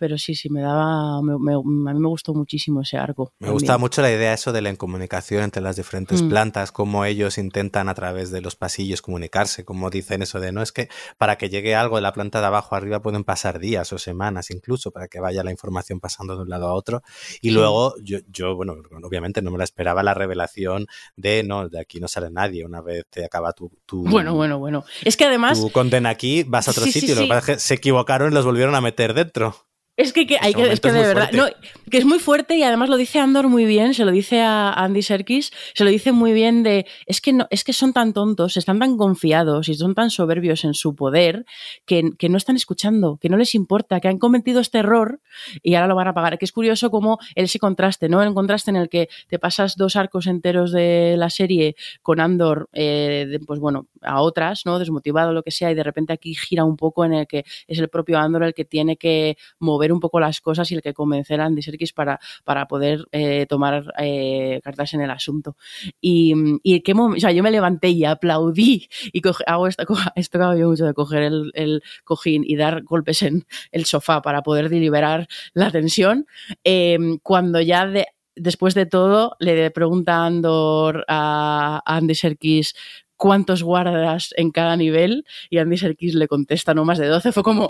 pero 0.00 0.16
sí, 0.18 0.34
sí, 0.34 0.48
me 0.48 0.62
daba, 0.62 1.20
me, 1.22 1.38
me, 1.38 1.52
a 1.52 1.94
mí 1.94 2.00
me 2.00 2.08
gustó 2.08 2.32
muchísimo 2.34 2.80
ese 2.80 2.96
arco. 2.96 3.34
Me 3.38 3.46
también. 3.46 3.52
gusta 3.52 3.78
mucho 3.78 4.02
la 4.02 4.10
idea 4.10 4.32
eso 4.32 4.50
de 4.50 4.62
la 4.62 4.70
incomunicación 4.70 5.44
entre 5.44 5.62
las 5.62 5.76
diferentes 5.76 6.22
mm. 6.22 6.28
plantas, 6.30 6.72
cómo 6.72 7.04
ellos 7.04 7.36
intentan 7.38 7.88
a 7.88 7.94
través 7.94 8.30
de 8.30 8.40
los 8.40 8.56
pasillos 8.56 9.02
comunicarse, 9.02 9.64
como 9.64 9.90
dicen 9.90 10.22
eso 10.22 10.40
de, 10.40 10.52
no, 10.52 10.62
es 10.62 10.72
que 10.72 10.88
para 11.18 11.36
que 11.36 11.50
llegue 11.50 11.74
algo 11.74 11.96
de 11.96 12.02
la 12.02 12.12
planta 12.12 12.40
de 12.40 12.46
abajo 12.46 12.74
arriba 12.74 13.02
pueden 13.02 13.24
pasar 13.24 13.58
días 13.58 13.92
o 13.92 13.98
semanas 13.98 14.50
incluso 14.50 14.90
para 14.90 15.06
que 15.08 15.20
vaya 15.20 15.44
la 15.44 15.50
información 15.50 16.00
pasando 16.00 16.34
de 16.34 16.42
un 16.42 16.48
lado 16.48 16.68
a 16.68 16.74
otro. 16.74 17.02
Y 17.42 17.50
luego 17.50 17.94
yo, 18.02 18.18
yo, 18.28 18.56
bueno, 18.56 18.76
obviamente 19.02 19.42
no 19.42 19.50
me 19.50 19.58
la 19.58 19.64
esperaba 19.64 20.02
la 20.02 20.14
revelación 20.14 20.86
de, 21.16 21.42
no, 21.42 21.68
de 21.68 21.78
aquí 21.78 22.00
no 22.00 22.08
sale 22.08 22.30
nadie 22.30 22.64
una 22.64 22.80
vez 22.80 23.04
te 23.10 23.24
acaba 23.24 23.52
tu... 23.52 23.70
tu 23.84 24.04
bueno, 24.04 24.34
bueno, 24.34 24.58
bueno. 24.58 24.84
Es 25.04 25.16
que 25.16 25.24
además... 25.24 25.60
Tu 25.60 25.70
condena 25.70 26.08
aquí, 26.08 26.42
vas 26.44 26.68
a 26.68 26.70
otro 26.70 26.84
sí, 26.84 26.92
sitio, 26.92 27.10
sí, 27.10 27.14
lo 27.14 27.20
que 27.22 27.28
pasa 27.28 27.52
es 27.52 27.56
que 27.56 27.60
se 27.60 27.74
equivocaron 27.74 28.32
y 28.32 28.34
los 28.34 28.44
volvieron 28.44 28.74
a 28.74 28.80
meter 28.80 29.14
dentro. 29.14 29.54
Es 30.00 30.14
que, 30.14 30.26
que 30.26 30.38
hay 30.40 30.54
que, 30.54 30.72
es 30.72 30.80
que 30.80 30.92
de 30.92 31.02
verdad, 31.02 31.30
no, 31.32 31.44
que 31.90 31.98
es 31.98 32.06
muy 32.06 32.18
fuerte 32.18 32.56
y 32.56 32.62
además 32.62 32.88
lo 32.88 32.96
dice 32.96 33.18
Andor 33.18 33.48
muy 33.48 33.66
bien, 33.66 33.92
se 33.92 34.06
lo 34.06 34.12
dice 34.12 34.40
a 34.40 34.72
Andy 34.72 35.02
Serkis, 35.02 35.52
se 35.74 35.84
lo 35.84 35.90
dice 35.90 36.12
muy 36.12 36.32
bien 36.32 36.62
de, 36.62 36.86
es 37.04 37.20
que 37.20 37.34
no, 37.34 37.46
es 37.50 37.64
que 37.64 37.74
son 37.74 37.92
tan 37.92 38.14
tontos, 38.14 38.56
están 38.56 38.78
tan 38.78 38.96
confiados 38.96 39.68
y 39.68 39.74
son 39.74 39.94
tan 39.94 40.10
soberbios 40.10 40.64
en 40.64 40.72
su 40.72 40.94
poder 40.94 41.44
que, 41.84 42.12
que 42.18 42.30
no 42.30 42.38
están 42.38 42.56
escuchando, 42.56 43.18
que 43.20 43.28
no 43.28 43.36
les 43.36 43.54
importa, 43.54 44.00
que 44.00 44.08
han 44.08 44.18
cometido 44.18 44.60
este 44.60 44.78
error 44.78 45.20
y 45.62 45.74
ahora 45.74 45.88
lo 45.88 45.96
van 45.96 46.08
a 46.08 46.14
pagar. 46.14 46.38
Que 46.38 46.46
es 46.46 46.52
curioso 46.52 46.90
como 46.90 47.18
ese 47.34 47.58
contraste, 47.58 48.08
¿no? 48.08 48.22
El 48.22 48.32
contraste 48.32 48.70
en 48.70 48.76
el 48.76 48.88
que 48.88 49.10
te 49.28 49.38
pasas 49.38 49.76
dos 49.76 49.96
arcos 49.96 50.26
enteros 50.26 50.72
de 50.72 51.16
la 51.18 51.28
serie 51.28 51.76
con 52.00 52.20
Andor, 52.20 52.70
eh, 52.72 53.26
de, 53.28 53.38
pues 53.40 53.60
bueno, 53.60 53.88
a 54.00 54.22
otras, 54.22 54.64
¿no? 54.64 54.78
Desmotivado, 54.78 55.34
lo 55.34 55.42
que 55.42 55.50
sea, 55.50 55.70
y 55.70 55.74
de 55.74 55.82
repente 55.82 56.14
aquí 56.14 56.34
gira 56.34 56.64
un 56.64 56.78
poco 56.78 57.04
en 57.04 57.12
el 57.12 57.26
que 57.26 57.44
es 57.66 57.78
el 57.78 57.90
propio 57.90 58.18
Andor 58.18 58.44
el 58.44 58.54
que 58.54 58.64
tiene 58.64 58.96
que 58.96 59.36
mover 59.58 59.89
un 59.92 60.00
poco 60.00 60.20
las 60.20 60.40
cosas 60.40 60.70
y 60.70 60.74
el 60.74 60.82
que 60.82 60.94
convencer 60.94 61.40
a 61.40 61.46
Andy 61.46 61.62
Serkis 61.62 61.92
para, 61.92 62.18
para 62.44 62.66
poder 62.66 63.04
eh, 63.12 63.46
tomar 63.48 63.92
eh, 63.98 64.60
cartas 64.62 64.94
en 64.94 65.00
el 65.02 65.10
asunto. 65.10 65.56
Y, 66.00 66.34
y 66.62 66.80
qué 66.82 66.94
o 67.16 67.20
sea, 67.20 67.32
yo 67.32 67.42
me 67.42 67.50
levanté 67.50 67.88
y 67.90 68.04
aplaudí 68.04 68.88
y 69.12 69.20
coge- 69.20 69.44
hago 69.46 69.66
esta, 69.66 69.84
co- 69.86 69.96
esto 70.16 70.38
que 70.38 70.44
hago 70.44 70.68
mucho 70.68 70.84
de 70.86 70.94
coger 70.94 71.22
el, 71.22 71.82
cojín 72.04 72.44
y 72.46 72.56
dar 72.56 72.82
golpes 72.82 73.22
en 73.22 73.44
el 73.72 73.84
sofá 73.84 74.22
para 74.22 74.42
poder 74.42 74.68
deliberar 74.68 75.28
la 75.54 75.70
tensión. 75.70 76.26
eh, 76.64 76.98
cuando 77.22 77.60
ya 77.60 77.86
de, 77.86 78.06
después 78.36 78.74
de 78.74 78.86
todo 78.86 79.36
le 79.40 79.70
pregunta 79.70 80.24
Andor 80.24 81.04
a 81.08 81.82
Andy 81.84 82.14
Serkis 82.14 82.74
cuántos 83.20 83.62
guardas 83.62 84.32
en 84.38 84.50
cada 84.50 84.78
nivel 84.78 85.26
y 85.50 85.58
Andy 85.58 85.76
Serkis 85.76 86.14
le 86.14 86.26
contesta 86.26 86.72
no 86.72 86.86
más 86.86 86.96
de 86.96 87.06
12. 87.06 87.32
Fue 87.32 87.42
como, 87.42 87.66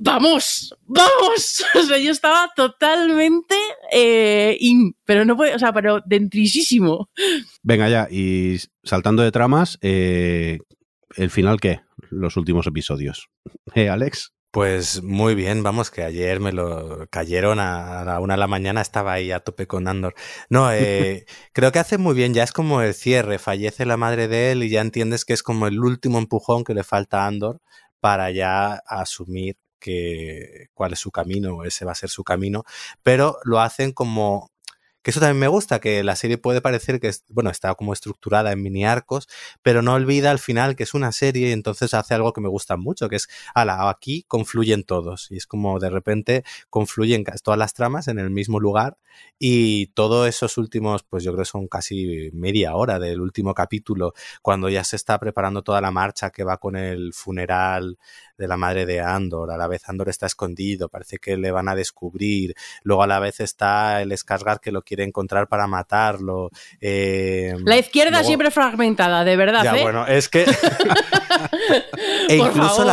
¡vamos! 0.00 0.76
¡Vamos! 0.86 1.64
O 1.74 1.82
sea, 1.84 1.98
yo 1.98 2.10
estaba 2.10 2.50
totalmente 2.54 3.56
eh, 3.90 4.56
in, 4.60 4.94
pero 5.06 5.24
no 5.24 5.36
puede, 5.36 5.54
o 5.54 5.58
sea, 5.58 5.72
pero 5.72 6.00
dentrisísimo. 6.04 7.08
Venga 7.62 7.88
ya, 7.88 8.06
y 8.10 8.58
saltando 8.84 9.22
de 9.22 9.32
tramas, 9.32 9.78
eh, 9.80 10.58
¿el 11.16 11.30
final 11.30 11.58
qué? 11.58 11.80
Los 12.10 12.36
últimos 12.36 12.66
episodios. 12.66 13.28
¿Eh, 13.74 13.88
Alex? 13.88 14.31
Pues 14.52 15.02
muy 15.02 15.34
bien, 15.34 15.62
vamos, 15.62 15.90
que 15.90 16.02
ayer 16.02 16.38
me 16.38 16.52
lo 16.52 17.06
cayeron 17.08 17.58
a 17.58 18.04
la 18.04 18.20
una 18.20 18.34
de 18.34 18.38
la 18.38 18.46
mañana, 18.46 18.82
estaba 18.82 19.14
ahí 19.14 19.32
a 19.32 19.40
tope 19.40 19.66
con 19.66 19.88
Andor. 19.88 20.14
No, 20.50 20.70
eh, 20.70 21.24
creo 21.54 21.72
que 21.72 21.78
hace 21.78 21.96
muy 21.96 22.14
bien, 22.14 22.34
ya 22.34 22.42
es 22.42 22.52
como 22.52 22.82
el 22.82 22.92
cierre, 22.92 23.38
fallece 23.38 23.86
la 23.86 23.96
madre 23.96 24.28
de 24.28 24.52
él 24.52 24.62
y 24.62 24.68
ya 24.68 24.82
entiendes 24.82 25.24
que 25.24 25.32
es 25.32 25.42
como 25.42 25.66
el 25.68 25.80
último 25.80 26.18
empujón 26.18 26.64
que 26.64 26.74
le 26.74 26.84
falta 26.84 27.24
a 27.24 27.28
Andor 27.28 27.62
para 27.98 28.30
ya 28.30 28.74
asumir 28.86 29.56
que 29.80 30.66
cuál 30.74 30.92
es 30.92 30.98
su 30.98 31.10
camino, 31.10 31.56
o 31.56 31.64
ese 31.64 31.86
va 31.86 31.92
a 31.92 31.94
ser 31.94 32.10
su 32.10 32.22
camino, 32.22 32.64
pero 33.02 33.38
lo 33.44 33.58
hacen 33.58 33.92
como 33.92 34.51
que 35.02 35.10
eso 35.10 35.20
también 35.20 35.38
me 35.38 35.48
gusta, 35.48 35.80
que 35.80 36.02
la 36.04 36.16
serie 36.16 36.38
puede 36.38 36.60
parecer 36.60 37.00
que, 37.00 37.12
bueno, 37.28 37.50
está 37.50 37.74
como 37.74 37.92
estructurada 37.92 38.52
en 38.52 38.62
mini 38.62 38.84
arcos, 38.84 39.28
pero 39.62 39.82
no 39.82 39.94
olvida 39.94 40.30
al 40.30 40.38
final 40.38 40.76
que 40.76 40.84
es 40.84 40.94
una 40.94 41.12
serie 41.12 41.48
y 41.48 41.52
entonces 41.52 41.94
hace 41.94 42.14
algo 42.14 42.32
que 42.32 42.40
me 42.40 42.48
gusta 42.48 42.76
mucho, 42.76 43.08
que 43.08 43.16
es, 43.16 43.28
ala, 43.54 43.88
aquí 43.90 44.24
confluyen 44.28 44.84
todos. 44.84 45.28
Y 45.30 45.36
es 45.36 45.46
como 45.46 45.78
de 45.78 45.90
repente 45.90 46.44
confluyen 46.70 47.24
todas 47.42 47.58
las 47.58 47.74
tramas 47.74 48.08
en 48.08 48.18
el 48.18 48.30
mismo 48.30 48.60
lugar 48.60 48.96
y 49.38 49.88
todos 49.88 50.28
esos 50.28 50.56
últimos, 50.58 51.02
pues 51.02 51.24
yo 51.24 51.32
creo 51.32 51.44
que 51.44 51.50
son 51.50 51.66
casi 51.68 52.30
media 52.32 52.74
hora 52.76 52.98
del 52.98 53.20
último 53.20 53.54
capítulo, 53.54 54.14
cuando 54.40 54.68
ya 54.68 54.84
se 54.84 54.96
está 54.96 55.18
preparando 55.18 55.62
toda 55.62 55.80
la 55.80 55.90
marcha 55.90 56.30
que 56.30 56.44
va 56.44 56.58
con 56.58 56.76
el 56.76 57.12
funeral 57.12 57.98
de 58.42 58.48
la 58.48 58.56
madre 58.56 58.84
de 58.86 59.00
Andor, 59.00 59.52
a 59.52 59.56
la 59.56 59.68
vez 59.68 59.88
Andor 59.88 60.08
está 60.08 60.26
escondido, 60.26 60.88
parece 60.88 61.18
que 61.18 61.36
le 61.36 61.52
van 61.52 61.68
a 61.68 61.76
descubrir, 61.76 62.54
luego 62.82 63.04
a 63.04 63.06
la 63.06 63.20
vez 63.20 63.38
está 63.38 64.02
el 64.02 64.10
Skarsgård 64.10 64.58
que 64.60 64.72
lo 64.72 64.82
quiere 64.82 65.04
encontrar 65.04 65.46
para 65.46 65.68
matarlo. 65.68 66.50
eh, 66.80 67.54
La 67.64 67.78
izquierda 67.78 68.10
luego- 68.18 68.26
siempre 68.26 68.50
fragmentada, 68.50 69.22
de 69.24 69.36
verdad, 69.36 69.62
ya, 69.62 69.76
¿eh? 69.78 69.82
bueno, 69.82 70.06
es 70.08 70.28
que. 70.28 70.44
e 72.28 72.36
incluso 72.36 72.84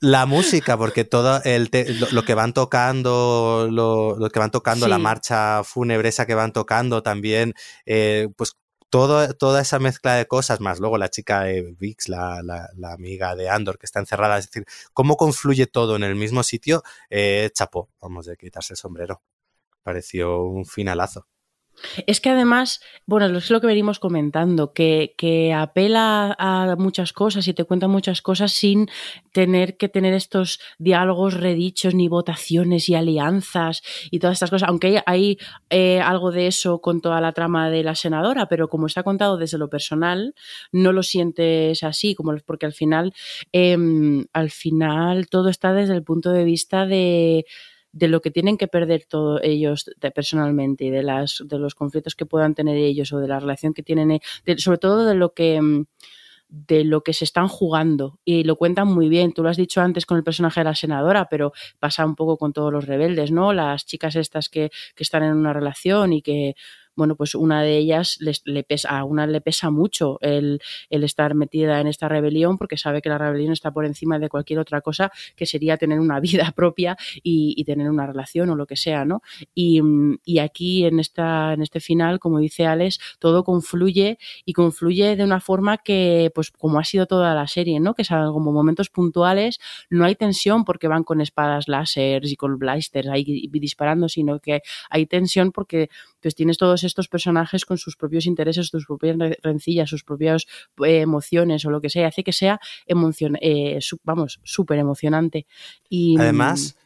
la, 0.00 0.26
música, 0.26 0.76
porque 0.76 1.04
todo 1.04 1.40
el 1.44 1.70
te- 1.70 1.92
lo, 1.94 2.06
lo 2.10 2.22
que 2.24 2.34
van 2.34 2.52
tocando, 2.52 3.68
lo, 3.70 4.16
lo 4.18 4.28
que 4.28 4.38
van 4.38 4.50
tocando, 4.50 4.88
la 4.88 4.98
marcha 4.98 5.62
fúnebre 5.64 6.10
esa 6.10 6.26
que 6.26 6.34
van 6.34 6.52
tocando 6.52 7.02
también, 7.02 7.54
eh, 7.86 8.28
pues 8.36 8.52
todo, 8.90 9.34
toda 9.34 9.62
esa 9.62 9.78
mezcla 9.78 10.14
de 10.14 10.26
cosas, 10.26 10.60
más 10.60 10.80
luego 10.80 10.98
la 10.98 11.08
chica 11.10 11.50
eh, 11.50 11.74
Vix, 11.78 12.08
la, 12.08 12.42
la, 12.42 12.68
la 12.76 12.92
amiga 12.92 13.34
de 13.34 13.48
Andor 13.48 13.78
que 13.78 13.86
está 13.86 14.00
encerrada, 14.00 14.38
es 14.38 14.46
decir, 14.46 14.64
cómo 14.92 15.16
confluye 15.16 15.66
todo 15.66 15.96
en 15.96 16.02
el 16.04 16.14
mismo 16.16 16.42
sitio, 16.42 16.82
eh, 17.10 17.50
chapó, 17.54 17.90
vamos, 18.00 18.26
de 18.26 18.36
quitarse 18.36 18.74
el 18.74 18.78
sombrero. 18.78 19.22
Pareció 19.82 20.42
un 20.44 20.66
finalazo. 20.66 21.26
Es 22.06 22.20
que 22.20 22.30
además, 22.30 22.80
bueno, 23.06 23.38
es 23.38 23.50
lo 23.50 23.60
que 23.60 23.66
venimos 23.66 23.98
comentando, 23.98 24.72
que, 24.72 25.14
apela 25.56 26.34
a 26.38 26.76
muchas 26.78 27.12
cosas 27.12 27.46
y 27.48 27.54
te 27.54 27.64
cuenta 27.64 27.88
muchas 27.88 28.22
cosas 28.22 28.52
sin 28.52 28.88
tener 29.32 29.76
que 29.76 29.88
tener 29.88 30.14
estos 30.14 30.60
diálogos 30.78 31.34
redichos, 31.34 31.94
ni 31.94 32.08
votaciones 32.08 32.88
y 32.88 32.94
alianzas 32.94 33.82
y 34.10 34.18
todas 34.18 34.34
estas 34.34 34.50
cosas. 34.50 34.68
Aunque 34.68 35.02
hay, 35.06 35.38
eh, 35.70 36.00
algo 36.00 36.32
de 36.32 36.46
eso 36.46 36.80
con 36.80 37.00
toda 37.00 37.20
la 37.20 37.32
trama 37.32 37.70
de 37.70 37.82
la 37.82 37.94
senadora, 37.94 38.46
pero 38.48 38.68
como 38.68 38.86
está 38.86 39.02
contado 39.02 39.36
desde 39.36 39.58
lo 39.58 39.68
personal, 39.68 40.34
no 40.72 40.92
lo 40.92 41.02
sientes 41.02 41.82
así, 41.82 42.14
como 42.14 42.36
porque 42.44 42.66
al 42.66 42.72
final, 42.72 43.14
eh, 43.52 43.76
al 44.32 44.50
final 44.50 45.28
todo 45.28 45.48
está 45.48 45.72
desde 45.72 45.94
el 45.94 46.02
punto 46.02 46.30
de 46.32 46.44
vista 46.44 46.86
de 46.86 47.46
de 47.96 48.08
lo 48.08 48.20
que 48.20 48.30
tienen 48.30 48.58
que 48.58 48.68
perder 48.68 49.06
todos 49.08 49.40
ellos 49.42 49.90
de, 49.98 50.10
personalmente 50.10 50.84
y 50.84 50.90
de, 50.90 51.02
las, 51.02 51.42
de 51.46 51.58
los 51.58 51.74
conflictos 51.74 52.14
que 52.14 52.26
puedan 52.26 52.54
tener 52.54 52.76
ellos 52.76 53.10
o 53.14 53.18
de 53.18 53.28
la 53.28 53.40
relación 53.40 53.72
que 53.72 53.82
tienen, 53.82 54.20
de, 54.44 54.58
sobre 54.58 54.78
todo 54.78 55.06
de 55.06 55.14
lo 55.14 55.32
que 55.32 55.60
mm, 55.60 55.86
de 56.48 56.84
lo 56.84 57.02
que 57.02 57.12
se 57.12 57.24
están 57.24 57.48
jugando 57.48 58.20
y 58.24 58.44
lo 58.44 58.54
cuentan 58.54 58.86
muy 58.86 59.08
bien. 59.08 59.32
Tú 59.32 59.42
lo 59.42 59.48
has 59.48 59.56
dicho 59.56 59.80
antes 59.80 60.06
con 60.06 60.16
el 60.16 60.22
personaje 60.22 60.60
de 60.60 60.64
la 60.64 60.76
senadora, 60.76 61.26
pero 61.28 61.52
pasa 61.80 62.06
un 62.06 62.14
poco 62.14 62.36
con 62.36 62.52
todos 62.52 62.72
los 62.72 62.86
rebeldes, 62.86 63.32
¿no? 63.32 63.52
Las 63.52 63.84
chicas 63.84 64.14
estas 64.14 64.48
que, 64.48 64.70
que 64.94 65.02
están 65.02 65.24
en 65.24 65.34
una 65.34 65.52
relación 65.52 66.12
y 66.12 66.22
que 66.22 66.54
bueno, 66.96 67.14
pues 67.14 67.34
una 67.34 67.62
de 67.62 67.76
ellas 67.76 68.16
les, 68.20 68.42
le 68.44 68.64
pesa, 68.64 68.98
a 68.98 69.04
una 69.04 69.26
le 69.26 69.40
pesa 69.40 69.70
mucho 69.70 70.18
el, 70.22 70.60
el, 70.90 71.04
estar 71.04 71.34
metida 71.34 71.80
en 71.80 71.86
esta 71.86 72.08
rebelión 72.08 72.58
porque 72.58 72.76
sabe 72.78 73.02
que 73.02 73.08
la 73.08 73.18
rebelión 73.18 73.52
está 73.52 73.70
por 73.70 73.84
encima 73.84 74.18
de 74.18 74.28
cualquier 74.28 74.58
otra 74.58 74.80
cosa 74.80 75.12
que 75.36 75.46
sería 75.46 75.76
tener 75.76 76.00
una 76.00 76.20
vida 76.26 76.52
propia 76.56 76.96
y, 77.22 77.54
y 77.56 77.64
tener 77.64 77.90
una 77.90 78.06
relación 78.06 78.50
o 78.50 78.56
lo 78.56 78.66
que 78.66 78.76
sea, 78.76 79.04
¿no? 79.04 79.22
Y, 79.54 79.80
y, 80.24 80.38
aquí 80.38 80.84
en, 80.84 81.00
esta, 81.00 81.52
en 81.52 81.62
este 81.62 81.80
final, 81.80 82.18
como 82.18 82.38
dice 82.38 82.66
Alex, 82.66 82.98
todo 83.18 83.44
confluye 83.44 84.18
y 84.44 84.52
confluye 84.52 85.16
de 85.16 85.24
una 85.24 85.40
forma 85.40 85.78
que, 85.78 86.30
pues 86.34 86.50
como 86.50 86.78
ha 86.78 86.84
sido 86.84 87.06
toda 87.06 87.34
la 87.34 87.46
serie, 87.46 87.80
¿no? 87.80 87.94
Que 87.94 88.04
son 88.04 88.32
como 88.32 88.52
momentos 88.52 88.90
puntuales, 88.90 89.58
no 89.90 90.04
hay 90.04 90.14
tensión 90.14 90.64
porque 90.64 90.88
van 90.88 91.04
con 91.04 91.20
espadas 91.20 91.68
láser 91.68 92.24
y 92.24 92.36
con 92.36 92.58
blasters 92.58 93.08
ahí 93.08 93.48
disparando, 93.52 94.08
sino 94.08 94.38
que 94.40 94.62
hay 94.90 95.06
tensión 95.06 95.52
porque 95.52 95.90
pues 96.20 96.34
tienes 96.34 96.58
todos 96.58 96.82
estos 96.86 97.08
personajes 97.08 97.64
con 97.64 97.78
sus 97.78 97.96
propios 97.96 98.26
intereses, 98.26 98.68
sus 98.68 98.86
propias 98.86 99.16
rencillas, 99.42 99.90
sus 99.90 100.04
propias 100.04 100.46
eh, 100.84 101.00
emociones 101.00 101.64
o 101.64 101.70
lo 101.70 101.80
que 101.80 101.90
sea, 101.90 102.08
hace 102.08 102.24
que 102.24 102.32
sea 102.32 102.58
emocion 102.86 103.36
eh, 103.40 103.78
vamos, 104.02 104.40
súper 104.44 104.78
emocionante. 104.78 105.46
Y, 105.88 106.18
Además, 106.18 106.76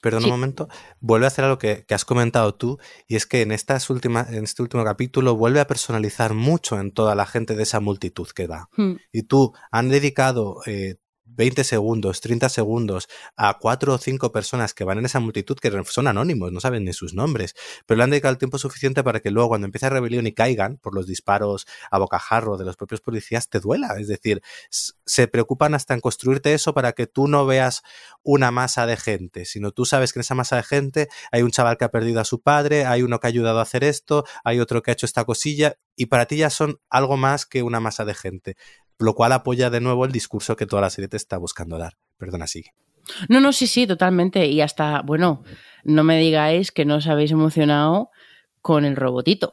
perdón 0.00 0.22
sí. 0.22 0.26
un 0.26 0.32
momento, 0.32 0.68
vuelve 1.00 1.26
a 1.26 1.28
hacer 1.28 1.44
algo 1.44 1.58
que, 1.58 1.84
que, 1.86 1.94
has 1.94 2.04
comentado 2.04 2.54
tú, 2.54 2.78
y 3.06 3.16
es 3.16 3.26
que 3.26 3.42
en, 3.42 3.52
estas 3.52 3.88
últimas, 3.88 4.30
en 4.30 4.44
este 4.44 4.62
último 4.62 4.84
capítulo 4.84 5.36
vuelve 5.36 5.60
a 5.60 5.66
personalizar 5.66 6.34
mucho 6.34 6.78
en 6.80 6.90
toda 6.90 7.14
la 7.14 7.26
gente 7.26 7.54
de 7.54 7.62
esa 7.62 7.80
multitud 7.80 8.28
que 8.34 8.46
va. 8.46 8.68
Hmm. 8.76 8.94
Y 9.12 9.22
tú 9.22 9.52
han 9.70 9.88
dedicado 9.88 10.58
eh, 10.66 10.96
20 11.34 11.64
segundos, 11.64 12.20
30 12.20 12.48
segundos 12.48 13.08
a 13.36 13.58
cuatro 13.58 13.94
o 13.94 13.98
cinco 13.98 14.32
personas 14.32 14.74
que 14.74 14.84
van 14.84 14.98
en 14.98 15.06
esa 15.06 15.20
multitud 15.20 15.56
que 15.58 15.70
son 15.86 16.06
anónimos, 16.06 16.52
no 16.52 16.60
saben 16.60 16.84
ni 16.84 16.92
sus 16.92 17.14
nombres, 17.14 17.54
pero 17.86 17.98
le 17.98 18.04
han 18.04 18.10
dedicado 18.10 18.32
el 18.32 18.38
tiempo 18.38 18.58
suficiente 18.58 19.02
para 19.02 19.20
que 19.20 19.30
luego 19.30 19.50
cuando 19.50 19.66
empiece 19.66 19.86
la 19.86 19.90
rebelión 19.90 20.26
y 20.26 20.32
caigan 20.32 20.76
por 20.78 20.94
los 20.94 21.06
disparos 21.06 21.66
a 21.90 21.98
bocajarro 21.98 22.56
de 22.56 22.64
los 22.64 22.76
propios 22.76 23.00
policías 23.00 23.48
te 23.48 23.60
duela. 23.60 23.94
Es 23.98 24.08
decir, 24.08 24.42
se 24.70 25.28
preocupan 25.28 25.74
hasta 25.74 25.94
en 25.94 26.00
construirte 26.00 26.54
eso 26.54 26.74
para 26.74 26.92
que 26.92 27.06
tú 27.06 27.28
no 27.28 27.46
veas 27.46 27.82
una 28.22 28.50
masa 28.50 28.86
de 28.86 28.96
gente, 28.96 29.44
sino 29.44 29.72
tú 29.72 29.84
sabes 29.84 30.12
que 30.12 30.18
en 30.18 30.22
esa 30.22 30.34
masa 30.34 30.56
de 30.56 30.62
gente 30.62 31.08
hay 31.30 31.42
un 31.42 31.50
chaval 31.50 31.76
que 31.76 31.84
ha 31.84 31.90
perdido 31.90 32.20
a 32.20 32.24
su 32.24 32.40
padre, 32.40 32.84
hay 32.84 33.02
uno 33.02 33.20
que 33.20 33.26
ha 33.26 33.28
ayudado 33.28 33.58
a 33.58 33.62
hacer 33.62 33.84
esto, 33.84 34.24
hay 34.44 34.60
otro 34.60 34.82
que 34.82 34.90
ha 34.90 34.94
hecho 34.94 35.06
esta 35.06 35.24
cosilla 35.24 35.76
y 35.96 36.06
para 36.06 36.26
ti 36.26 36.36
ya 36.36 36.50
son 36.50 36.80
algo 36.88 37.16
más 37.16 37.46
que 37.46 37.62
una 37.62 37.80
masa 37.80 38.04
de 38.04 38.14
gente 38.14 38.56
lo 39.02 39.14
cual 39.14 39.32
apoya 39.32 39.70
de 39.70 39.80
nuevo 39.80 40.04
el 40.04 40.12
discurso 40.12 40.56
que 40.56 40.66
toda 40.66 40.82
la 40.82 40.90
serie 40.90 41.08
te 41.08 41.16
está 41.16 41.38
buscando 41.38 41.78
dar. 41.78 41.94
Perdona, 42.18 42.46
sigue. 42.46 42.70
No, 43.28 43.40
no, 43.40 43.52
sí, 43.52 43.66
sí, 43.66 43.86
totalmente. 43.86 44.46
Y 44.46 44.60
hasta, 44.60 45.02
bueno, 45.02 45.42
no 45.84 46.04
me 46.04 46.18
digáis 46.18 46.70
que 46.70 46.84
no 46.84 46.96
os 46.96 47.06
habéis 47.06 47.32
emocionado 47.32 48.10
con 48.60 48.84
el 48.84 48.96
robotito. 48.96 49.52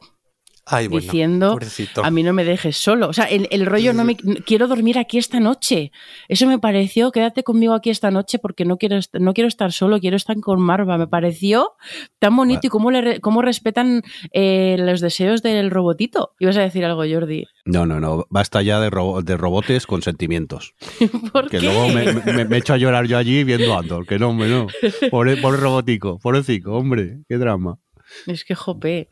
Ay, 0.66 0.86
bueno, 0.88 1.02
diciendo 1.04 1.50
pobrecito. 1.52 2.04
a 2.04 2.10
mí 2.10 2.22
no 2.22 2.32
me 2.32 2.44
dejes 2.44 2.76
solo. 2.76 3.08
O 3.08 3.12
sea, 3.12 3.24
el, 3.24 3.48
el 3.50 3.66
rollo 3.66 3.92
no 3.92 4.04
me 4.04 4.14
quiero 4.16 4.68
dormir 4.68 4.98
aquí 4.98 5.18
esta 5.18 5.40
noche. 5.40 5.90
Eso 6.28 6.46
me 6.46 6.58
pareció, 6.58 7.10
quédate 7.10 7.42
conmigo 7.42 7.74
aquí 7.74 7.90
esta 7.90 8.10
noche 8.10 8.38
porque 8.38 8.64
no 8.64 8.76
quiero, 8.76 8.98
no 9.18 9.32
quiero 9.34 9.48
estar 9.48 9.72
solo, 9.72 9.98
quiero 10.00 10.16
estar 10.16 10.38
con 10.40 10.60
Marva. 10.60 10.96
Me 10.98 11.06
pareció 11.08 11.72
tan 12.18 12.36
bonito 12.36 12.66
y 12.66 12.70
cómo, 12.70 12.90
le, 12.90 13.20
cómo 13.20 13.42
respetan 13.42 14.02
eh, 14.32 14.76
los 14.78 15.00
deseos 15.00 15.42
del 15.42 15.70
robotito. 15.70 16.34
Ibas 16.38 16.56
a 16.58 16.62
decir 16.62 16.84
algo, 16.84 17.02
Jordi. 17.10 17.46
No, 17.64 17.86
no, 17.86 17.98
no. 18.00 18.26
Basta 18.30 18.62
ya 18.62 18.80
de, 18.80 18.90
robo- 18.90 19.22
de 19.22 19.36
robotes 19.36 19.86
con 19.86 20.02
sentimientos. 20.02 20.74
¿Por 21.32 21.48
Que 21.50 21.58
qué? 21.58 21.64
luego 21.64 21.88
me, 21.88 22.12
me- 22.32 22.44
me 22.44 22.56
echo 22.58 22.74
a 22.74 22.76
llorar 22.76 23.06
yo 23.06 23.18
allí 23.18 23.42
viendo 23.44 23.76
Andor. 23.76 24.06
Que 24.06 24.18
no, 24.18 24.28
hombre, 24.30 24.48
no. 24.48 24.66
Pobre, 25.10 25.36
pobre 25.38 25.58
robotico, 25.58 26.18
pobrecito, 26.18 26.72
hombre. 26.74 27.18
Qué 27.28 27.38
drama. 27.38 27.78
Es 28.26 28.44
que 28.44 28.54
jope. 28.54 29.08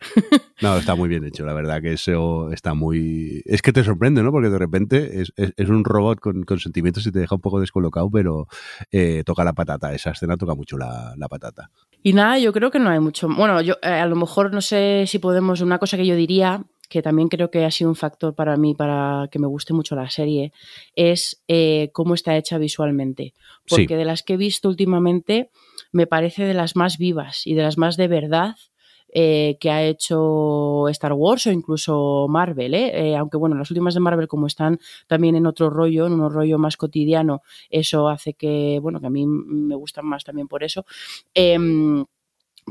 No, 0.60 0.76
está 0.76 0.94
muy 0.94 1.08
bien 1.08 1.24
hecho, 1.24 1.44
la 1.46 1.52
verdad 1.52 1.80
que 1.80 1.92
eso 1.92 2.50
está 2.52 2.74
muy... 2.74 3.42
Es 3.44 3.62
que 3.62 3.72
te 3.72 3.84
sorprende, 3.84 4.22
¿no? 4.22 4.32
Porque 4.32 4.48
de 4.50 4.58
repente 4.58 5.20
es, 5.20 5.32
es- 5.36 5.52
es 5.56 5.68
un 5.68 5.84
robot 5.84 6.20
con, 6.20 6.42
con 6.44 6.58
sentimientos 6.58 7.06
y 7.06 7.12
te 7.12 7.18
deja 7.20 7.34
un 7.36 7.40
poco 7.40 7.60
descolocado, 7.60 8.10
pero 8.10 8.46
eh, 8.90 9.22
toca 9.24 9.44
la 9.44 9.52
patata. 9.52 9.92
Esa 9.94 10.10
escena 10.10 10.36
toca 10.36 10.54
mucho 10.54 10.76
la, 10.78 11.14
la 11.16 11.28
patata. 11.28 11.70
Y 12.02 12.12
nada, 12.12 12.38
yo 12.38 12.52
creo 12.52 12.70
que 12.70 12.78
no 12.78 12.90
hay 12.90 13.00
mucho. 13.00 13.28
Bueno, 13.28 13.60
yo 13.60 13.74
eh, 13.82 13.88
a 13.88 14.06
lo 14.06 14.16
mejor 14.16 14.52
no 14.52 14.60
sé 14.60 15.04
si 15.06 15.18
podemos. 15.18 15.60
Una 15.60 15.78
cosa 15.78 15.96
que 15.96 16.06
yo 16.06 16.14
diría, 16.16 16.64
que 16.88 17.02
también 17.02 17.28
creo 17.28 17.50
que 17.50 17.64
ha 17.64 17.70
sido 17.70 17.90
un 17.90 17.96
factor 17.96 18.34
para 18.34 18.56
mí, 18.56 18.74
para 18.74 19.28
que 19.30 19.38
me 19.38 19.46
guste 19.46 19.74
mucho 19.74 19.94
la 19.96 20.08
serie, 20.10 20.52
es 20.94 21.42
eh, 21.48 21.90
cómo 21.92 22.14
está 22.14 22.36
hecha 22.36 22.56
visualmente. 22.58 23.34
Sí. 23.66 23.76
Porque 23.82 23.96
de 23.96 24.04
las 24.04 24.22
que 24.22 24.34
he 24.34 24.36
visto 24.36 24.68
últimamente, 24.68 25.50
me 25.92 26.06
parece 26.06 26.44
de 26.44 26.54
las 26.54 26.76
más 26.76 26.98
vivas 26.98 27.46
y 27.46 27.54
de 27.54 27.62
las 27.62 27.78
más 27.78 27.96
de 27.96 28.08
verdad. 28.08 28.54
Eh, 29.12 29.56
que 29.60 29.70
ha 29.70 29.82
hecho 29.84 30.88
Star 30.88 31.12
Wars 31.12 31.46
o 31.46 31.52
incluso 31.52 32.26
Marvel, 32.28 32.74
¿eh? 32.74 33.10
Eh, 33.12 33.16
aunque 33.16 33.36
bueno, 33.36 33.56
las 33.56 33.70
últimas 33.70 33.94
de 33.94 34.00
Marvel 34.00 34.28
como 34.28 34.46
están 34.46 34.78
también 35.06 35.36
en 35.36 35.46
otro 35.46 35.70
rollo, 35.70 36.06
en 36.06 36.14
un 36.14 36.32
rollo 36.32 36.58
más 36.58 36.76
cotidiano, 36.76 37.42
eso 37.70 38.08
hace 38.08 38.34
que, 38.34 38.78
bueno, 38.82 39.00
que 39.00 39.06
a 39.06 39.10
mí 39.10 39.26
me 39.26 39.74
gustan 39.74 40.06
más 40.06 40.24
también 40.24 40.48
por 40.48 40.64
eso. 40.64 40.84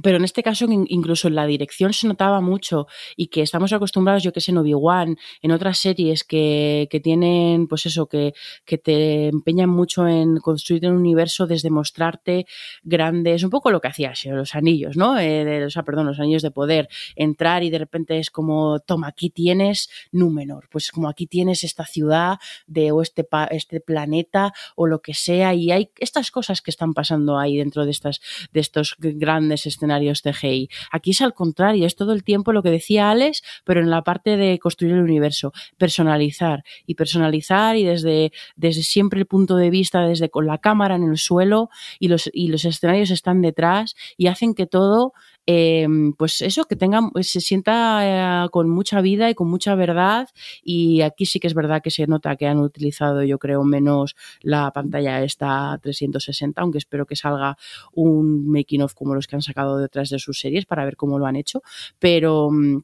Pero 0.04 0.18
en 0.18 0.24
este 0.24 0.44
caso, 0.44 0.66
in- 0.66 0.86
incluso 0.90 1.28
en 1.28 1.36
la 1.36 1.46
dirección 1.46 1.94
se 1.94 2.08
notaba 2.08 2.42
mucho 2.42 2.88
y 3.16 3.28
que 3.28 3.42
estamos 3.42 3.74
acostumbrados, 3.74 4.24
yo 4.24 4.32
que 4.32 4.42
sé, 4.42 4.52
en 4.52 4.58
Obi-Wan, 4.60 5.18
en 5.42 5.52
otras 5.52 5.80
series 5.80 6.24
que, 6.24 6.88
que 6.92 7.00
tienen, 7.00 7.68
pues 7.68 7.86
eso, 7.86 8.08
que, 8.08 8.34
que 8.66 8.78
te 8.78 9.28
empeñan 9.28 9.70
mucho 9.70 10.08
en 10.08 10.38
construir 10.38 10.86
un 10.88 10.98
universo 10.98 11.48
desde 11.48 11.70
mostrarte 11.70 12.46
grandes, 12.84 13.44
un 13.44 13.50
poco 13.50 13.72
lo 13.72 13.82
que 13.82 13.88
hacía 13.88 14.14
los 14.32 14.56
Anillos, 14.56 14.98
¿no? 14.98 15.18
Eh, 15.20 15.66
o 15.66 15.70
sea, 15.70 15.84
perdón, 15.84 16.06
los 16.08 16.20
Anillos 16.20 16.42
de 16.44 16.52
Poder, 16.52 16.88
entrar 17.16 17.64
y 17.64 17.70
de 17.70 17.80
repente 17.80 18.20
es 18.20 18.30
como, 18.30 18.80
toma, 18.80 19.08
aquí 19.08 19.30
tienes 19.30 19.90
Númenor, 20.12 20.68
pues 20.72 20.92
como 20.92 21.10
aquí 21.10 21.26
tienes 21.28 21.64
esta 21.64 21.86
ciudad 21.86 22.38
de, 22.68 22.92
o 22.92 23.02
este, 23.02 23.28
este 23.52 23.80
planeta 23.80 24.54
o 24.76 24.86
lo 24.88 25.02
que 25.02 25.14
sea, 25.14 25.54
y 25.54 25.72
hay 25.72 25.90
estas 26.00 26.30
cosas 26.32 26.62
que 26.62 26.72
están 26.72 26.94
pasando 26.94 27.40
ahí 27.40 27.58
dentro 27.58 27.86
de 27.86 27.92
estas 27.92 28.20
de 28.54 28.60
estos 28.60 28.96
grandes 29.00 29.66
escenarios 29.66 29.87
CGI. 29.88 30.70
Aquí 30.92 31.12
es 31.12 31.22
al 31.22 31.34
contrario, 31.34 31.86
es 31.86 31.96
todo 31.96 32.14
el 32.14 32.24
tiempo 32.24 32.54
lo 32.54 32.64
que 32.64 32.72
decía 32.72 33.10
Alex, 33.10 33.44
pero 33.64 33.82
en 33.82 33.90
la 33.90 34.04
parte 34.04 34.38
de 34.38 34.60
construir 34.60 34.94
el 34.94 35.02
universo, 35.02 35.54
personalizar 35.78 36.64
y 36.86 36.96
personalizar 36.96 37.76
y 37.76 37.84
desde, 37.84 38.32
desde 38.56 38.84
siempre 38.84 39.20
el 39.20 39.26
punto 39.26 39.56
de 39.56 39.70
vista, 39.70 40.02
desde 40.02 40.30
con 40.30 40.46
la 40.46 40.58
cámara 40.58 40.96
en 40.96 41.04
el 41.04 41.18
suelo 41.18 41.70
y 42.00 42.08
los, 42.08 42.30
y 42.34 42.48
los 42.48 42.66
escenarios 42.66 43.12
están 43.12 43.42
detrás 43.42 43.96
y 44.18 44.28
hacen 44.28 44.54
que 44.54 44.66
todo 44.66 45.14
eh, 45.50 45.88
pues 46.18 46.42
eso, 46.42 46.66
que 46.66 46.76
tenga, 46.76 47.00
se 47.22 47.40
sienta 47.40 48.46
eh, 48.46 48.50
con 48.50 48.70
mucha 48.70 49.00
vida 49.00 49.30
y 49.30 49.34
con 49.34 49.50
mucha 49.50 49.76
verdad. 49.76 50.28
Y 50.62 51.02
aquí 51.02 51.26
sí 51.26 51.40
que 51.40 51.48
es 51.48 51.54
verdad 51.54 51.82
que 51.82 51.90
se 51.90 52.06
nota 52.06 52.36
que 52.36 52.48
han 52.48 52.60
utilizado, 52.60 53.24
yo 53.24 53.40
creo, 53.40 53.64
menos 53.64 54.18
la 54.42 54.72
pantalla 54.72 55.24
esta 55.24 55.80
360, 55.82 56.62
aunque 56.62 56.80
espero 56.80 57.06
que 57.06 57.16
salga 57.16 57.58
un 57.94 58.50
making 58.50 58.82
of 58.82 58.94
como 58.94 59.16
los 59.16 59.26
que 59.26 59.38
han 59.38 59.42
sacado 59.42 59.78
detrás 59.78 60.10
de 60.10 60.20
sus 60.20 60.38
series 60.38 60.66
para 60.66 60.84
ver 60.84 60.98
cómo 60.98 61.18
lo 61.18 61.26
han 61.26 61.38
hecho. 61.38 61.62
Pero. 61.98 62.52
mm, 62.52 62.82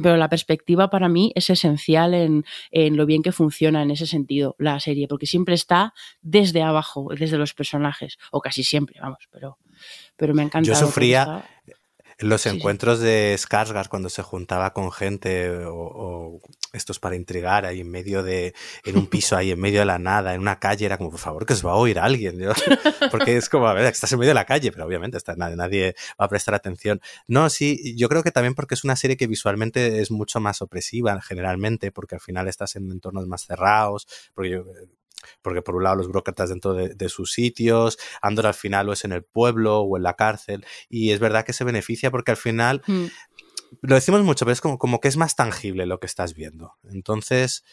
pero 0.00 0.16
la 0.16 0.28
perspectiva 0.28 0.88
para 0.88 1.08
mí 1.08 1.32
es 1.34 1.50
esencial 1.50 2.14
en, 2.14 2.44
en, 2.70 2.96
lo 2.96 3.06
bien 3.06 3.22
que 3.22 3.32
funciona 3.32 3.82
en 3.82 3.90
ese 3.90 4.06
sentido 4.06 4.54
la 4.56 4.78
serie, 4.78 5.08
porque 5.08 5.26
siempre 5.26 5.56
está 5.56 5.94
desde 6.22 6.62
abajo, 6.62 7.08
desde 7.18 7.38
los 7.38 7.54
personajes, 7.54 8.16
o 8.30 8.40
casi 8.40 8.62
siempre, 8.62 9.00
vamos, 9.00 9.26
pero, 9.32 9.58
pero 10.16 10.32
me 10.32 10.44
encanta. 10.44 10.68
Yo 10.68 10.76
sufría. 10.76 11.44
Los 12.20 12.42
Sí, 12.42 12.48
encuentros 12.48 13.00
de 13.00 13.34
Skarsgård 13.38 13.88
cuando 13.88 14.08
se 14.08 14.22
juntaba 14.22 14.72
con 14.72 14.92
gente 14.92 15.50
o, 15.50 15.74
o 15.74 16.40
estos 16.72 16.98
para 16.98 17.16
intrigar 17.16 17.66
ahí 17.66 17.80
en 17.80 17.90
medio 17.90 18.22
de, 18.22 18.54
en 18.84 18.96
un 18.96 19.06
piso 19.06 19.36
ahí 19.36 19.50
en 19.50 19.60
medio 19.60 19.80
de 19.80 19.86
la 19.86 19.98
nada, 19.98 20.34
en 20.34 20.40
una 20.40 20.58
calle, 20.58 20.86
era 20.86 20.98
como, 20.98 21.10
por 21.10 21.20
favor, 21.20 21.46
que 21.46 21.54
os 21.54 21.64
va 21.64 21.72
a 21.72 21.76
oír 21.76 21.98
alguien. 21.98 22.38
¿no? 22.38 22.52
Porque 23.10 23.36
es 23.36 23.48
como, 23.48 23.66
a 23.66 23.74
ver, 23.74 23.86
estás 23.86 24.12
en 24.12 24.18
medio 24.18 24.30
de 24.30 24.34
la 24.34 24.46
calle, 24.46 24.70
pero 24.72 24.86
obviamente 24.86 25.16
está, 25.16 25.34
nadie, 25.36 25.56
nadie 25.56 25.94
va 26.20 26.26
a 26.26 26.28
prestar 26.28 26.54
atención. 26.54 27.00
No, 27.26 27.50
sí, 27.50 27.94
yo 27.96 28.08
creo 28.08 28.22
que 28.22 28.30
también 28.30 28.54
porque 28.54 28.74
es 28.74 28.84
una 28.84 28.96
serie 28.96 29.16
que 29.16 29.26
visualmente 29.26 30.00
es 30.00 30.10
mucho 30.10 30.40
más 30.40 30.62
opresiva 30.62 31.20
generalmente, 31.20 31.92
porque 31.92 32.14
al 32.16 32.20
final 32.20 32.48
estás 32.48 32.76
en 32.76 32.90
entornos 32.90 33.26
más 33.26 33.46
cerrados, 33.46 34.06
porque 34.34 34.50
yo, 34.50 34.64
porque 35.42 35.62
por 35.62 35.76
un 35.76 35.84
lado 35.84 35.96
los 35.96 36.06
burócratas 36.06 36.50
dentro 36.50 36.74
de, 36.74 36.94
de, 36.94 37.08
sus 37.08 37.32
sitios, 37.32 37.98
Andor 38.22 38.46
al 38.46 38.54
final 38.54 38.88
o 38.88 38.92
es 38.92 39.04
en 39.04 39.12
el 39.12 39.24
pueblo 39.24 39.80
o 39.80 39.96
en 39.96 40.02
la 40.02 40.14
cárcel, 40.14 40.64
y 40.88 41.10
es 41.10 41.20
verdad 41.20 41.44
que 41.44 41.52
se 41.52 41.64
beneficia 41.64 42.10
porque 42.10 42.30
al 42.30 42.36
final, 42.36 42.82
Mm. 42.86 43.06
lo 43.82 43.94
decimos 43.94 44.22
mucho, 44.22 44.44
pero 44.44 44.52
es 44.52 44.60
como, 44.60 44.78
como 44.78 45.00
que 45.00 45.08
es 45.08 45.16
más 45.16 45.36
tangible 45.36 45.86
lo 45.86 46.00
que 46.00 46.06
estás 46.06 46.34
viendo. 46.34 46.74
Entonces, 46.90 47.64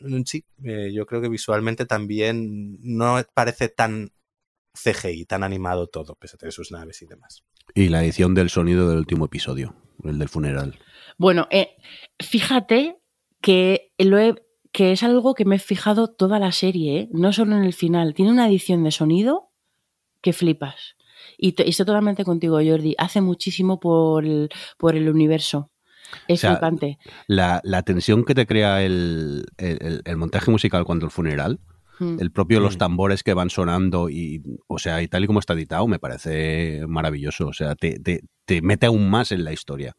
mm, 0.00 0.22
sí, 0.24 0.44
eh, 0.64 0.92
yo 0.92 1.06
creo 1.06 1.20
que 1.20 1.28
visualmente 1.28 1.86
también 1.86 2.78
no 2.80 3.20
parece 3.34 3.68
tan 3.68 4.12
CGI, 4.74 5.26
tan 5.26 5.42
animado 5.42 5.88
todo, 5.88 6.14
pese 6.14 6.36
a 6.36 6.38
tener 6.38 6.52
sus 6.52 6.70
naves 6.70 7.02
y 7.02 7.06
demás. 7.06 7.44
Y 7.74 7.88
la 7.88 8.02
edición 8.02 8.34
del 8.34 8.50
sonido 8.50 8.88
del 8.88 8.98
último 8.98 9.26
episodio, 9.26 9.74
el 10.04 10.18
del 10.18 10.28
funeral. 10.28 10.78
Bueno, 11.18 11.46
eh, 11.50 11.76
fíjate 12.20 12.96
que 13.40 13.92
lo 13.98 14.18
he, 14.18 14.34
que 14.72 14.92
es 14.92 15.02
algo 15.02 15.34
que 15.34 15.44
me 15.44 15.56
he 15.56 15.58
fijado 15.58 16.08
toda 16.08 16.38
la 16.38 16.52
serie, 16.52 17.00
¿eh? 17.00 17.08
no 17.12 17.32
solo 17.32 17.56
en 17.56 17.64
el 17.64 17.72
final. 17.72 18.14
Tiene 18.14 18.32
una 18.32 18.48
edición 18.48 18.84
de 18.84 18.90
sonido 18.90 19.50
que 20.20 20.32
flipas. 20.32 20.96
Y, 21.38 21.48
estoy 21.48 21.86
totalmente 21.86 22.24
contigo, 22.24 22.56
Jordi. 22.56 22.94
Hace 22.98 23.20
muchísimo 23.20 23.78
por 23.78 24.24
el, 24.24 24.48
por 24.78 24.96
el 24.96 25.08
universo. 25.08 25.70
Es 26.28 26.40
O 26.40 26.42
sea, 26.42 26.50
flipante. 26.52 26.98
La, 27.26 27.60
la, 27.64 27.82
tensión 27.82 28.24
que 28.24 28.34
te 28.34 28.46
crea 28.46 28.82
el, 28.82 29.46
el, 29.56 30.02
el, 30.04 30.16
montaje 30.16 30.50
musical 30.50 30.84
cuando 30.84 31.06
el 31.06 31.12
funeral, 31.12 31.60
Mm. 32.02 32.20
el 32.20 32.32
propio 32.32 32.60
los 32.60 32.78
tambores 32.78 33.22
que 33.22 33.34
van 33.34 33.50
sonando 33.50 34.08
y, 34.08 34.42
o 34.66 34.78
sea, 34.78 35.02
y 35.02 35.08
tal 35.08 35.24
y 35.24 35.26
como 35.26 35.38
está 35.38 35.52
editado, 35.52 35.86
me 35.86 35.98
parece 35.98 36.84
maravilloso. 36.88 37.46
O 37.48 37.52
sea, 37.52 37.74
te, 37.74 37.98
te, 38.00 38.22
te 38.44 38.62
mete 38.62 38.86
aún 38.86 39.08
más 39.08 39.32
en 39.32 39.44
la 39.44 39.52
historia. 39.52 39.94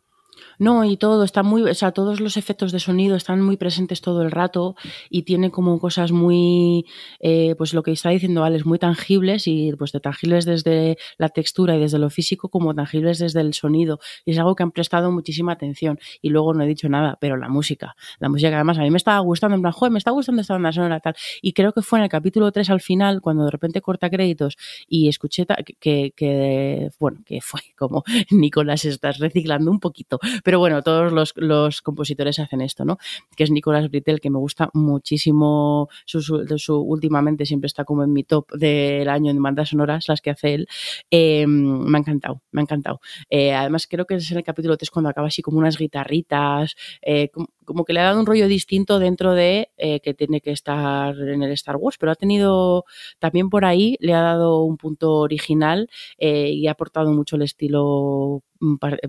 No, 0.60 0.84
y 0.84 0.98
todo, 0.98 1.24
está 1.24 1.44
muy, 1.44 1.64
o 1.64 1.74
sea, 1.74 1.92
todos 1.92 2.20
los 2.20 2.38
efectos 2.38 2.72
de 2.72 2.80
sonido 2.80 3.16
están 3.16 3.42
muy 3.42 3.58
presentes 3.58 4.02
todo 4.02 4.22
el 4.22 4.32
rato 4.32 4.76
y 5.10 5.24
tiene 5.24 5.52
como 5.52 5.80
cosas 5.80 6.12
muy, 6.12 6.86
eh, 7.20 7.56
pues 7.58 7.74
lo 7.74 7.84
que 7.84 7.92
está 7.92 8.10
diciendo 8.10 8.44
Alex, 8.44 8.66
muy 8.66 8.80
tangibles 8.80 9.48
y 9.48 9.72
pues 9.74 9.92
de 9.92 10.00
tangibles 10.00 10.46
desde 10.46 10.98
la 11.18 11.30
textura 11.30 11.76
y 11.76 11.80
desde 11.80 12.00
lo 12.00 12.10
físico 12.10 12.50
como 12.50 12.74
tangibles 12.74 13.20
desde 13.20 13.42
el 13.42 13.54
sonido. 13.54 14.00
Y 14.26 14.32
es 14.32 14.40
algo 14.40 14.56
que 14.56 14.64
han 14.64 14.72
prestado 14.72 15.12
muchísima 15.12 15.54
atención. 15.54 16.00
Y 16.22 16.30
luego 16.30 16.54
no 16.54 16.64
he 16.64 16.68
dicho 16.68 16.90
nada, 16.90 17.18
pero 17.20 17.38
la 17.38 17.50
música, 17.50 17.96
la 18.20 18.30
música 18.30 18.50
que 18.50 18.56
además 18.56 18.78
a 18.78 18.82
mí 18.82 18.92
me 18.92 18.98
estaba 18.98 19.20
gustando, 19.20 19.56
en 19.56 19.62
plan, 19.62 19.74
joder, 19.74 19.92
me 19.92 19.98
está 19.98 20.12
gustando 20.12 20.42
esta 20.42 20.54
banda 20.54 20.72
sonora 20.72 21.00
tal. 21.00 21.16
Y 21.42 21.54
creo 21.54 21.74
que 21.74 21.82
fue 21.82 22.00
en 22.00 22.04
el 22.04 22.10
capítulo 22.10 22.52
3 22.52 22.70
al 22.70 22.82
final, 22.82 23.22
cuando 23.22 23.46
de 23.46 23.52
repente 23.52 23.82
corta 23.82 24.10
créditos 24.10 24.58
y 24.88 25.08
escuché 25.08 25.46
que, 25.80 26.14
que 26.16 26.90
bueno, 27.00 27.20
que 27.26 27.42
fue 27.42 27.62
como 27.78 28.04
Nicolás, 28.32 28.86
estás 28.86 29.20
reciclando 29.20 29.72
un 29.72 29.80
poquito 29.80 30.20
pero 30.44 30.60
bueno, 30.60 30.82
todos 30.82 31.12
los, 31.12 31.34
los, 31.36 31.82
compositores 31.82 32.40
hacen 32.40 32.62
esto, 32.62 32.86
¿no? 32.86 32.98
Que 33.36 33.44
es 33.44 33.52
Nicolás 33.52 33.90
Britell, 33.90 34.20
que 34.20 34.30
me 34.30 34.40
gusta 34.40 34.70
muchísimo, 34.74 35.90
su, 36.06 36.22
su, 36.22 36.46
su, 36.58 36.80
últimamente 36.80 37.46
siempre 37.46 37.68
está 37.68 37.86
como 37.86 38.04
en 38.04 38.14
mi 38.14 38.24
top 38.24 38.52
del 38.54 39.10
año 39.10 39.32
en 39.32 39.42
bandas 39.42 39.70
sonoras, 39.70 40.08
las 40.08 40.22
que 40.22 40.32
hace 40.32 40.54
él. 40.54 40.68
Eh, 41.12 41.46
me 41.48 41.98
ha 41.98 42.00
encantado, 42.00 42.42
me 42.52 42.62
ha 42.62 42.64
encantado. 42.64 43.00
Eh, 43.30 43.54
además, 43.54 43.88
creo 43.88 44.06
que 44.06 44.16
es 44.16 44.32
en 44.32 44.38
el 44.38 44.44
capítulo 44.44 44.78
3 44.78 44.90
cuando 44.90 45.10
acaba 45.10 45.28
así 45.28 45.42
como 45.42 45.60
unas 45.60 45.78
guitarritas, 45.78 46.76
eh, 47.02 47.30
como, 47.30 47.48
como, 47.66 47.86
que 47.86 47.94
le 47.94 48.00
ha 48.00 48.04
dado 48.04 48.20
un 48.20 48.26
rollo 48.26 48.48
distinto 48.48 49.00
dentro 49.00 49.34
de 49.34 49.70
eh, 49.78 50.00
que 50.02 50.14
tiene 50.14 50.42
que 50.42 50.52
estar 50.52 51.18
en 51.18 51.44
el 51.44 51.52
Star 51.52 51.78
Wars, 51.78 51.98
pero 51.98 52.12
ha 52.12 52.16
tenido 52.16 52.86
también 53.20 53.50
por 53.50 53.66
ahí, 53.66 53.98
le 54.00 54.14
ha 54.14 54.22
dado 54.22 54.64
un 54.64 54.78
punto 54.78 55.14
original 55.16 55.90
y 56.20 56.68
ha 56.68 56.72
aportado 56.72 57.12
mucho 57.12 57.36
el 57.36 57.44
estilo 57.44 58.44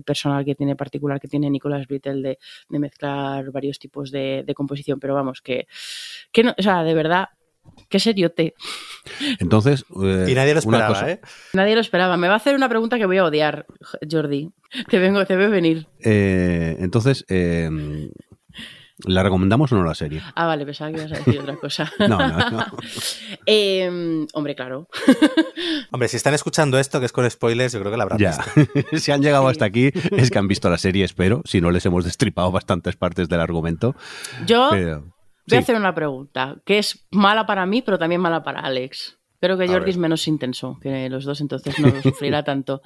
personal 0.05 0.45
que 0.45 0.55
tiene, 0.55 0.75
particular 0.75 1.19
que 1.19 1.27
tiene 1.27 1.49
Nicolás 1.49 1.87
Britell 1.87 2.21
de, 2.21 2.37
de 2.69 2.79
mezclar 2.79 3.51
varios 3.51 3.79
tipos 3.79 4.11
de, 4.11 4.43
de, 4.45 4.53
composición, 4.53 4.99
pero 4.99 5.13
vamos, 5.13 5.41
que, 5.41 5.67
que 6.31 6.43
no, 6.43 6.53
o 6.57 6.61
sea, 6.61 6.83
de 6.83 6.93
verdad, 6.93 7.29
Qué 7.89 7.99
seriote. 7.99 8.53
Entonces. 9.39 9.85
eh, 10.03 10.27
Y 10.29 10.35
nadie 10.35 10.53
lo 10.53 10.59
esperaba, 10.59 10.87
cosa, 10.87 11.09
¿eh? 11.11 11.19
Nadie 11.53 11.75
lo 11.75 11.81
esperaba. 11.81 12.17
Me 12.17 12.27
va 12.27 12.35
a 12.35 12.37
hacer 12.37 12.55
una 12.55 12.69
pregunta 12.69 12.97
que 12.97 13.05
voy 13.05 13.17
a 13.17 13.25
odiar, 13.25 13.65
Jordi. 14.09 14.51
Te 14.89 14.99
vengo, 14.99 15.25
te 15.25 15.35
veo 15.35 15.49
venir. 15.49 15.87
eh, 16.03 16.75
entonces, 16.79 17.25
eh, 17.27 17.69
¿la 19.05 19.23
recomendamos 19.23 19.71
o 19.71 19.75
no 19.75 19.83
la 19.83 19.95
serie? 19.95 20.21
Ah, 20.35 20.45
vale, 20.45 20.65
pensaba 20.65 20.91
que 20.91 20.97
ibas 20.99 21.11
a 21.11 21.15
decir 21.17 21.39
otra 21.39 21.55
cosa. 21.57 21.91
No, 21.99 22.17
no, 22.17 22.49
no. 22.49 22.65
Eh, 23.45 24.25
hombre, 24.33 24.55
claro. 24.55 24.87
Hombre, 25.91 26.07
si 26.07 26.17
están 26.17 26.33
escuchando 26.33 26.79
esto, 26.79 26.99
que 26.99 27.05
es 27.05 27.11
con 27.11 27.29
spoilers, 27.29 27.73
yo 27.73 27.79
creo 27.79 27.91
que 27.91 27.97
la 27.97 28.03
habrán 28.03 28.19
Ya. 28.19 28.37
visto. 28.55 28.97
si 28.97 29.11
han 29.11 29.21
llegado 29.21 29.47
hasta 29.47 29.65
aquí, 29.65 29.91
es 30.11 30.31
que 30.31 30.39
han 30.39 30.47
visto 30.47 30.69
la 30.69 30.77
serie, 30.77 31.05
espero. 31.05 31.41
Si 31.45 31.61
no, 31.61 31.69
les 31.71 31.85
hemos 31.85 32.05
destripado 32.05 32.51
bastantes 32.51 32.95
partes 32.95 33.29
del 33.29 33.39
argumento. 33.39 33.95
Yo 34.47 34.69
Pero, 34.71 35.03
voy 35.47 35.57
a 35.57 35.59
hacer 35.61 35.75
una 35.75 35.93
pregunta 35.93 36.55
que 36.65 36.79
es 36.79 37.05
mala 37.11 37.45
para 37.45 37.65
mí, 37.65 37.81
pero 37.81 37.99
también 37.99 38.21
mala 38.21 38.43
para 38.43 38.61
Alex. 38.61 39.17
Creo 39.45 39.59
que 39.59 39.67
Jordi 39.67 39.91
es 39.91 39.97
menos 39.97 40.27
intenso 40.27 40.79
que 40.81 41.07
los 41.07 41.23
dos, 41.23 41.39
entonces 41.39 41.77
no 41.77 41.89
lo 41.89 42.01
sufrirá 42.01 42.43
tanto. 42.43 42.81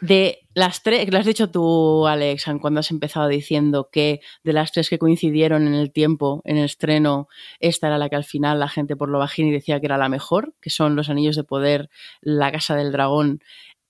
De 0.00 0.38
las 0.54 0.82
tres, 0.82 1.12
lo 1.12 1.18
has 1.18 1.26
dicho 1.26 1.50
tú, 1.50 2.06
Alex, 2.06 2.46
cuando 2.62 2.80
has 2.80 2.90
empezado 2.90 3.28
diciendo 3.28 3.90
que 3.92 4.20
de 4.42 4.54
las 4.54 4.72
tres 4.72 4.88
que 4.88 4.98
coincidieron 4.98 5.66
en 5.66 5.74
el 5.74 5.92
tiempo, 5.92 6.40
en 6.46 6.56
el 6.56 6.64
estreno, 6.64 7.28
esta 7.60 7.88
era 7.88 7.98
la 7.98 8.08
que 8.08 8.16
al 8.16 8.24
final 8.24 8.58
la 8.58 8.68
gente 8.68 8.96
por 8.96 9.10
lo 9.10 9.18
bajín 9.18 9.48
y 9.48 9.52
decía 9.52 9.78
que 9.78 9.84
era 9.84 9.98
la 9.98 10.08
mejor, 10.08 10.54
que 10.62 10.70
son 10.70 10.96
Los 10.96 11.10
Anillos 11.10 11.36
de 11.36 11.44
Poder, 11.44 11.90
La 12.22 12.50
Casa 12.50 12.74
del 12.74 12.90
Dragón 12.90 13.40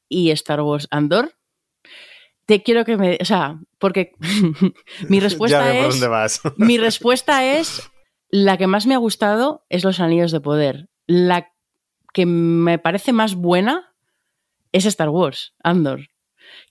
y 0.09 0.33
Star 0.33 0.63
Wars 0.63 0.89
Andor. 0.91 1.35
Te 2.47 2.65
quiero 2.65 2.85
que 2.85 2.97
me. 2.97 3.17
O 3.21 3.25
sea, 3.25 3.61
porque 3.79 4.11
mi 5.09 5.21
respuesta 5.21 5.73
es. 5.73 5.89
dónde 5.89 6.09
vas. 6.09 6.41
Mi 6.57 6.79
respuesta 6.79 7.59
es 7.59 7.89
la 8.29 8.57
que 8.57 8.67
más 8.67 8.87
me 8.87 8.95
ha 8.95 8.99
gustado 8.99 9.65
es 9.69 9.85
Los 9.85 10.01
Anillos 10.01 10.33
de 10.33 10.41
Poder. 10.41 10.89
La 11.07 11.53
que 12.17 12.25
me 12.25 12.79
parece 12.79 13.13
más 13.13 13.35
buena 13.35 13.95
es 14.73 14.87
Star 14.87 15.11
Wars, 15.11 15.53
Andor. 15.63 16.09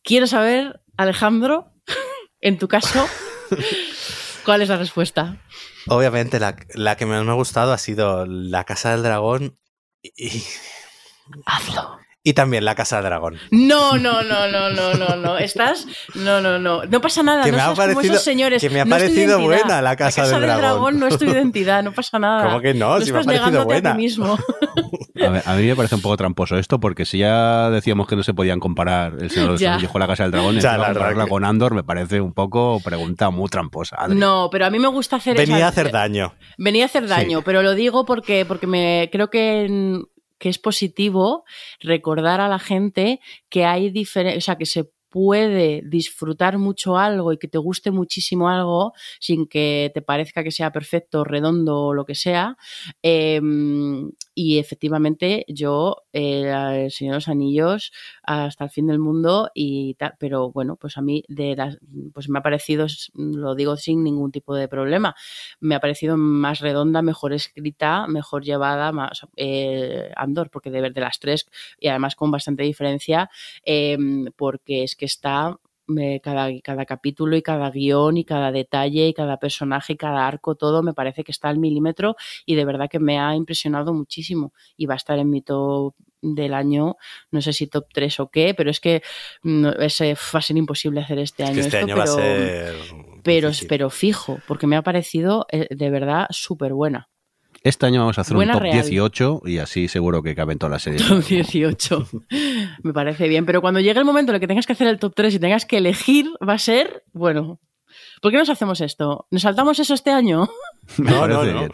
Quiero 0.03 0.25
saber, 0.25 0.81
Alejandro, 0.97 1.71
en 2.41 2.57
tu 2.57 2.67
caso, 2.67 3.05
¿cuál 4.43 4.63
es 4.63 4.69
la 4.69 4.77
respuesta? 4.77 5.37
Obviamente, 5.87 6.39
la, 6.39 6.55
la 6.73 6.97
que 6.97 7.05
más 7.05 7.23
me 7.23 7.29
ha 7.29 7.35
gustado 7.35 7.73
ha 7.73 7.77
sido 7.77 8.25
La 8.25 8.63
Casa 8.63 8.89
del 8.89 9.03
Dragón 9.03 9.59
y, 10.01 10.41
Hazlo. 11.45 11.99
Y 12.25 12.33
también 12.33 12.65
La 12.65 12.75
Casa 12.75 12.97
del 12.97 13.05
Dragón. 13.05 13.37
No, 13.51 13.97
no, 13.97 14.21
no, 14.23 14.47
no, 14.51 14.69
no, 14.71 14.93
no, 14.95 15.15
no. 15.15 15.37
Estás. 15.37 15.87
No, 16.15 16.41
no, 16.41 16.59
no. 16.59 16.83
No 16.83 16.99
pasa 16.99 17.23
nada. 17.23 17.43
Que 17.45 17.51
no 17.51 17.57
me 17.57 17.63
ha 17.63 17.65
como 17.67 17.77
parecido- 17.77 18.13
esos 18.15 18.23
señores. 18.23 18.61
que 18.61 18.69
me 18.69 18.81
ha 18.81 18.85
No 18.85 18.89
parecido 18.89 19.39
buena 19.39 19.81
La 19.81 19.95
Casa 19.95 20.27
del 20.27 20.41
Dragón. 20.41 20.99
no 20.99 21.07
es 21.07 21.17
tu 21.17 21.25
identidad, 21.25 21.83
no 21.83 21.93
pasa 21.93 22.19
nada. 22.19 22.45
¿Cómo 22.47 22.59
que 22.61 22.73
no? 22.73 22.99
Si 22.99 23.13
me 23.13 23.19
ha 23.19 23.23
parecido 23.23 23.45
negándote 23.51 23.61
a 23.61 23.65
buena. 23.81 23.91
ti 23.95 23.97
mismo. 24.01 24.37
A, 25.17 25.29
ver, 25.29 25.43
a 25.45 25.53
mí 25.55 25.63
me 25.65 25.75
parece 25.77 25.95
un 25.95 26.01
poco 26.01 26.17
tramposo 26.17 26.57
esto, 26.57 26.77
porque 26.79 27.05
si 27.05 27.19
ya 27.19 27.69
decíamos 27.69 28.05
que 28.05 28.17
no 28.17 28.21
se 28.23 28.33
podían 28.33 28.59
comparar 28.59 29.13
el 29.19 29.29
Señor 29.31 29.57
de 29.57 29.69
los 29.81 29.89
con 29.91 30.01
la 30.01 30.07
Casa 30.07 30.23
del 30.23 30.33
Dragón, 30.33 30.55
Ya, 30.59 30.77
la 30.77 30.87
compararla 30.87 31.23
que- 31.23 31.29
con 31.29 31.45
Andor 31.45 31.73
me 31.73 31.83
parece 31.83 32.19
un 32.19 32.33
poco 32.33 32.81
pregunta 32.83 33.29
muy 33.29 33.47
tramposa. 33.49 33.95
Adri. 33.97 34.17
No, 34.17 34.49
pero 34.51 34.65
a 34.65 34.69
mí 34.69 34.77
me 34.77 34.89
gusta 34.89 35.15
hacer 35.15 35.37
Venía 35.37 35.55
esa- 35.57 35.65
a 35.67 35.69
hacer 35.69 35.91
daño. 35.91 36.33
Venía 36.57 36.83
a 36.83 36.87
hacer 36.87 37.07
daño, 37.07 37.37
Sí. 37.39 37.43
pero 37.45 37.61
lo 37.63 37.75
digo 37.75 38.05
porque, 38.05 38.45
porque 38.45 38.67
me 38.67 39.09
creo 39.11 39.29
que, 39.29 40.01
que 40.37 40.49
es 40.49 40.59
positivo 40.59 41.43
recordar 41.79 42.41
a 42.41 42.47
la 42.47 42.59
gente 42.59 43.19
que 43.49 43.65
hay 43.65 43.89
diferentes, 43.89 44.43
o 44.43 44.45
sea, 44.45 44.57
que 44.57 44.65
se 44.65 44.89
puede 45.09 45.81
disfrutar 45.85 46.57
mucho 46.57 46.97
algo 46.97 47.31
y 47.31 47.37
que 47.37 47.47
te 47.47 47.57
guste 47.57 47.89
muchísimo 47.89 48.49
algo 48.49 48.91
sin 49.21 49.47
que 49.47 49.89
te 49.93 50.01
parezca 50.01 50.43
que 50.43 50.51
sea 50.51 50.73
perfecto, 50.73 51.23
redondo 51.23 51.83
o 51.85 51.93
lo 51.93 52.05
que 52.05 52.15
sea. 52.15 52.57
Eh, 53.01 53.39
y 54.35 54.59
efectivamente 54.59 55.45
yo, 55.47 56.03
eh, 56.13 56.83
El 56.85 56.91
Señor 56.91 57.13
de 57.13 57.17
los 57.17 57.29
Anillos, 57.29 57.91
hasta 58.21 58.65
el 58.65 58.69
fin 58.69 58.87
del 58.87 58.99
mundo 58.99 59.49
y 59.55 59.95
tal, 59.95 60.13
pero 60.19 60.51
bueno, 60.51 60.75
pues 60.75 60.97
a 60.97 61.01
mí 61.01 61.23
de 61.29 61.55
las, 61.55 61.77
pues 62.13 62.29
me 62.29 62.39
ha 62.39 62.41
parecido, 62.43 62.85
lo 63.15 63.55
digo 63.55 63.77
sin 63.77 64.03
ningún 64.03 64.31
tipo 64.31 64.53
de 64.53 64.67
problema, 64.67 65.15
me 65.61 65.75
ha 65.75 65.79
parecido 65.79 66.17
más 66.17 66.59
redonda, 66.59 67.01
mejor 67.01 67.33
escrita, 67.33 68.07
mejor 68.07 68.43
llevada, 68.43 68.91
más 68.91 69.25
eh, 69.37 70.11
Andor, 70.17 70.49
porque 70.51 70.69
de 70.69 70.81
ver 70.81 70.93
de 70.93 71.01
las 71.01 71.19
tres, 71.19 71.47
y 71.79 71.87
además 71.87 72.15
con 72.15 72.29
bastante 72.29 72.63
diferencia, 72.63 73.29
eh, 73.63 73.97
porque 74.35 74.83
es 74.83 74.95
que 74.95 75.05
está 75.05 75.57
me- 75.87 76.19
cada, 76.21 76.49
cada 76.61 76.85
capítulo 76.85 77.35
y 77.35 77.41
cada 77.41 77.69
guion 77.69 78.17
y 78.17 78.25
cada 78.25 78.51
detalle 78.51 79.07
y 79.07 79.13
cada 79.13 79.37
personaje 79.37 79.93
y 79.93 79.97
cada 79.97 80.27
arco, 80.27 80.55
todo 80.55 80.81
me 80.83 80.93
parece 80.93 81.23
que 81.23 81.31
está 81.31 81.49
al 81.49 81.59
milímetro 81.59 82.15
y 82.45 82.55
de 82.55 82.65
verdad 82.65 82.89
que 82.89 82.99
me 82.99 83.19
ha 83.19 83.35
impresionado 83.35 83.93
muchísimo 83.93 84.53
y 84.77 84.85
va 84.85 84.95
a 84.95 84.97
estar 84.97 85.19
en 85.19 85.29
mi 85.29 85.41
top 85.41 85.93
del 86.21 86.55
año, 86.55 86.97
no 87.29 87.41
sé 87.41 87.53
si 87.53 87.67
top 87.67 87.85
3 87.93 88.19
o 88.19 88.29
qué, 88.31 88.55
pero 88.55 88.71
es 88.71 88.79
que 88.79 89.03
no, 89.43 89.71
ese, 89.73 90.15
va 90.33 90.39
a 90.39 90.41
ser 90.41 90.57
imposible 90.57 91.01
hacer 91.01 91.19
este 91.19 91.43
Es 91.43 91.49
año. 91.49 91.55
que 91.55 91.61
este 91.61 91.77
esto, 91.79 91.85
año 91.91 91.97
va 91.97 92.03
a 92.03 92.05
pero- 92.05 92.15
ser. 92.17 92.75
pero, 93.23 93.49
pero 93.69 93.89
fijo, 93.91 94.39
porque 94.47 94.65
me 94.65 94.75
ha 94.75 94.81
parecido 94.81 95.45
eh, 95.51 95.67
de 95.69 95.89
verdad 95.91 96.25
súper 96.31 96.73
buena. 96.73 97.09
Este 97.65 97.87
año 97.87 98.01
vamos 98.01 98.19
a 98.19 98.21
hacer 98.21 98.35
Buena 98.35 98.53
un 98.53 98.59
top 98.59 98.63
real. 98.63 98.81
18 98.83 99.41
y 99.45 99.57
así 99.57 99.87
seguro 99.87 100.21
que 100.21 100.35
caben 100.35 100.59
todas 100.59 100.71
las 100.71 100.83
series. 100.83 101.07
Top 101.07 101.23
18. 101.25 102.07
me 102.83 102.93
parece 102.93 103.27
bien, 103.27 103.43
pero 103.47 103.59
cuando 103.59 103.79
llegue 103.79 103.97
el 103.99 104.05
momento 104.05 104.31
en 104.31 104.35
el 104.35 104.39
que 104.39 104.45
tengas 104.47 104.67
que 104.67 104.73
hacer 104.73 104.87
el 104.87 104.99
top 104.99 105.13
3 105.15 105.33
y 105.33 105.39
tengas 105.39 105.65
que 105.65 105.77
elegir, 105.77 106.29
va 106.47 106.53
a 106.53 106.59
ser, 106.59 107.03
bueno, 107.11 107.59
¿por 108.21 108.31
qué 108.31 108.37
nos 108.37 108.49
hacemos 108.49 108.81
esto? 108.81 109.25
¿Nos 109.31 109.41
saltamos 109.41 109.79
eso 109.79 109.95
este 109.95 110.11
año? 110.11 110.47
Me 110.97 111.09
No, 111.09 111.27
no, 111.27 111.43
no. 111.43 111.59
bien. 111.59 111.71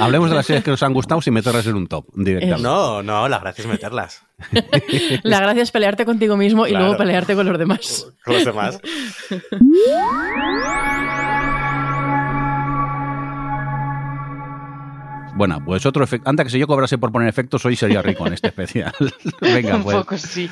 Hablemos 0.00 0.30
de 0.30 0.34
las 0.36 0.46
series 0.46 0.64
que 0.64 0.70
nos 0.72 0.82
han 0.82 0.92
gustado 0.94 1.20
sin 1.20 1.34
meterlas 1.34 1.66
en 1.66 1.76
un 1.76 1.86
top 1.88 2.06
directamente. 2.14 2.62
No, 2.62 3.02
no, 3.02 3.28
la 3.28 3.38
gracia 3.38 3.62
es 3.62 3.68
meterlas. 3.68 4.22
La 5.22 5.38
gracia 5.40 5.62
es 5.62 5.70
pelearte 5.70 6.04
contigo 6.04 6.36
mismo 6.36 6.66
y 6.66 6.70
Claro. 6.70 6.86
luego 6.86 6.98
pelearte 6.98 7.36
con 7.36 7.46
los 7.46 7.56
demás. 7.58 8.08
Con 8.24 8.34
los 8.34 8.44
demás. 8.46 8.80
Bueno, 15.36 15.60
pues 15.64 15.84
otro 15.84 16.04
efecto. 16.04 16.30
Antes 16.30 16.44
que 16.44 16.50
si 16.50 16.58
yo 16.60 16.66
cobrase 16.68 16.96
por 16.96 17.10
poner 17.10 17.28
efectos, 17.28 17.64
hoy 17.64 17.74
sería 17.74 18.00
rico 18.02 18.24
en 18.26 18.34
este 18.34 18.48
especial. 18.48 18.92
Venga, 19.40 19.76
Un 19.76 19.82
pues. 19.82 19.96
poco 19.96 20.16
sí. 20.16 20.48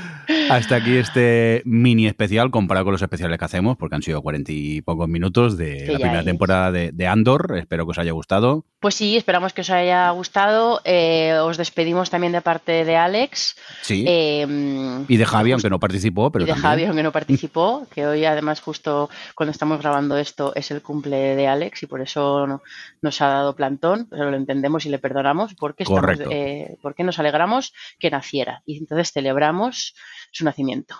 Hasta 0.50 0.76
aquí 0.76 0.96
este 0.96 1.62
mini 1.64 2.08
especial 2.08 2.50
comparado 2.50 2.86
con 2.86 2.92
los 2.92 3.02
especiales 3.02 3.38
que 3.38 3.44
hacemos, 3.44 3.76
porque 3.76 3.94
han 3.94 4.02
sido 4.02 4.20
cuarenta 4.22 4.50
y 4.52 4.80
pocos 4.82 5.08
minutos 5.08 5.56
de 5.56 5.84
Que 5.86 5.92
la 5.92 5.98
primera 5.98 6.20
es. 6.20 6.24
temporada 6.26 6.72
de, 6.72 6.90
de 6.90 7.06
Andor. 7.06 7.54
Espero 7.58 7.84
que 7.86 7.92
os 7.92 7.98
haya 7.98 8.10
gustado. 8.10 8.64
Pues 8.80 8.96
sí, 8.96 9.16
esperamos 9.16 9.52
que 9.52 9.60
os 9.60 9.70
haya 9.70 10.10
gustado. 10.10 10.80
Eh, 10.84 11.34
os 11.40 11.56
despedimos 11.56 12.10
también 12.10 12.32
de 12.32 12.40
parte 12.40 12.84
de 12.84 12.96
Alex. 12.96 13.54
Sí. 13.82 14.04
Eh, 14.08 15.04
y 15.06 15.16
de 15.16 15.24
Javi, 15.24 15.52
aunque 15.52 15.70
no 15.70 15.78
participó, 15.78 16.32
pero 16.32 16.42
y 16.44 16.46
de 16.46 16.52
también. 16.54 16.70
Javi, 16.70 16.84
aunque 16.86 17.02
no 17.04 17.12
participó, 17.12 17.86
que 17.94 18.04
hoy 18.04 18.24
además 18.24 18.60
justo 18.60 19.08
cuando 19.36 19.52
estamos 19.52 19.78
grabando 19.80 20.16
esto 20.16 20.52
es 20.56 20.72
el 20.72 20.82
cumple 20.82 21.36
de 21.36 21.46
Alex 21.46 21.84
y 21.84 21.86
por 21.86 22.00
eso 22.00 22.48
no- 22.48 22.62
nos 23.00 23.20
ha 23.22 23.28
dado 23.28 23.54
plantón, 23.54 24.08
pero 24.10 24.28
lo 24.30 24.36
entendemos 24.36 24.71
y 24.80 24.88
le 24.88 24.98
perdonamos 24.98 25.54
porque, 25.54 25.84
estamos, 25.84 26.18
eh, 26.30 26.76
porque 26.82 27.04
nos 27.04 27.18
alegramos 27.18 27.72
que 27.98 28.10
naciera 28.10 28.62
y 28.66 28.78
entonces 28.78 29.12
celebramos 29.12 29.94
su 30.32 30.44
nacimiento. 30.44 30.96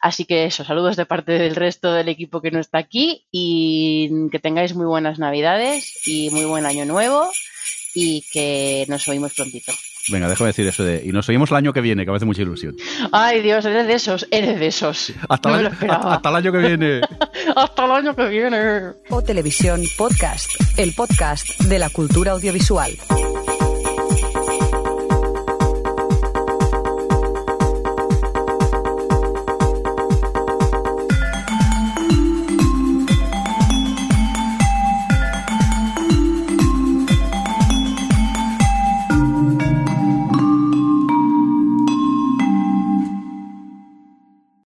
Así 0.00 0.24
que 0.24 0.46
eso, 0.46 0.64
saludos 0.64 0.96
de 0.96 1.06
parte 1.06 1.32
del 1.32 1.56
resto 1.56 1.92
del 1.92 2.08
equipo 2.08 2.40
que 2.40 2.50
no 2.50 2.60
está 2.60 2.78
aquí 2.78 3.26
y 3.30 4.10
que 4.30 4.38
tengáis 4.38 4.74
muy 4.74 4.86
buenas 4.86 5.18
navidades 5.18 6.06
y 6.06 6.30
muy 6.30 6.44
buen 6.44 6.66
año 6.66 6.84
nuevo 6.84 7.30
y 7.94 8.24
que 8.32 8.86
nos 8.88 9.06
oímos 9.08 9.34
prontito. 9.34 9.72
Venga, 10.10 10.28
déjame 10.28 10.48
decir 10.48 10.66
eso 10.66 10.84
de. 10.84 11.02
Y 11.04 11.12
nos 11.12 11.28
oímos 11.28 11.50
el 11.50 11.56
año 11.56 11.72
que 11.72 11.80
viene, 11.80 12.04
que 12.04 12.10
me 12.10 12.16
hace 12.16 12.26
mucha 12.26 12.42
ilusión. 12.42 12.76
Ay 13.12 13.42
Dios, 13.42 13.64
eres 13.64 13.86
de 13.86 13.94
esos, 13.94 14.26
eres 14.30 14.58
de 14.58 14.66
esos. 14.68 15.12
Hasta, 15.28 15.50
No 15.50 15.58
el, 15.58 15.66
año, 15.66 15.76
hasta 15.90 16.28
el 16.28 16.36
año 16.36 16.52
que 16.52 16.58
viene. 16.58 17.00
Hasta 17.56 17.84
el 17.84 17.90
año 17.90 18.16
que 18.16 18.28
viene. 18.28 18.58
O 19.10 19.22
Televisión 19.22 19.82
Podcast, 19.96 20.50
el 20.76 20.92
podcast 20.94 21.48
de 21.62 21.78
la 21.78 21.90
cultura 21.90 22.32
audiovisual. 22.32 22.92